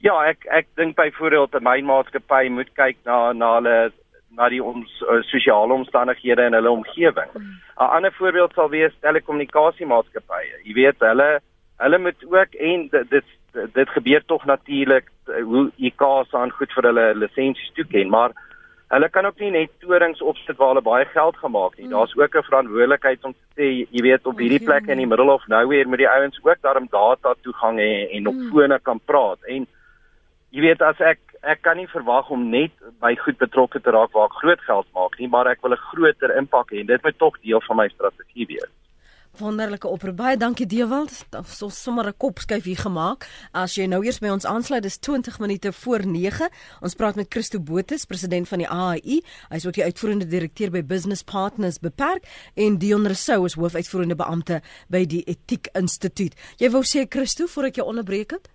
Ja, 0.00 0.14
ek 0.24 0.46
ek 0.48 0.66
dink 0.80 0.96
byvoorbeeld 0.96 1.54
'n 1.54 1.66
mynmaatskappy 1.66 2.48
moet 2.48 2.70
kyk 2.74 2.96
na 3.04 3.32
na 3.32 3.54
hulle 3.58 3.92
na 4.36 4.48
die 4.48 4.62
ons 4.62 4.88
uh, 5.02 5.20
sosiale 5.28 5.74
omstandighede 5.74 6.46
in 6.48 6.56
hulle 6.56 6.70
omgewing. 6.70 7.30
'n 7.34 7.42
mm. 7.42 7.56
Ander 7.76 8.12
voorbeeld 8.12 8.52
sal 8.54 8.70
wees 8.70 8.94
telekommunikasiemaatskappye. 9.00 10.62
Jy 10.64 10.74
weet, 10.74 11.00
hulle 11.00 11.40
hulle 11.80 11.98
moet 11.98 12.24
ook 12.24 12.54
en 12.54 12.88
dit 12.88 13.10
dit, 13.10 13.26
dit 13.74 13.88
gebeur 13.88 14.22
tog 14.26 14.44
natuurlik 14.44 15.10
hoe 15.26 15.70
IKAS 15.76 16.32
aan 16.34 16.50
goed 16.50 16.72
vir 16.72 16.88
hulle 16.90 17.14
lisensies 17.14 17.72
toeken, 17.74 18.08
maar 18.08 18.32
hulle 18.90 19.08
kan 19.08 19.26
ook 19.26 19.38
nie 19.38 19.50
net 19.50 19.70
torings 19.80 20.22
opsit 20.22 20.56
waar 20.56 20.72
hulle 20.74 20.82
baie 20.86 21.04
geld 21.04 21.36
gemaak 21.36 21.76
nie. 21.76 21.86
Mm. 21.86 21.90
Daar's 21.90 22.16
ook 22.16 22.36
'n 22.36 22.48
verantwoordelikheid 22.48 23.24
om 23.24 23.32
te 23.32 23.46
sê, 23.56 23.68
jy 23.90 24.02
weet, 24.02 24.26
op 24.26 24.38
hierdie 24.38 24.64
plek 24.64 24.86
in 24.86 24.98
die 24.98 25.06
middle 25.06 25.32
of 25.32 25.46
nowhere 25.46 25.88
moet 25.88 25.98
die 25.98 26.08
ouens 26.08 26.40
ook 26.42 26.60
daarom 26.60 26.88
data 26.90 27.34
toegang 27.42 27.78
hê 27.78 28.08
en 28.16 28.26
op 28.26 28.34
mm. 28.34 28.48
fone 28.50 28.78
kan 28.82 29.00
praat. 29.04 29.38
En 29.44 29.66
jy 30.50 30.60
weet 30.66 30.82
as 30.82 31.00
ek 31.00 31.20
ek 31.42 31.62
kan 31.64 31.78
nie 31.80 31.88
verwag 31.88 32.28
om 32.30 32.50
net 32.52 32.72
by 33.00 33.14
goed 33.16 33.38
betrokke 33.40 33.80
te 33.80 33.94
raak 33.96 34.12
waar 34.12 34.28
ek 34.28 34.40
groot 34.42 34.60
geld 34.66 34.88
maak 34.96 35.16
nie, 35.18 35.28
maar 35.28 35.48
ek 35.48 35.62
wil 35.62 35.72
'n 35.72 35.86
groter 35.90 36.36
impak 36.36 36.70
hê 36.72 36.80
en 36.80 36.86
dit 36.86 37.02
moet 37.02 37.18
tog 37.18 37.40
deel 37.40 37.60
van 37.68 37.76
my 37.76 37.88
strategie 37.88 38.46
wees. 38.46 38.72
Wonderlike 39.38 39.88
oproep. 39.88 40.16
Baie 40.16 40.36
dankie 40.36 40.66
Dewald. 40.66 41.12
Ons 41.32 41.60
het 41.60 41.72
sommer 41.72 42.06
'n 42.06 42.16
kopskuif 42.16 42.64
hier 42.64 42.76
gemaak. 42.76 43.28
As 43.52 43.74
jy 43.74 43.86
nou 43.86 44.04
eers 44.04 44.18
by 44.18 44.28
ons 44.28 44.44
aansluit, 44.44 44.82
dis 44.82 44.98
20 44.98 45.38
minute 45.38 45.72
voor 45.72 46.06
9. 46.06 46.48
Ons 46.80 46.94
praat 46.94 47.14
met 47.14 47.26
Christo 47.28 47.60
Botes, 47.60 48.04
president 48.04 48.48
van 48.48 48.58
die 48.58 48.68
AAI. 48.68 49.22
Hy 49.48 49.56
is 49.56 49.66
ook 49.66 49.74
die 49.74 49.84
uitvoerende 49.84 50.26
direkteur 50.26 50.70
by 50.70 50.82
Business 50.82 51.22
Partners 51.22 51.78
Beperk 51.78 52.24
en 52.54 52.78
Dion 52.78 53.04
Rousseau 53.04 53.44
is 53.44 53.54
hoofuitvoerende 53.54 54.16
beampte 54.16 54.62
by 54.88 55.06
die 55.06 55.22
Etiek 55.24 55.68
Instituut. 55.72 56.34
Jy 56.58 56.70
wou 56.70 56.82
sê 56.82 57.06
Christo 57.08 57.46
voor 57.46 57.64
ek 57.64 57.76
jou 57.76 57.86
onderbreek 57.86 58.30
het? 58.30 58.48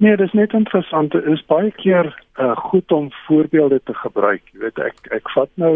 Nee, 0.00 0.16
dit 0.16 0.26
is 0.26 0.32
net 0.32 0.52
interessant. 0.52 1.12
Dit 1.12 1.24
is 1.24 1.42
baie 1.44 1.70
keer 1.76 2.06
uh, 2.40 2.56
goed 2.56 2.92
om 2.92 3.10
voorbeelde 3.12 3.80
te 3.84 3.94
gebruik. 3.94 4.40
Jy 4.52 4.60
weet 4.62 4.78
ek 4.80 5.10
ek 5.12 5.28
vat 5.34 5.50
nou 5.60 5.74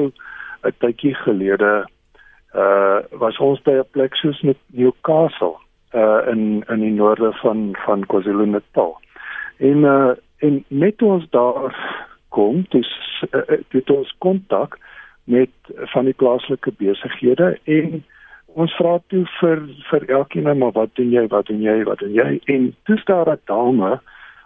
'n 0.65 0.73
tydjie 0.81 1.13
gelede 1.15 1.85
uh 2.57 3.05
was 3.21 3.37
ons 3.39 3.61
by 3.67 3.75
'n 3.77 3.91
plek 3.93 4.17
soos 4.17 4.41
met 4.41 4.57
Newcastle 4.73 5.59
uh 5.93 6.25
in 6.33 6.65
in 6.73 6.81
die 6.81 6.95
noorde 6.97 7.33
van 7.43 7.77
van 7.85 8.07
KwaZulu-Natal. 8.07 8.97
En 9.59 9.85
uh 9.85 10.17
en 10.41 10.65
net 10.69 11.03
ons 11.03 11.29
daar 11.31 11.77
kom, 12.29 12.65
dis 12.71 12.89
uh, 13.31 13.61
dit 13.69 13.91
ons 13.91 14.15
kontak 14.19 14.79
met 15.25 15.53
van 15.93 16.05
die 16.05 16.17
plaaslike 16.17 16.73
besighede 16.81 17.59
en 17.65 18.05
ons 18.47 18.73
vra 18.81 18.97
toe 19.13 19.27
vir 19.41 19.69
vir 19.91 20.09
elkeen 20.09 20.59
maar 20.59 20.73
wat 20.73 20.97
doen 20.97 21.13
jy, 21.13 21.29
wat 21.29 21.47
doen 21.47 21.61
jy, 21.61 21.83
wat 21.85 21.99
doen 21.99 22.17
jy? 22.17 22.41
En 22.45 22.75
toe 22.85 22.99
staan 22.99 23.25
daar 23.25 23.37
'n 23.37 23.45
dame 23.45 24.01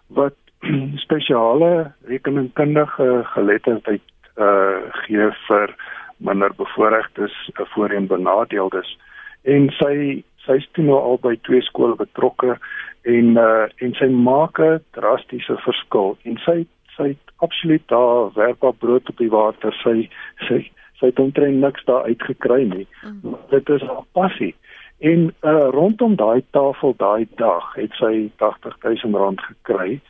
wat 0.08 0.34
spesiale 1.04 1.92
rekeningkundige 2.06 3.22
geletterdheid 3.34 4.02
uh 4.38 4.92
gee 5.04 5.30
vir 5.46 5.74
minder 6.18 6.54
bevoorregtes, 6.54 7.34
uh, 7.54 7.66
voorheen 7.74 8.06
benadeeldes. 8.06 8.98
En 9.42 9.70
sy 9.78 10.24
sy's 10.46 10.66
toe 10.72 10.84
nou 10.84 10.98
al 10.98 11.18
by 11.22 11.34
twee 11.46 11.62
skole 11.62 11.96
betrokke 11.98 12.56
en 13.02 13.36
uh, 13.38 13.66
en 13.84 13.94
sy 13.98 14.08
maak 14.08 14.58
'n 14.58 14.80
drastiese 14.96 15.56
verskil. 15.66 16.16
En 16.24 16.38
sy 16.46 16.66
sy 16.96 17.16
absoluut 17.36 17.82
daar 17.86 18.32
werk 18.34 18.62
op 18.62 18.78
brood 18.78 19.08
op 19.08 19.18
die 19.18 19.30
water. 19.30 19.74
Sy 19.82 20.08
sy 20.48 20.64
sy 20.98 21.06
het 21.06 21.18
omtrent 21.18 21.62
niks 21.62 21.84
daar 21.84 22.04
uitgekry 22.10 22.64
nie. 22.66 22.86
Mm. 23.02 23.36
dit 23.50 23.68
is 23.68 23.82
haar 23.82 24.06
passie 24.12 24.54
en 24.98 25.34
uh, 25.40 25.68
rondom 25.70 26.16
daai 26.16 26.44
tafel 26.50 26.94
daai 26.96 27.26
dag 27.36 27.74
het 27.74 27.92
sy 28.00 28.30
80000 28.36 29.14
rand 29.14 29.40
gekry 29.40 30.00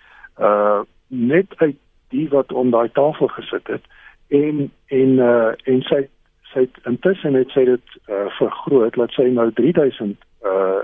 uh 0.40 0.80
net 1.08 1.54
uit 1.56 1.76
die 2.12 2.28
wat 2.28 2.52
om 2.52 2.70
daai 2.70 2.88
tafel 2.92 3.28
gesit 3.28 3.66
het 3.66 3.84
en 4.28 4.70
en 4.86 5.18
uh 5.18 5.52
en 5.64 5.82
sy 5.82 6.06
sy 6.52 6.64
het 6.64 6.80
intussen 6.88 7.34
het 7.34 7.52
sy 7.52 7.64
dit 7.68 8.00
uh 8.08 8.26
vergroot 8.38 8.96
laat 8.96 9.12
sy 9.16 9.28
nou 9.28 9.50
3000 9.52 10.16
uh, 10.44 10.80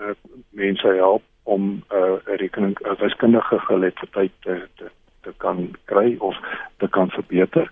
uh 0.00 0.14
mense 0.50 0.94
help 1.00 1.22
om 1.42 1.62
'n 1.68 1.82
uh, 1.96 2.36
rekening 2.36 2.76
'n 2.80 2.88
uh, 2.88 3.00
wiskundige 3.00 3.58
geletterdheid 3.58 4.32
te, 4.40 4.60
te 4.76 4.90
te 5.22 5.32
kan 5.36 5.70
kry 5.84 6.16
of 6.18 6.36
te 6.76 6.88
kan 6.88 7.10
verbeter. 7.10 7.70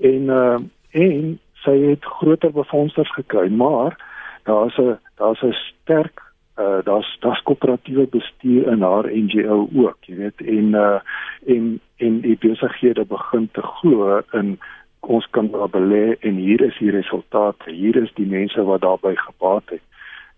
En 0.00 0.22
uh 0.22 0.58
en 0.90 1.40
sy 1.64 1.76
het 1.90 2.04
groter 2.04 2.52
befondsers 2.52 3.12
gekry 3.14 3.48
maar 3.48 3.96
daar's 4.44 4.76
'n 4.78 4.98
daar's 5.16 5.42
'n 5.42 5.52
sterk 5.52 6.22
uh 6.58 6.78
daar's 6.84 7.16
daar's 7.20 7.42
koöperatiewe 7.42 8.06
bestuur 8.06 8.72
in 8.72 8.82
haar 8.82 9.06
NGO 9.10 9.68
ook 9.74 9.98
jy 10.06 10.16
weet 10.16 10.40
en 10.40 10.74
uh 10.74 11.00
en 11.46 11.80
en 11.96 12.20
die 12.20 12.36
besighede 12.36 13.04
begin 13.04 13.48
te 13.52 13.62
glo 13.62 14.22
in 14.32 14.58
ons 15.06 15.26
kan 15.30 15.50
daar 15.50 15.68
belê 15.68 16.16
en 16.20 16.34
hier 16.34 16.60
is 16.60 16.78
die 16.78 16.90
resultate 16.90 17.70
hier 17.70 17.96
is 18.02 18.12
die 18.14 18.26
mense 18.26 18.62
wat 18.64 18.80
daarbey 18.80 19.16
gebaat 19.16 19.76
het. 19.76 19.84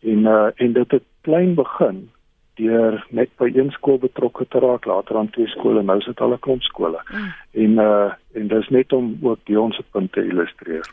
En 0.02 0.18
uh 0.18 0.50
en 0.54 0.72
dit 0.72 0.90
het 0.90 1.02
klein 1.20 1.54
begin 1.54 2.08
deur 2.56 3.06
net 3.10 3.30
by 3.36 3.50
een 3.54 3.70
skool 3.70 3.98
betrokke 3.98 4.46
te 4.48 4.58
raak 4.58 4.84
later 4.84 5.16
aan 5.16 5.30
twee 5.30 5.46
skole 5.46 5.82
nou 5.82 6.00
sit 6.00 6.20
al 6.20 6.32
'n 6.32 6.38
klomp 6.38 6.62
skole. 6.62 7.00
Mm. 7.10 7.32
en 7.62 7.72
uh 7.88 8.12
en 8.34 8.48
dis 8.48 8.68
net 8.68 8.92
om 8.92 9.18
ook 9.22 9.38
die 9.44 9.60
ons 9.60 9.80
punte 9.90 10.20
illustreer 10.24 10.86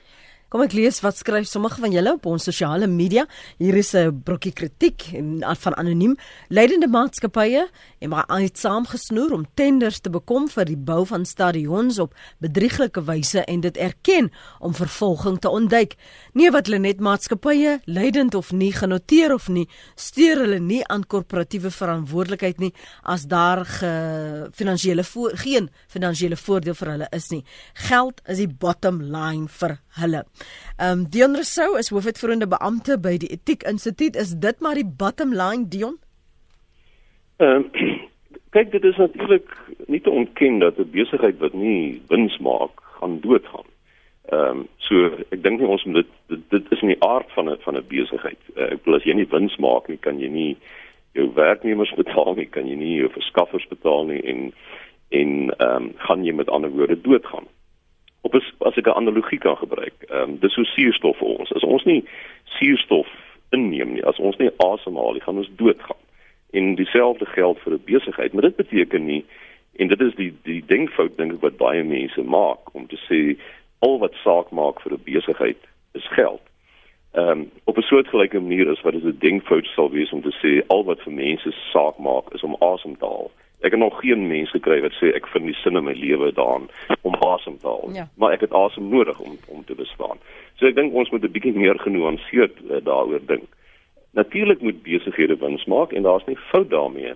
Kom 0.53 0.61
ek 0.61 0.75
lees 0.77 0.99
wat 1.01 1.17
skryf 1.17 1.47
sommige 1.49 1.81
van 1.81 1.89
julle 1.95 2.11
op 2.13 2.27
ons 2.29 2.43
sosiale 2.45 2.85
media. 2.85 3.23
Hier 3.57 3.73
is 3.73 3.95
'n 3.95 4.21
brokkie 4.23 4.53
kritiek 4.53 5.01
van 5.41 5.75
anoniem. 5.75 6.15
Leidende 6.49 6.87
maatskappye 6.87 7.67
en 7.99 8.09
maar 8.09 8.27
uit 8.27 8.57
saamgesnoer 8.57 9.33
om 9.33 9.47
tenders 9.55 9.99
te 9.99 10.11
bekom 10.11 10.47
vir 10.47 10.65
die 10.65 10.77
bou 10.77 11.05
van 11.05 11.25
stadions 11.25 11.97
op 11.99 12.13
bedrieglike 12.37 13.01
wyse 13.01 13.43
en 13.45 13.61
dit 13.61 13.77
erken 13.77 14.31
om 14.59 14.73
vervolging 14.73 15.39
te 15.39 15.49
ontduik. 15.49 15.95
Nee 16.33 16.51
wat 16.51 16.65
hulle 16.67 16.79
net 16.79 16.99
maatskappye, 16.99 17.81
leidend 17.85 18.35
of 18.35 18.51
nie 18.51 18.73
genoteer 18.73 19.33
of 19.33 19.49
nie, 19.49 19.67
steur 19.95 20.37
hulle 20.37 20.59
nie 20.59 20.87
aan 20.87 21.07
korporatiewe 21.07 21.71
verantwoordelikheid 21.71 22.59
nie 22.59 22.73
as 23.01 23.25
daar 23.25 23.65
finansiële 24.53 25.03
geen 25.33 25.69
finansiële 25.87 26.35
voordeel 26.35 26.73
vir 26.75 26.87
hulle 26.87 27.07
is 27.11 27.29
nie. 27.31 27.43
Geld 27.73 28.21
is 28.27 28.37
die 28.37 28.47
bottom 28.47 29.01
line 29.01 29.47
vir 29.47 29.79
hulle. 30.01 30.23
Ehm 30.77 30.99
um, 30.99 31.09
Dion 31.09 31.35
Rousseau 31.35 31.77
is 31.77 31.91
hoofuitvoerende 31.93 32.47
beampte 32.47 32.97
by 32.99 33.17
die 33.21 33.29
Etiek 33.35 33.63
Instituut. 33.69 34.15
Is 34.15 34.33
dit 34.45 34.59
maar 34.59 34.79
die 34.79 34.87
bottom 35.01 35.33
line 35.33 35.67
Dion? 35.69 35.99
Ehm 37.37 37.67
um, 37.67 37.69
kyk 38.55 38.71
dit 38.71 38.83
is 38.83 38.97
natuurlik 38.97 39.49
nie 39.87 40.01
te 40.01 40.09
ontken 40.09 40.59
dat 40.59 40.77
'n 40.77 40.89
besigheid 40.91 41.37
wat 41.39 41.53
nie 41.53 42.01
wins 42.07 42.37
maak, 42.37 42.81
gaan 42.99 43.19
doodgaan. 43.21 43.69
Ehm 44.31 44.49
um, 44.49 44.67
so 44.77 44.95
ek 45.29 45.43
dink 45.43 45.59
nie 45.59 45.67
ons 45.67 45.83
moet 45.83 45.95
dit, 45.95 46.11
dit 46.27 46.49
dit 46.49 46.71
is 46.71 46.81
in 46.81 46.93
die 46.93 47.03
aard 47.03 47.31
van 47.35 47.49
'n 47.49 47.57
van 47.65 47.77
'n 47.77 47.87
besigheid. 47.87 48.41
Uh, 48.55 48.71
ek 48.73 48.83
bedoel 48.83 48.95
as 48.95 49.03
jy 49.03 49.13
nie 49.13 49.29
wins 49.29 49.57
maak 49.57 49.87
nie, 49.87 49.97
kan 49.97 50.19
jy 50.19 50.29
nie 50.29 50.57
jou 51.13 51.33
werknemers 51.33 51.93
betaal 52.03 52.33
nie, 52.35 52.45
kan 52.45 52.67
jy 52.67 52.75
nie 52.75 52.95
jou 52.95 53.09
verskaffers 53.09 53.67
betaal 53.67 54.05
nie 54.05 54.21
en 54.21 54.53
en 55.09 55.53
ehm 55.57 55.75
um, 55.75 55.93
gaan 55.97 56.23
jy 56.25 56.33
met 56.33 56.49
ander 56.49 56.69
woorde 56.69 57.01
doodgaan 57.01 57.45
op 58.23 58.35
as, 58.35 58.53
as 58.59 58.77
ek 58.79 58.87
'n 58.87 58.99
analogie 59.01 59.39
kan 59.39 59.57
gebruik. 59.57 59.97
Ehm 60.07 60.29
um, 60.29 60.39
dis 60.39 60.53
so 60.53 60.63
suurstof 60.63 61.17
vir 61.17 61.27
ons. 61.27 61.51
As 61.53 61.63
ons 61.63 61.83
nie 61.83 62.03
suurstof 62.57 63.07
inneem 63.49 63.93
nie, 63.93 64.05
as 64.05 64.19
ons 64.19 64.37
nie 64.37 64.49
asemhaal 64.57 65.13
nie, 65.13 65.21
gaan 65.21 65.37
ons 65.37 65.51
doodgaan. 65.55 66.01
En 66.51 66.75
dieselfde 66.75 67.25
geld 67.25 67.59
vir 67.59 67.73
'n 67.73 67.83
besigheid, 67.85 68.33
maar 68.33 68.47
dit 68.49 68.55
beteken 68.55 69.05
nie 69.05 69.25
en 69.75 69.87
dit 69.87 70.01
is 70.01 70.15
die 70.15 70.33
die 70.43 70.63
denkfout 70.65 71.17
dink 71.17 71.33
ek 71.33 71.41
wat 71.41 71.57
baie 71.57 71.83
mense 71.83 72.21
maak 72.21 72.73
om 72.73 72.87
te 72.87 72.99
sê 73.09 73.19
al 73.79 73.99
wat 73.99 74.15
saak 74.23 74.51
maak 74.51 74.81
vir 74.81 74.93
'n 74.93 75.03
besigheid 75.03 75.61
is 75.93 76.07
geld. 76.07 76.41
Ehm 77.13 77.29
um, 77.29 77.51
op 77.63 77.77
'n 77.77 77.81
soortgelyke 77.81 78.39
manier 78.39 78.71
is 78.71 78.81
wat 78.81 78.93
is 78.93 79.03
'n 79.03 79.17
denkfout 79.19 79.65
sal 79.65 79.89
wees 79.89 80.11
om 80.11 80.21
te 80.21 80.33
sê 80.41 80.67
al 80.67 80.83
wat 80.83 81.01
vir 81.01 81.13
mense 81.13 81.51
saak 81.71 81.97
maak 81.97 82.33
is 82.33 82.43
om 82.43 82.55
asem 82.59 82.97
te 82.97 83.05
haal. 83.05 83.31
Ek 83.63 83.71
het 83.71 83.79
nog 83.79 83.99
geen 83.99 84.27
mense 84.27 84.51
gekry 84.51 84.81
wat 84.83 84.95
sê 84.99 85.13
ek 85.15 85.27
vind 85.31 85.45
die 85.47 85.55
sin 85.61 85.79
in 85.79 85.85
my 85.87 85.93
lewe 85.95 86.33
daarin 86.35 86.65
om 87.07 87.15
asem 87.23 87.55
te 87.61 87.67
haal. 87.67 87.93
Ja. 87.95 88.09
Maar 88.19 88.35
ek 88.35 88.41
het 88.43 88.55
asem 88.59 88.89
nodig 88.91 89.19
om 89.23 89.37
om 89.47 89.63
te 89.63 89.75
bestaan. 89.79 90.19
So 90.59 90.67
ek 90.67 90.75
dink 90.75 90.93
ons 90.93 91.11
moet 91.13 91.23
'n 91.23 91.31
bietjie 91.31 91.55
meer 91.55 91.79
genuanceerd 91.79 92.59
uh, 92.67 92.83
daaroor 92.83 93.23
dink. 93.25 93.47
Natuurlik 94.19 94.61
moet 94.61 94.83
besighede 94.83 95.39
wins 95.39 95.65
maak 95.65 95.93
en 95.93 96.03
daar's 96.03 96.27
nie 96.27 96.37
fout 96.51 96.69
daarmee 96.69 97.15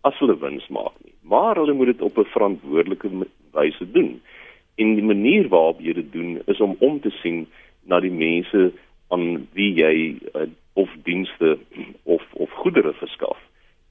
as 0.00 0.18
hulle 0.18 0.36
wins 0.38 0.68
maak 0.68 0.92
nie. 1.04 1.14
Maar 1.22 1.56
hulle 1.56 1.72
moet 1.72 1.86
dit 1.86 2.02
op 2.02 2.18
'n 2.18 2.28
verantwoordelike 2.36 3.08
wyse 3.52 3.90
doen. 3.90 4.20
En 4.76 4.94
die 4.94 5.08
manier 5.14 5.48
waarop 5.48 5.80
jy 5.80 5.92
dit 5.92 6.12
doen 6.12 6.42
is 6.46 6.60
om 6.60 6.76
om 6.78 7.00
te 7.00 7.10
sien 7.22 7.46
na 7.82 8.00
die 8.00 8.12
mense 8.12 8.72
aan 9.08 9.48
wie 9.52 9.72
jy 9.74 10.18
uh, 10.34 10.46
of 10.72 10.90
dienste 11.02 11.58
of 12.02 12.22
of 12.32 12.50
goedere 12.50 12.92
verskaf 12.92 13.40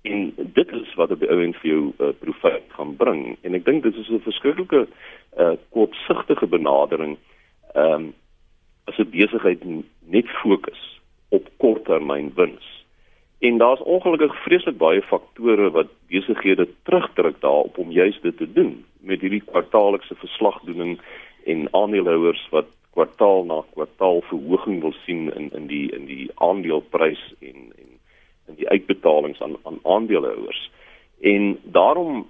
en 0.06 0.34
dit 0.38 0.72
is 0.72 0.94
wat 1.00 1.12
op 1.12 1.20
die 1.20 1.30
ou 1.30 1.40
end 1.44 1.58
vir 1.62 1.70
jou 1.72 1.82
uh, 1.98 2.12
profit 2.20 2.64
gaan 2.78 2.96
bring. 3.00 3.24
En 3.42 3.58
ek 3.58 3.66
dink 3.66 3.84
dit 3.84 3.96
is 3.96 4.10
'n 4.10 4.22
verskriklike 4.28 4.86
uh, 5.38 5.56
kortsigtige 5.70 6.48
benadering. 6.48 7.18
Ehm 7.74 7.94
um, 7.94 8.14
as 8.86 8.98
'n 8.98 9.10
besigheid 9.10 9.64
net 10.06 10.28
fokus 10.42 11.02
op 11.30 11.50
korttermyn 11.58 12.32
wins. 12.36 12.86
En 13.40 13.58
daar's 13.58 13.82
ongelukkig 13.82 14.44
vreeslik 14.44 14.78
baie 14.78 15.02
faktore 15.02 15.72
wat 15.72 15.88
besighede 16.08 16.68
terugdruk 16.84 17.42
daarop 17.42 17.78
om 17.78 17.92
juist 17.92 18.22
dit 18.22 18.38
te 18.38 18.52
doen 18.54 18.86
met 19.00 19.22
hierdie 19.22 19.44
kwartaallikse 19.46 20.16
verslagdoening 20.16 21.00
en 21.44 21.68
aandeelhouers 21.72 22.48
wat 22.50 22.70
kwartaal 22.94 23.44
na 23.46 23.64
kwartaal 23.74 24.22
verhoging 24.22 24.82
wil 24.82 24.94
sien 25.06 25.34
in 25.36 25.52
in 25.52 25.68
die 25.68 25.92
in 25.92 26.06
die 26.06 26.30
aandeleprys 26.36 27.34
en 27.40 27.70
en 27.82 27.95
die 28.46 28.70
uitbetalings 28.70 29.42
aan 29.42 29.56
aan 29.64 29.80
aandeelhouers. 29.84 30.72
En 31.22 31.58
daarom 31.64 32.28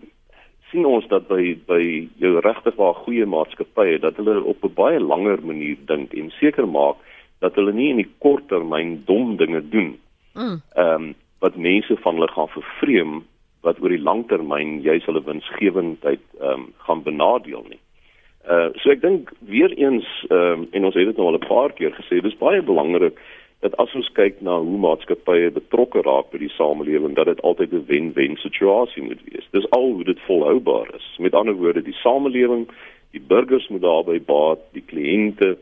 sien 0.71 0.85
ons 0.85 1.07
dat 1.07 1.27
by 1.27 1.57
by 1.67 1.81
jou 2.21 2.39
regtig 2.39 2.75
waar 2.75 2.97
goeie 3.05 3.25
maatskappye 3.25 3.99
dat 3.99 4.17
hulle 4.19 4.43
op 4.43 4.63
'n 4.63 4.73
baie 4.73 4.99
langer 4.99 5.39
manier 5.45 5.77
dink 5.85 6.13
en 6.13 6.31
seker 6.39 6.67
maak 6.67 6.95
dat 7.39 7.55
hulle 7.55 7.73
nie 7.73 7.89
in 7.89 8.01
die 8.03 8.11
kort 8.17 8.47
termyn 8.47 9.03
dom 9.05 9.37
dinge 9.37 9.61
doen. 9.69 9.97
Mm. 10.33 10.61
Ehm 10.75 11.03
um, 11.03 11.15
wat 11.39 11.55
mense 11.55 11.95
van 11.97 12.13
hulle 12.15 12.31
gaan 12.31 12.47
vervreem 12.47 13.23
wat 13.61 13.81
oor 13.81 13.89
die 13.89 14.01
lang 14.01 14.27
termyn 14.27 14.81
juis 14.81 15.05
hulle 15.05 15.23
winsgewendheid 15.23 16.23
ehm 16.39 16.51
um, 16.51 16.73
gaan 16.87 17.03
benadeel 17.03 17.65
nie. 17.69 17.81
Uh 18.49 18.69
so 18.81 18.91
ek 18.93 19.01
dink 19.01 19.31
weer 19.39 19.71
eens 19.77 20.05
ehm 20.29 20.65
um, 20.65 20.67
en 20.71 20.85
ons 20.85 20.95
het 20.95 21.05
dit 21.05 21.17
nou 21.17 21.27
al 21.27 21.39
'n 21.39 21.47
paar 21.47 21.73
keer 21.73 21.91
gesê, 21.91 22.21
dis 22.21 22.37
baie 22.37 22.61
belangrik 22.61 23.19
dat 23.65 23.77
as 23.81 23.93
ons 23.97 24.09
kyk 24.13 24.41
na 24.45 24.59
hoe 24.61 24.77
maatskappye 24.77 25.49
betrokke 25.55 26.03
raak 26.05 26.27
by 26.29 26.37
die 26.43 26.51
samelewing, 26.53 27.15
dat 27.17 27.31
dit 27.31 27.41
altyd 27.41 27.71
'n 27.73 27.85
wen-wen 27.89 28.35
situasie 28.37 29.03
moet 29.03 29.21
wees. 29.29 29.47
Dis 29.57 29.69
al 29.77 29.87
hoe 29.91 30.03
dit 30.03 30.19
volhoubaar 30.27 30.93
is. 30.95 31.07
Met 31.17 31.33
ander 31.33 31.55
woorde, 31.57 31.81
die 31.81 31.97
samelewing, 32.05 32.67
die 33.11 33.23
burgers 33.27 33.67
moet 33.67 33.81
daarbey 33.81 34.21
baat, 34.21 34.59
die 34.77 34.85
kliënte 34.91 35.57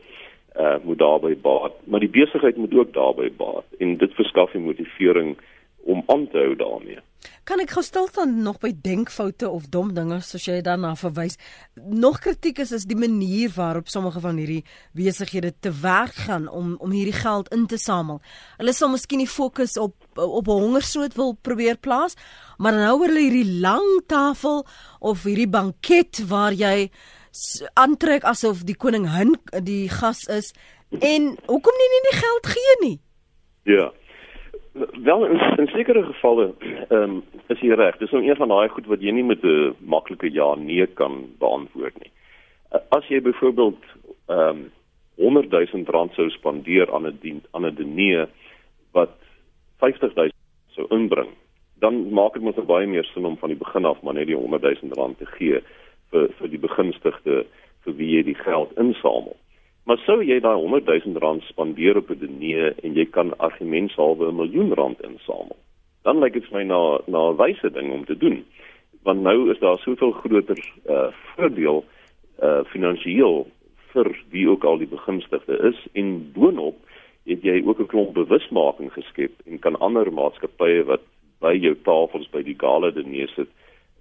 uh 0.56 0.76
moet 0.84 0.98
daarbey 0.98 1.36
baat, 1.36 1.72
maar 1.84 2.00
die 2.00 2.14
besigheid 2.20 2.56
moet 2.56 2.74
ook 2.74 2.92
daarbey 2.92 3.32
baat 3.36 3.66
en 3.78 3.96
dit 3.96 4.12
verskaf 4.14 4.52
die 4.52 4.60
motivering 4.60 5.36
om 5.84 6.02
aan 6.06 6.28
te 6.30 6.38
hou 6.38 6.54
daarmee. 6.56 7.00
Kan 7.44 7.60
ek 7.60 7.74
gestel 7.76 8.08
dan 8.12 8.42
nog 8.44 8.58
by 8.60 8.70
denkfoute 8.84 9.48
of 9.48 9.66
dom 9.72 9.92
dinge 9.96 10.18
soos 10.24 10.46
jy 10.48 10.58
daarna 10.64 10.94
verwys? 10.96 11.36
Nog 11.76 12.20
kritiek 12.24 12.60
is 12.64 12.72
is 12.72 12.86
die 12.88 12.96
manier 12.96 13.52
waarop 13.56 13.88
sommige 13.92 14.20
van 14.20 14.38
hierdie 14.40 14.64
besighede 14.96 15.52
te 15.60 15.72
werk 15.82 16.16
gaan 16.26 16.48
om 16.48 16.74
om 16.80 16.92
hierdie 16.92 17.16
geld 17.16 17.50
in 17.52 17.66
te 17.68 17.78
samel. 17.80 18.20
Hulle 18.58 18.72
sal 18.76 18.92
miskien 18.92 19.24
die 19.24 19.30
fokus 19.30 19.76
op 19.80 19.96
op 20.20 20.48
hongersnood 20.48 21.16
wil 21.20 21.34
probeer 21.40 21.76
plaas, 21.76 22.16
maar 22.58 22.76
nou 22.76 22.94
oor 22.98 23.12
hulle 23.12 23.26
hierdie 23.26 23.60
lang 23.60 23.88
tafel 24.08 24.64
of 25.00 25.24
hierdie 25.28 25.48
banket 25.48 26.24
waar 26.28 26.52
jy 26.52 26.90
aantrek 27.74 28.24
asof 28.24 28.62
die 28.64 28.76
koning 28.78 29.08
hin 29.10 29.34
die 29.66 29.88
gas 29.90 30.22
is 30.30 30.52
en 31.00 31.34
hoekom 31.48 31.80
nie 31.80 31.90
nie 31.94 32.02
die 32.10 32.18
geld 32.20 32.50
gee 32.54 32.76
nie? 32.84 32.96
Ja. 33.64 33.90
Wel 35.02 35.26
in, 35.26 35.40
in 35.56 35.66
sekere 35.66 36.02
gevalle 36.02 36.54
ehm 36.88 37.02
um, 37.02 37.22
is 37.46 37.60
jy 37.62 37.76
reg. 37.78 37.98
Dis 38.00 38.10
nou 38.10 38.24
een 38.26 38.36
van 38.36 38.50
daai 38.50 38.68
goed 38.68 38.88
wat 38.90 39.02
jy 39.06 39.12
nie 39.14 39.22
met 39.22 39.44
'n 39.46 39.76
maklike 39.78 40.30
ja 40.32 40.54
nee 40.54 40.86
kan 40.86 41.30
beantwoord 41.38 41.98
nie. 42.02 42.10
As 42.88 43.06
jy 43.06 43.20
byvoorbeeld 43.22 43.84
ehm 44.26 44.48
um, 44.48 44.72
100 45.16 45.50
000 45.50 45.84
rand 45.86 46.12
sou 46.14 46.30
spandeer 46.30 46.90
aan 46.92 47.06
'n 47.06 47.18
dien 47.20 47.42
aan 47.50 47.66
'n 47.66 47.74
diner 47.74 48.28
wat 48.92 49.14
50 49.78 50.14
000 50.14 50.28
sou 50.68 50.86
inbring, 50.90 51.30
dan 51.78 52.10
maak 52.10 52.32
dit 52.32 52.42
mos 52.42 52.66
baie 52.66 52.86
meer 52.86 53.04
sin 53.04 53.24
om 53.24 53.36
van 53.36 53.48
die 53.48 53.58
begin 53.58 53.84
af 53.84 54.02
maar 54.02 54.14
net 54.14 54.26
die 54.26 54.36
100 54.36 54.62
000 54.62 54.92
rand 54.94 55.18
te 55.18 55.26
gee 55.26 55.62
vir 56.10 56.28
vir 56.38 56.48
die 56.48 56.58
begunstigde 56.66 57.46
vir 57.84 57.94
wie 57.94 58.16
jy 58.16 58.22
die 58.22 58.40
geld 58.42 58.70
insamel. 58.76 59.36
Maar 59.84 60.00
sou 60.06 60.22
jy 60.24 60.38
daai 60.40 60.56
100 60.56 60.86
000 61.04 61.18
rand 61.20 61.42
spandeer 61.44 61.96
op 62.00 62.10
'n 62.10 62.18
diner 62.18 62.72
en 62.82 62.94
jy 62.94 63.04
kan 63.04 63.36
argumentshalwe 63.38 64.28
'n 64.28 64.36
miljoen 64.36 64.72
rand 64.72 65.00
insamel. 65.02 65.56
Dan 66.02 66.18
lyk 66.18 66.32
dit 66.32 66.46
vir 66.48 66.58
my 66.58 66.64
na 66.64 66.98
na 67.06 67.30
'n 67.30 67.36
wyse 67.36 67.70
ding 67.70 67.92
om 67.92 68.04
te 68.04 68.16
doen. 68.16 68.44
Want 69.02 69.20
nou 69.20 69.50
is 69.50 69.58
daar 69.58 69.78
soveel 69.78 70.12
groter 70.12 70.58
uh 70.88 71.12
voordeel 71.36 71.84
uh 72.42 72.64
finansiëel 72.64 73.46
vir 73.92 74.08
wie 74.30 74.48
ook 74.48 74.64
al 74.64 74.78
die 74.78 74.88
begunstigde 74.96 75.58
is 75.70 75.86
en 75.92 76.32
boonop 76.32 76.76
het 77.24 77.42
jy 77.42 77.62
ook 77.64 77.80
'n 77.80 77.86
klomp 77.86 78.14
bewusmaking 78.14 78.92
geskep 78.92 79.32
en 79.46 79.58
kan 79.58 79.76
ander 79.76 80.12
maatskappye 80.12 80.84
wat 80.84 81.04
by 81.40 81.52
jou 81.52 81.74
tafels 81.82 82.30
by 82.30 82.42
die 82.42 82.58
gala 82.58 82.90
diner 82.90 83.28
sit 83.28 83.48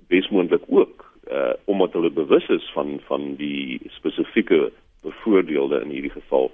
besmoontlik 0.07 0.63
ook 0.67 1.11
uh 1.31 1.53
omdat 1.65 1.93
hulle 1.93 2.09
bewus 2.09 2.47
is 2.49 2.71
van 2.73 2.99
van 3.07 3.35
die 3.35 3.79
spesifieke 3.87 4.71
bevoordeelde 5.03 5.81
in 5.83 5.89
hierdie 5.89 6.13
geval 6.13 6.51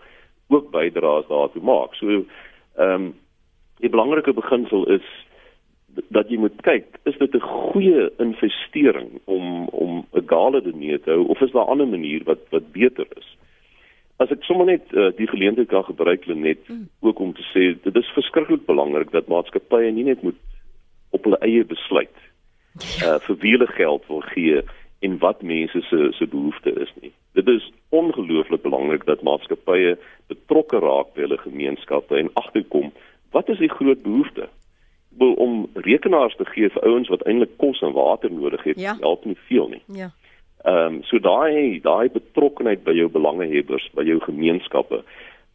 ook 0.49 0.71
bydraes 0.71 1.27
daartoe 1.27 1.61
maak. 1.61 1.95
So 1.95 2.07
ehm 2.75 2.93
um, 2.93 3.09
die 3.79 3.89
belangrike 3.89 4.33
beginsel 4.33 4.85
is 4.91 5.05
dat 6.07 6.29
jy 6.29 6.37
moet 6.37 6.61
kyk, 6.61 6.99
is 7.03 7.17
dit 7.17 7.35
'n 7.35 7.39
goeie 7.39 8.11
investering 8.17 9.19
om 9.23 9.67
om 9.67 10.05
'n 10.13 10.27
gale 10.27 10.61
te 10.61 10.71
neem 10.75 11.01
te 11.01 11.11
hou 11.11 11.27
of 11.27 11.41
is 11.41 11.51
daar 11.51 11.65
'n 11.65 11.69
ander 11.69 11.87
manier 11.87 12.23
wat 12.23 12.39
wat 12.49 12.71
beter 12.71 13.07
is? 13.17 13.37
As 14.17 14.31
ek 14.31 14.43
sommer 14.43 14.65
net 14.65 14.83
uh, 14.91 15.11
die 15.15 15.27
geleentheid 15.27 15.67
kan 15.67 15.83
gebruik 15.83 16.27
net 16.27 16.59
hmm. 16.65 16.89
ook 16.99 17.19
om 17.19 17.33
te 17.33 17.45
sê 17.53 17.81
dit 17.81 17.95
is 17.95 18.13
verskriklik 18.13 18.65
belangrik 18.65 19.11
dat 19.11 19.27
maatskappye 19.27 19.91
nie 19.91 20.03
net 20.03 20.21
moet 20.21 20.35
op 21.09 21.23
hulle 21.23 21.39
eie 21.39 21.65
besluit 21.65 22.17
uh 23.03 23.19
vir 23.19 23.35
wie 23.41 23.51
hulle 23.51 23.67
geld 23.67 24.07
wil 24.07 24.21
gee 24.21 24.61
en 24.99 25.17
wat 25.17 25.41
mense 25.41 25.81
se 25.81 26.07
se 26.11 26.27
behoefte 26.27 26.73
is 26.73 26.93
nie. 27.01 27.13
Dit 27.33 27.47
is 27.47 27.71
ongelooflik 27.89 28.61
belangrik 28.61 29.05
dat 29.05 29.21
maatskappye 29.21 29.97
betrokke 30.27 30.79
raak 30.79 31.13
by 31.13 31.25
hulle 31.25 31.37
gemeenskappe 31.37 32.17
en 32.17 32.29
agterkom 32.33 32.91
wat 33.31 33.49
is 33.49 33.57
die 33.61 33.69
groot 33.69 34.01
behoefte? 34.01 34.47
Wil 35.17 35.33
om 35.33 35.67
rekenaars 35.73 36.35
te 36.35 36.45
gee 36.45 36.69
vir 36.69 36.85
ouens 36.89 37.09
wat 37.13 37.25
eintlik 37.29 37.57
kos 37.61 37.81
en 37.85 37.93
water 37.93 38.31
nodig 38.31 38.63
het, 38.63 38.79
ja. 38.79 38.95
help 38.99 39.25
nie 39.25 39.37
veel 39.49 39.69
nie. 39.69 39.83
Ja. 40.01 40.11
Ehm 40.65 40.99
um, 40.99 41.03
so 41.03 41.19
daai 41.19 41.79
daai 41.81 42.09
betrokkenheid 42.09 42.83
by 42.83 42.93
jou 42.97 43.09
belangehebbers, 43.09 43.89
by 43.95 44.03
jou 44.03 44.19
gemeenskappe, 44.25 45.03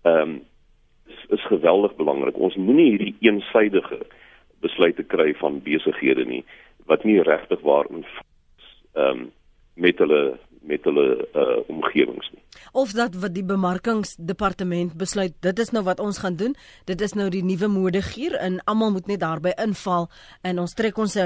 ehm 0.02 0.20
um, 0.20 0.36
is, 1.06 1.24
is 1.36 1.46
geweldig 1.50 1.96
belangrik. 1.96 2.38
Ons 2.38 2.56
moenie 2.56 2.90
hierdie 2.94 3.16
eensydige 3.20 4.00
besluite 4.64 5.04
kry 5.04 5.34
van 5.42 5.60
besighede 5.62 6.24
nie 6.24 6.44
wat 6.88 7.04
nie 7.04 7.20
regtig 7.22 7.60
waar 7.60 7.90
in 7.90 8.04
ehm 8.04 9.08
um, 9.10 9.30
met 9.74 9.98
hulle 9.98 10.38
met 10.66 10.84
hulle 10.84 11.06
uh 11.34 11.56
omgewings 11.68 12.30
nie. 12.32 12.42
Of 12.72 12.92
dat 12.96 13.14
wat 13.20 13.34
die 13.34 13.44
bemarkingsdepartement 13.44 14.96
besluit, 14.98 15.34
dit 15.40 15.58
is 15.58 15.70
nou 15.70 15.84
wat 15.84 16.00
ons 16.00 16.18
gaan 16.18 16.36
doen. 16.36 16.54
Dit 16.84 17.00
is 17.00 17.14
nou 17.14 17.28
die 17.30 17.44
nuwe 17.44 17.68
modegier 17.68 18.36
en 18.40 18.60
almal 18.64 18.94
moet 18.96 19.06
net 19.10 19.20
daarbey 19.20 19.54
inval 19.62 20.08
en 20.42 20.58
ons 20.58 20.74
trek 20.74 20.98
ons 20.98 21.16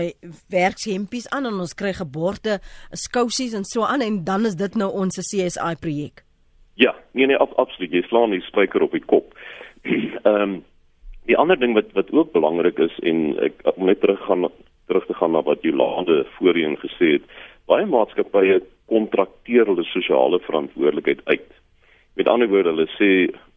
werkshempies 0.52 1.28
aan 1.34 1.46
en 1.48 1.60
ons 1.64 1.74
kry 1.74 1.92
geborde, 1.96 2.58
skousies 2.92 3.54
en 3.54 3.64
so 3.64 3.86
aan 3.86 4.04
en 4.04 4.24
dan 4.24 4.46
is 4.48 4.58
dit 4.58 4.74
nou 4.74 4.90
ons 4.92 5.20
CSI 5.20 5.74
projek. 5.80 6.24
Ja, 6.78 6.94
nee 7.12 7.26
nee, 7.26 7.36
ab, 7.36 7.52
absoluut. 7.58 7.92
Jy 7.92 8.04
slaan 8.06 8.34
die 8.34 8.44
spyker 8.46 8.82
op 8.82 8.92
die 8.94 9.04
kop. 9.04 9.34
Ehm 9.88 10.42
um, 10.42 10.58
die 11.28 11.36
ander 11.36 11.58
ding 11.60 11.74
wat 11.76 11.90
wat 11.92 12.08
ook 12.16 12.32
belangrik 12.32 12.78
is 12.80 12.94
en 13.04 13.34
ek 13.44 13.60
moet 13.76 13.90
net 13.92 14.00
teruggaan 14.00 14.46
terug 14.88 15.04
te 15.06 15.14
gaan 15.14 15.34
na 15.36 15.42
wat 15.44 15.62
Jolande 15.62 16.22
voorheen 16.38 16.78
gesê 16.80 17.18
het 17.18 17.26
baie 17.68 17.86
maatskappye 17.86 18.60
kontrakteer 18.88 19.68
hulle 19.68 19.84
sosiale 19.92 20.40
verantwoordelikheid 20.46 21.20
uit. 21.28 21.50
Met 22.16 22.28
ander 22.28 22.48
woorde, 22.48 22.72
hulle 22.72 22.88
sê 22.96 23.10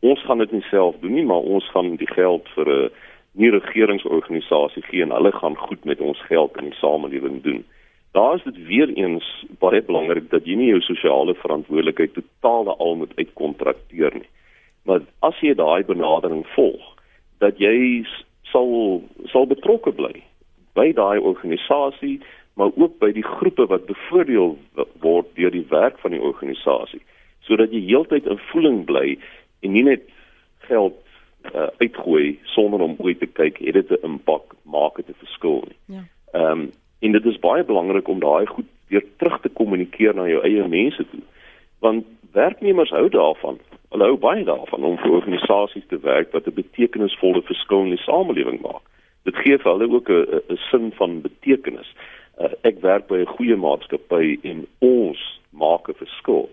ons 0.05 0.21
gaan 0.27 0.43
dit 0.43 0.51
nie 0.51 0.65
self 0.69 0.97
doen 1.01 1.15
nie, 1.15 1.25
maar 1.25 1.47
ons 1.55 1.65
gaan 1.73 1.95
die 1.97 2.11
geld 2.11 2.49
vir 2.55 2.67
'n 2.69 2.89
nie 3.33 3.51
regeringsorganisasie 3.51 4.83
gee 4.89 5.03
en 5.03 5.15
hulle 5.15 5.31
gaan 5.31 5.55
goed 5.55 5.85
met 5.85 6.01
ons 6.01 6.19
geld 6.27 6.57
in 6.57 6.69
die 6.69 6.79
samelewing 6.79 7.41
doen. 7.43 7.63
Daar 8.11 8.35
is 8.35 8.43
dit 8.43 8.57
weer 8.67 8.89
eens 8.89 9.45
baie 9.59 9.81
belangrik 9.81 10.29
dat 10.29 10.45
jy 10.45 10.55
nie 10.55 10.67
jou 10.73 10.81
sosiale 10.81 11.33
verantwoordelikheid 11.33 12.13
totaal 12.13 12.75
al 12.77 12.95
moet 12.95 13.13
uitkontrakteer 13.15 14.13
nie. 14.13 14.29
Maar 14.83 15.01
as 15.19 15.39
jy 15.39 15.53
daai 15.55 15.83
benadering 15.83 16.43
volg, 16.55 16.83
dat 17.39 17.57
jy 17.57 18.03
sal 18.51 19.01
sal 19.31 19.47
betrokke 19.47 19.91
bly 19.95 20.23
by 20.75 20.91
daai 20.91 21.19
organisasie 21.19 22.19
maar 22.55 22.71
ook 22.75 22.99
by 22.99 23.11
die 23.11 23.23
groepe 23.23 23.65
wat 23.65 23.85
bevoordeel 23.85 24.57
word 24.99 25.27
deur 25.35 25.51
die 25.51 25.65
werk 25.69 25.99
van 25.99 26.11
die 26.11 26.21
organisasie 26.21 27.01
sodat 27.47 27.71
jy 27.71 27.81
heeltyd 27.87 28.27
in 28.29 28.41
voeling 28.51 28.83
bly 28.85 29.17
en 29.61 29.71
nie 29.71 29.83
net 29.83 30.03
geld 30.67 30.97
uh, 31.55 31.67
uitgooi 31.81 32.39
sonder 32.43 32.83
om 32.85 32.95
ooit 32.99 33.19
te 33.19 33.25
kyk 33.27 33.57
het 33.65 33.73
dit 33.73 33.91
'n 33.91 34.05
impak 34.05 34.55
maak 34.63 34.95
dit 34.95 35.09
'n 35.09 35.23
verskil 35.23 35.63
nie. 35.67 35.79
Ja. 35.97 36.03
Ehm 36.33 36.51
um, 36.51 36.71
en 36.99 37.11
dit 37.11 37.25
is 37.25 37.39
baie 37.39 37.63
belangrik 37.63 38.07
om 38.07 38.19
daai 38.19 38.45
goed 38.45 38.69
weer 38.87 39.05
terug 39.17 39.41
te 39.41 39.49
kommunikeer 39.49 40.15
na 40.15 40.27
jou 40.27 40.41
eie 40.43 40.67
mense 40.67 41.05
toe. 41.09 41.19
Want 41.79 42.05
werknemers 42.31 42.89
hou 42.89 43.09
daarvan. 43.09 43.57
Hulle 43.89 44.03
hou 44.03 44.17
baie 44.17 44.43
daarvan 44.43 44.83
om 44.83 44.97
vir 44.97 45.11
organisasies 45.11 45.87
te 45.87 45.99
werk 45.99 46.31
wat 46.31 46.47
'n 46.47 46.53
betekenisvolle 46.53 47.41
verskil 47.41 47.81
in 47.81 47.95
die 47.95 48.05
samelewing 48.05 48.61
maak. 48.61 48.85
Dit 49.23 49.35
gee 49.35 49.57
vir 49.57 49.71
hulle 49.71 49.89
ook 49.93 50.09
'n 50.09 50.57
sin 50.69 50.91
van 50.91 51.21
betekenis 51.21 51.95
uh, 52.41 52.51
ek 52.67 52.81
werk 52.81 53.07
by 53.07 53.21
'n 53.21 53.33
goeie 53.37 53.55
maatskappy 53.55 54.39
en 54.43 54.65
ons 54.79 55.21
maak 55.51 55.89
'n 55.89 55.99
verskil. 56.01 56.49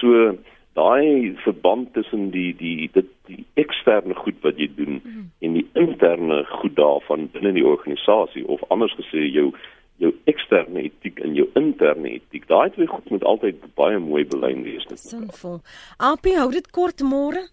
So 0.00 0.36
daai 0.76 1.36
verband 1.44 1.92
tussen 1.94 2.30
die 2.30 2.52
die 2.56 2.90
dit 2.92 3.08
die 3.26 3.44
eksterne 3.54 4.14
goed 4.14 4.36
wat 4.42 4.58
jy 4.60 4.68
doen 4.76 5.00
mm. 5.04 5.24
en 5.40 5.52
die 5.52 5.66
interne 5.72 6.44
goed 6.60 6.76
daarvan 6.76 7.30
binne 7.32 7.52
die 7.56 7.66
organisasie 7.66 8.44
of 8.46 8.60
anders 8.68 8.94
gesê 9.00 9.24
jou 9.32 9.52
jou 9.96 10.12
eksterne 10.24 10.82
etiek 10.82 11.20
en 11.24 11.34
jou 11.34 11.46
interne 11.56 12.10
etiek. 12.18 12.44
Daai 12.48 12.70
twee 12.70 12.86
goed 12.86 13.10
moet 13.10 13.24
altyd 13.24 13.62
baie 13.80 13.98
mooi 13.98 14.24
belyn 14.28 14.62
wees. 14.62 14.84
Sinvol. 15.00 15.62
AP 15.96 16.28
hou 16.36 16.50
dit 16.52 16.68
kort 16.70 17.00
môre. 17.00 17.48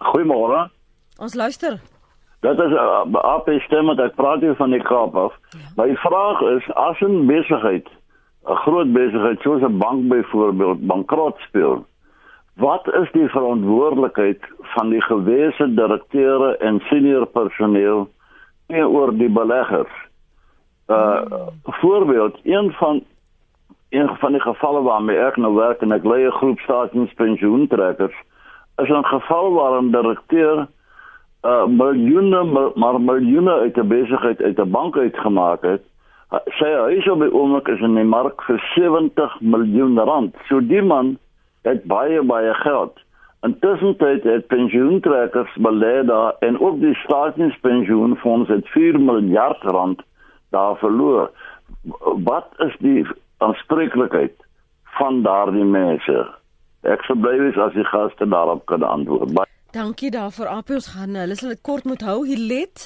Goeiemôre. 0.00 0.70
Ons 1.20 1.36
luister 1.36 1.76
Dat 2.44 2.58
is 2.60 2.70
'n 2.70 2.74
uh, 3.16 3.34
AP 3.34 3.48
stem 3.66 3.86
wat 3.86 3.98
ek 3.98 4.14
praat 4.14 4.40
hier 4.40 4.54
van 4.54 4.70
die 4.70 4.82
Kaap 4.82 5.16
af. 5.16 5.32
Ja. 5.50 5.84
My 5.84 5.96
vraag 5.96 6.40
is 6.40 6.72
as 6.74 7.00
'n 7.00 7.26
besigheid, 7.26 7.88
'n 8.44 8.56
groot 8.64 8.92
besigheid 8.92 9.40
soos 9.40 9.62
'n 9.62 9.78
bank 9.78 10.08
byvoorbeeld 10.08 10.86
bankrot 10.86 11.36
speel, 11.38 11.86
wat 12.56 12.94
is 12.94 13.08
die 13.12 13.28
verantwoordelikheid 13.28 14.40
van 14.58 14.88
die 14.88 15.02
gewese 15.02 15.74
direkteure 15.74 16.56
en 16.56 16.80
senior 16.80 17.26
personeel 17.26 18.08
teenoor 18.66 19.16
die 19.16 19.30
beleggers? 19.30 19.94
Uh 20.86 21.22
voorbeeld, 21.62 22.38
een 22.42 22.72
van 22.72 23.02
een 23.88 24.16
van 24.16 24.32
die 24.32 24.40
gevalle 24.40 24.82
waarmee 24.82 25.16
ek 25.16 25.36
nou 25.36 25.54
werk 25.54 25.80
en 25.80 25.92
ek 25.92 26.04
lei 26.04 26.26
'n 26.26 26.38
groep 26.40 26.58
staatspensioentrekkers 26.58 28.16
is 28.76 28.88
'n 28.88 29.04
geval 29.04 29.52
waar 29.52 29.82
'n 29.82 29.90
direkteur 29.90 30.66
uh 31.44 31.66
miljoene 31.66 32.42
maar 32.74 33.00
miljoene 33.00 33.52
uit 33.52 33.76
'n 33.76 33.88
besigheid 33.88 34.42
uit 34.42 34.58
'n 34.58 34.70
bank 34.70 34.96
uitgemaak 34.96 35.62
het. 35.62 35.82
Sy 36.44 36.70
huis 36.72 37.08
op 37.08 37.20
die 37.20 37.32
oomblik 37.32 37.68
is 37.68 37.80
in 37.80 37.94
die 37.94 38.04
mark 38.04 38.42
vir 38.42 38.58
70 38.74 39.40
miljoen 39.40 39.98
rand. 39.98 40.34
So 40.48 40.60
die 40.60 40.82
man 40.82 41.18
het 41.62 41.84
baie 41.84 42.22
baie 42.22 42.54
geld. 42.54 42.98
Intussen 43.40 43.94
het 43.98 44.46
pensioentrekkers 44.46 45.56
belê 45.60 46.04
daar 46.06 46.34
en 46.38 46.60
ook 46.60 46.80
die 46.80 46.94
staatspensioenfonds 46.94 48.48
het 48.48 48.68
4 48.68 49.00
miljard 49.00 49.62
rand 49.62 50.02
daar 50.50 50.76
verloor. 50.76 51.30
Wat 52.24 52.48
is 52.56 52.76
die 52.78 53.06
aanspreeklikheid 53.38 54.32
van 54.84 55.22
daardie 55.22 55.64
mense. 55.64 56.26
Ek 56.82 57.02
sou 57.02 57.16
bly 57.18 57.38
wees 57.38 57.56
as 57.56 57.72
die 57.72 57.84
gaste 57.84 58.28
daarop 58.28 58.64
kan 58.70 58.82
antwoord. 58.82 59.32
Ba 59.34 59.44
Dankie 59.74 60.10
daarvoor. 60.10 60.46
Apios 60.46 60.86
gaan 60.86 61.16
hulle 61.18 61.34
sal 61.34 61.48
dit 61.50 61.60
kort 61.66 61.84
moet 61.84 62.02
hou. 62.06 62.20
Hilet. 62.28 62.82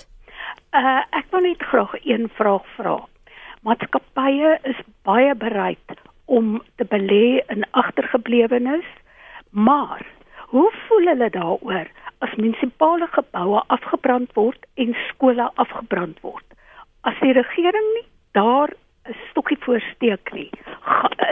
Uh 0.72 1.02
ek 1.18 1.26
wil 1.34 1.44
net 1.44 1.64
graag 1.70 1.92
een 2.00 2.30
vraag 2.38 2.64
vra. 2.76 2.94
Maatskappye 3.68 4.54
is 4.70 4.80
baie 5.04 5.34
bereid 5.36 6.00
om 6.24 6.62
te 6.80 6.86
belê 6.88 7.44
in 7.52 7.66
agtergeblewenes, 7.82 8.88
maar 9.50 10.06
hoe 10.54 10.70
voel 10.86 11.12
hulle 11.12 11.28
daaroor 11.36 11.92
as 12.24 12.34
munisipale 12.40 13.08
geboue 13.12 13.60
afgebrand 13.76 14.32
word 14.32 14.64
en 14.80 14.96
skole 15.10 15.50
afgebrand 15.60 16.16
word? 16.24 16.46
As 17.04 17.20
die 17.20 17.36
regering 17.36 17.92
nie 17.98 18.06
daar 18.32 18.72
stokkie 19.30 19.58
voorsteek 19.60 20.32
nie. 20.32 20.50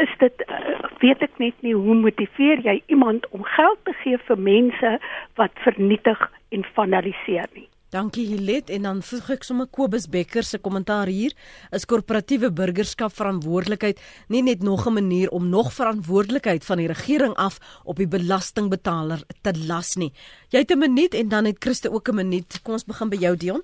Is 0.03 0.13
dit 0.19 0.45
uh, 0.49 0.81
weet 1.01 1.23
ek 1.23 1.39
net 1.39 1.55
nie 1.61 1.75
hoe 1.75 1.95
motiveer 1.95 2.61
jy 2.65 2.83
iemand 2.87 3.29
om 3.31 3.45
geld 3.57 3.79
te 3.85 3.95
gee 4.03 4.19
vir 4.29 4.39
mense 4.39 4.99
wat 5.41 5.65
vernietig 5.65 6.29
en 6.55 6.65
vandaliseer 6.75 7.49
nie. 7.55 7.69
Dankie 7.95 8.27
Hilet 8.27 8.71
en 8.75 8.83
dan 8.83 8.99
voeg 9.07 9.29
ek 9.37 9.45
sommer 9.47 9.69
Kobus 9.71 10.09
Becker 10.11 10.45
se 10.45 10.59
kommentaar 10.59 11.07
hier. 11.07 11.33
Is 11.73 11.87
korporatiewe 11.87 12.51
burgerskap 12.51 13.15
verantwoordelikheid 13.15 14.03
nie 14.29 14.43
net 14.43 14.63
nog 14.67 14.87
'n 14.87 14.95
manier 14.99 15.31
om 15.31 15.49
nog 15.49 15.73
verantwoordelikheid 15.73 16.65
van 16.65 16.79
die 16.79 16.89
regering 16.89 17.35
af 17.35 17.59
op 17.85 17.97
die 17.97 18.09
belastingbetaler 18.09 19.23
te 19.43 19.53
las 19.69 19.95
nie. 19.97 20.13
Jy 20.51 20.59
het 20.59 20.73
'n 20.73 20.79
minuut 20.79 21.15
en 21.15 21.29
dan 21.29 21.45
het 21.45 21.57
Christe 21.59 21.91
ook 21.91 22.09
'n 22.09 22.15
minuut. 22.15 22.61
Kom 22.63 22.73
ons 22.73 22.85
begin 22.85 23.09
by 23.09 23.17
jou 23.17 23.37
Dion. 23.37 23.63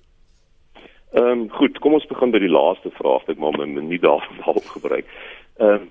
Ehm 1.13 1.27
um, 1.27 1.51
goed, 1.51 1.79
kom 1.79 1.93
ons 1.93 2.07
begin 2.09 2.31
by 2.33 2.39
die 2.41 2.49
laaste 2.49 2.91
vraag 2.97 3.27
wat 3.27 3.35
ek 3.35 3.41
maar 3.41 3.57
my 3.61 3.67
nie 3.85 4.01
daarvan 4.01 4.39
help 4.49 4.69
gebruik. 4.77 5.09
Ehm 5.61 5.83
um, 5.83 5.91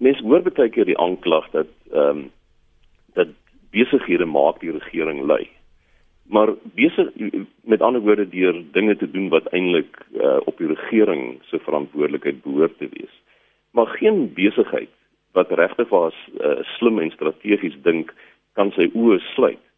mens 0.00 0.20
hoor 0.24 0.44
baie 0.46 0.70
keer 0.70 0.86
die 0.86 0.98
aanklag 0.98 1.48
dat 1.50 1.72
ehm 1.90 2.20
um, 2.20 2.20
dat 3.18 3.32
besighede 3.74 4.26
maak 4.26 4.60
die 4.60 4.70
regering 4.70 5.24
lui. 5.26 5.48
Maar 6.30 6.54
besig 6.78 7.10
met 7.66 7.82
ander 7.82 8.00
woorde 8.06 8.28
deur 8.28 8.54
dinge 8.72 8.96
te 8.96 9.10
doen 9.10 9.28
wat 9.34 9.50
eintlik 9.50 9.98
uh, 10.14 10.38
op 10.46 10.58
die 10.58 10.70
regering 10.70 11.40
se 11.50 11.58
verantwoordelikheid 11.58 12.42
behoort 12.42 12.78
te 12.78 12.88
wees. 12.90 13.14
Maar 13.74 13.86
geen 13.98 14.32
besigheid 14.34 14.94
wat 15.32 15.50
regtig 15.50 15.88
was 15.88 16.14
uh, 16.38 16.62
slim 16.78 16.98
en 16.98 17.10
strategies 17.10 17.74
dink 17.82 18.14
kan 18.54 18.70
sy 18.78 18.86
oë 18.94 19.18
sluit 19.34 19.69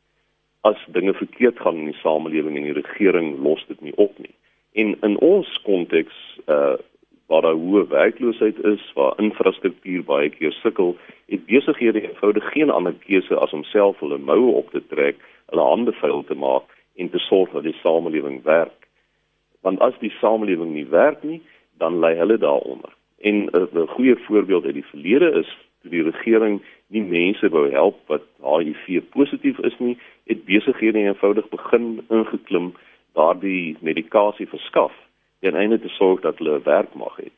as 0.62 0.78
dinge 0.86 1.14
verkeerd 1.14 1.60
gaan 1.60 1.76
in 1.76 1.90
die 1.90 2.00
samelewing 2.02 2.56
en 2.56 2.68
die 2.68 2.78
regering 2.78 3.34
los 3.42 3.64
dit 3.68 3.80
nie 3.80 3.94
op 3.96 4.18
nie. 4.18 4.34
En 4.72 4.96
in 5.00 5.18
ons 5.18 5.60
konteks 5.66 6.16
uh 6.46 6.78
waar 7.32 7.46
daar 7.46 7.56
hoë 7.56 7.86
werkloosheid 7.88 8.58
is, 8.68 8.82
waar 8.92 9.14
infrastruktuur 9.16 10.02
baie 10.04 10.28
keer 10.28 10.52
sukkel, 10.52 10.90
het 11.32 11.46
besighede 11.48 12.02
eenvoudig 12.02 12.44
geen 12.52 12.70
ander 12.70 12.92
keuse 13.06 13.38
as 13.40 13.54
om 13.56 13.62
self 13.64 14.02
hulle 14.04 14.18
moue 14.18 14.50
op 14.58 14.68
te 14.70 14.82
trek, 14.90 15.16
hulle 15.48 15.64
hande 15.64 15.94
vuil 16.02 16.20
te 16.28 16.36
maak 16.36 16.68
en 17.00 17.08
te 17.08 17.18
sorg 17.18 17.54
dat 17.56 17.64
die 17.64 17.78
samelewing 17.80 18.42
werk. 18.44 18.88
Want 19.64 19.80
as 19.80 19.96
die 20.04 20.12
samelewing 20.18 20.74
nie 20.74 20.84
werk 20.92 21.22
nie, 21.24 21.40
dan 21.80 22.02
lê 22.04 22.12
hulle 22.18 22.36
daaronder. 22.42 22.92
En 23.24 23.48
uh, 23.56 23.64
'n 23.72 23.88
goeie 23.96 24.16
voorbeeld 24.26 24.64
uit 24.64 24.74
die 24.74 24.90
verlede 24.92 25.30
is 25.40 25.56
die 25.90 26.02
regering 26.02 26.60
nie 26.86 27.02
mense 27.02 27.48
wou 27.48 27.70
help 27.70 27.98
wat 28.06 28.24
HIV 28.42 29.02
positief 29.10 29.58
is 29.58 29.78
nie, 29.78 29.96
het 30.30 30.44
besighede 30.44 30.98
eenvoudig 30.98 31.48
begin 31.48 32.00
ingeklim 32.08 32.72
daardie 33.18 33.76
medikasie 33.80 34.46
verskaf 34.46 34.92
ten 35.40 35.56
einde 35.58 35.80
te 35.80 35.88
sorg 35.88 36.20
dat 36.20 36.38
hulle 36.38 36.60
werk 36.64 36.94
mag 36.94 37.16
hê. 37.20 37.30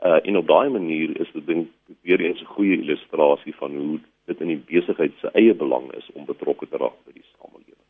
Uh 0.00 0.18
en 0.24 0.36
op 0.40 0.46
daai 0.48 0.70
manier 0.72 1.12
is 1.20 1.28
dit 1.32 1.46
ding 1.46 1.66
weer 2.02 2.20
eens 2.20 2.40
'n 2.40 2.52
goeie 2.56 2.80
illustrasie 2.80 3.54
van 3.54 3.76
hoe 3.76 4.00
dit 4.26 4.40
in 4.40 4.46
die 4.46 4.62
besigheid 4.72 5.12
se 5.20 5.30
eie 5.32 5.54
belang 5.54 5.92
is 5.92 6.08
om 6.12 6.24
betrokke 6.24 6.68
te 6.68 6.76
raak 6.76 6.98
by 7.04 7.12
die 7.12 7.26
samelewing. 7.36 7.86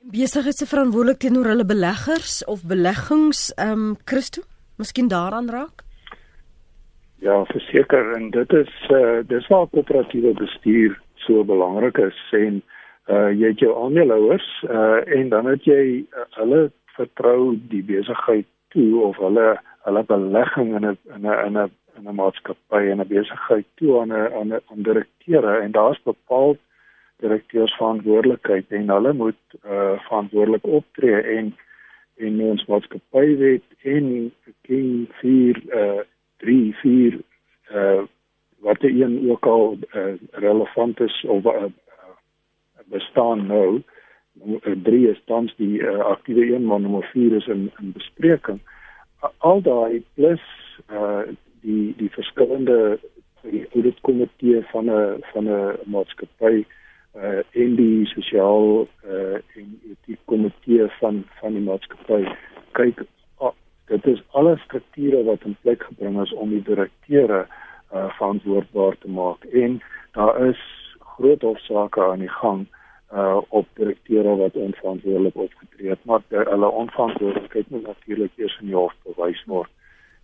Besigheid 0.00 0.56
se 0.56 0.66
verantwoordelik 0.66 1.18
teenoor 1.18 1.44
hulle 1.44 1.64
beleggers 1.64 2.44
of 2.44 2.66
beleggings, 2.66 3.52
ehm 3.56 3.72
um, 3.72 3.96
Christo, 4.04 4.42
miskien 4.76 5.08
daaraan 5.08 5.48
raak? 5.48 5.89
Ja, 7.20 7.44
verseker 7.44 8.12
en 8.16 8.30
dit 8.30 8.52
is 8.52 8.74
uh 8.90 9.20
dis 9.28 9.46
waar 9.52 9.66
koöperatiewe 9.68 10.32
bestuur 10.38 10.94
so 11.14 11.44
belangrik 11.44 11.98
is 12.00 12.20
en 12.32 12.62
uh 13.12 13.28
jy 13.28 13.50
het 13.52 13.60
jou 13.60 13.74
aandeelhouers 13.76 14.46
uh 14.64 15.00
en 15.18 15.28
dan 15.28 15.50
het 15.50 15.66
jy 15.68 15.82
uh, 16.00 16.24
hulle 16.38 16.70
vertrou 16.96 17.58
die 17.72 17.82
besigheid 17.84 18.46
toe 18.72 19.02
of 19.04 19.20
hulle 19.20 19.50
hulle 19.84 20.02
belegging 20.08 20.72
in 20.78 20.86
'n 20.86 20.96
in 21.16 21.26
'n 21.28 21.44
in 21.46 21.58
'n 21.58 22.08
'n 22.08 22.14
maatskappy 22.20 22.82
en 22.88 23.00
'n 23.04 23.12
besigheid 23.12 23.66
toe 23.74 24.00
aan 24.00 24.12
'n 24.12 24.32
aan 24.40 24.52
'n 24.56 24.82
direkteure. 24.88 25.60
En 25.60 25.72
daar's 25.72 26.02
bepaal 26.02 26.56
direkteurs 27.20 27.74
verantwoordelikheid 27.76 28.66
en 28.68 28.88
hulle 28.88 29.12
moet 29.12 29.42
uh 29.64 29.98
verantwoordelik 30.08 30.64
optree 30.64 31.20
en 31.36 31.56
en 32.16 32.40
ons 32.40 32.66
maatskappywet 32.66 33.62
en 33.82 34.32
king 34.62 35.08
4 35.20 35.62
uh 35.82 36.00
3 36.40 36.74
4 36.82 37.20
uh 37.72 38.02
wat 38.60 38.80
die 38.80 39.04
een 39.04 39.30
ook 39.30 39.46
al 39.46 39.78
uh, 39.92 40.12
relevant 40.30 41.00
is 41.00 41.24
of 41.28 41.44
uh, 41.44 41.64
bestaan 42.84 43.46
nou. 43.46 43.82
Nommer 44.32 44.82
3 44.82 45.08
is 45.08 45.22
tans 45.24 45.54
die 45.56 45.78
uh, 45.78 45.98
aktiewe 45.98 46.54
een, 46.54 46.64
maar 46.64 46.80
nommer 46.80 47.08
4 47.12 47.32
is 47.32 47.46
in 47.46 47.70
in 47.78 47.92
bespreking. 47.92 48.60
Al 49.38 49.62
daai 49.62 50.04
plus 50.14 50.44
uh 50.90 51.22
die 51.60 51.94
die 51.96 52.10
verskillende 52.10 52.98
die 53.42 53.66
auditkomitee 53.74 54.62
van 54.72 54.84
'n 54.90 55.24
van 55.32 55.48
'n 55.48 55.78
maatskappy 55.84 56.64
uh 57.16 57.40
en 57.50 57.74
die 57.76 58.06
sosiaal 58.06 58.88
uh 59.04 59.34
en 59.56 59.80
etiek 59.90 60.20
komitee 60.24 60.86
van 61.00 61.24
van 61.40 61.52
die 61.52 61.62
maatskappy 61.62 62.22
kyk 62.72 63.00
uh, 63.00 63.06
dit 63.90 64.06
is 64.06 64.22
alle 64.30 64.56
strukture 64.56 65.24
wat 65.24 65.42
in 65.44 65.56
plek 65.60 65.82
gebring 65.82 66.20
is 66.22 66.32
om 66.32 66.52
die 66.54 66.62
direkteure 66.62 67.46
uh 67.92 68.06
verantwoordbaar 68.18 68.98
te 68.98 69.08
maak. 69.10 69.44
En 69.44 69.80
daar 70.14 70.46
is 70.46 70.60
groot 71.16 71.42
hofsaake 71.42 72.04
aan 72.04 72.22
die 72.22 72.34
gang 72.42 72.66
uh 73.12 73.40
op 73.48 73.66
direkteure 73.74 74.36
wat 74.36 74.54
onverantwoordelik 74.54 75.36
opgetree 75.36 75.90
het. 75.90 76.04
Maar 76.04 76.22
uh, 76.28 76.46
hulle 76.46 76.68
onverantwoordelikheid 76.68 77.70
moet 77.70 77.86
natuurlik 77.86 78.30
eers 78.36 78.58
in 78.60 78.70
die 78.70 78.78
hof 78.78 78.94
bewys 79.02 79.44
word. 79.46 79.70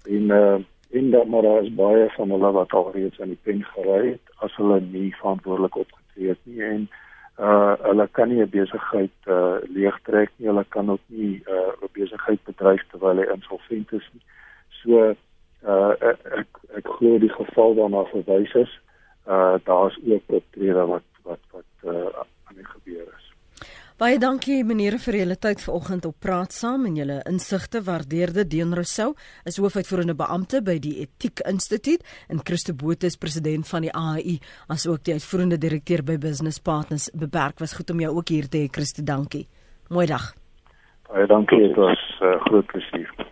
En 0.05 0.31
uh 0.41 0.59
en 0.91 1.11
dat 1.11 1.27
maar 1.27 1.43
daar 1.43 1.63
is 1.63 1.75
baie 1.75 2.07
van 2.15 2.31
hulle 2.31 2.51
wat 2.53 2.73
al 2.73 2.93
reeds 2.93 3.21
aan 3.21 3.35
die 3.35 3.43
pen 3.43 3.65
gery 3.65 4.11
het 4.11 4.37
as 4.47 4.55
hulle 4.57 4.81
nie 4.81 5.17
verantwoordelik 5.17 5.77
opgetree 5.77 6.29
het 6.29 6.45
nie. 6.45 6.63
En 6.63 6.87
uh 6.91 7.06
hulle 7.37 8.09
kan 8.13 8.29
nie 8.29 8.41
'n 8.43 8.51
besigheid 8.51 9.17
uh 9.27 9.59
leegtrek 9.69 10.31
nie 10.37 10.49
hulle 10.49 10.65
kan 10.69 10.91
ook 10.91 11.05
nie 11.07 11.43
uh 11.49 11.73
'n 11.83 11.93
besigheid 11.93 12.41
bedryf 12.45 12.83
terwyl 12.91 13.21
hy 13.21 13.27
insolvent 13.35 13.93
is 13.93 14.09
nie 14.13 14.25
so 14.83 15.15
uh 15.65 15.93
ek 16.41 16.49
ek 16.81 16.87
glo 16.97 17.19
die 17.19 17.33
geval 17.33 17.75
waarna 17.75 18.05
verwys 18.13 18.55
is 18.55 18.73
uh 19.27 19.59
daar's 19.65 19.99
ook 20.07 20.23
optrede 20.27 20.87
wat 20.87 21.09
wat 21.23 21.43
wat 21.53 21.73
uh 21.85 22.09
aan 22.47 22.57
die 22.57 22.65
gebeur 22.65 23.07
is. 23.19 23.26
Baie 23.97 24.19
dankie 24.21 24.59
meneer 24.61 24.99
vir 25.01 25.17
julle 25.23 25.35
tyd 25.41 25.63
vanoggend 25.65 26.05
op 26.05 26.19
praat 26.21 26.53
saam 26.53 26.83
en 26.85 26.99
julle 26.99 27.15
insigte 27.31 27.81
waardeerde 27.81 28.43
Dean 28.45 28.75
Rousseau 28.77 29.15
is 29.49 29.57
hoofuitvoerende 29.57 30.13
beampte 30.19 30.59
by 30.61 30.75
die 30.85 30.99
Etiek 31.01 31.41
Instituut 31.49 32.05
en 32.29 32.43
Christo 32.45 32.75
Botha 32.77 33.09
is 33.09 33.17
president 33.17 33.65
van 33.71 33.87
die 33.87 33.93
AAI 33.97 34.35
asook 34.75 35.07
die 35.09 35.15
uitvoerende 35.17 35.57
direkteur 35.57 36.05
by 36.05 36.19
Business 36.21 36.61
Partners 36.61 37.09
beperk 37.17 37.65
was 37.65 37.73
goed 37.79 37.95
om 37.95 38.05
jou 38.05 38.11
ook 38.19 38.35
hier 38.35 38.51
te 38.53 38.67
hê 38.67 38.69
Christo 38.69 39.01
dankie. 39.01 39.47
Mooi 39.89 40.05
dag. 40.13 40.29
Baie 41.09 41.25
dankie, 41.33 41.63
dit 41.65 41.81
was 41.81 42.05
uh, 42.21 42.37
groot 42.45 42.69
plesier. 42.75 43.26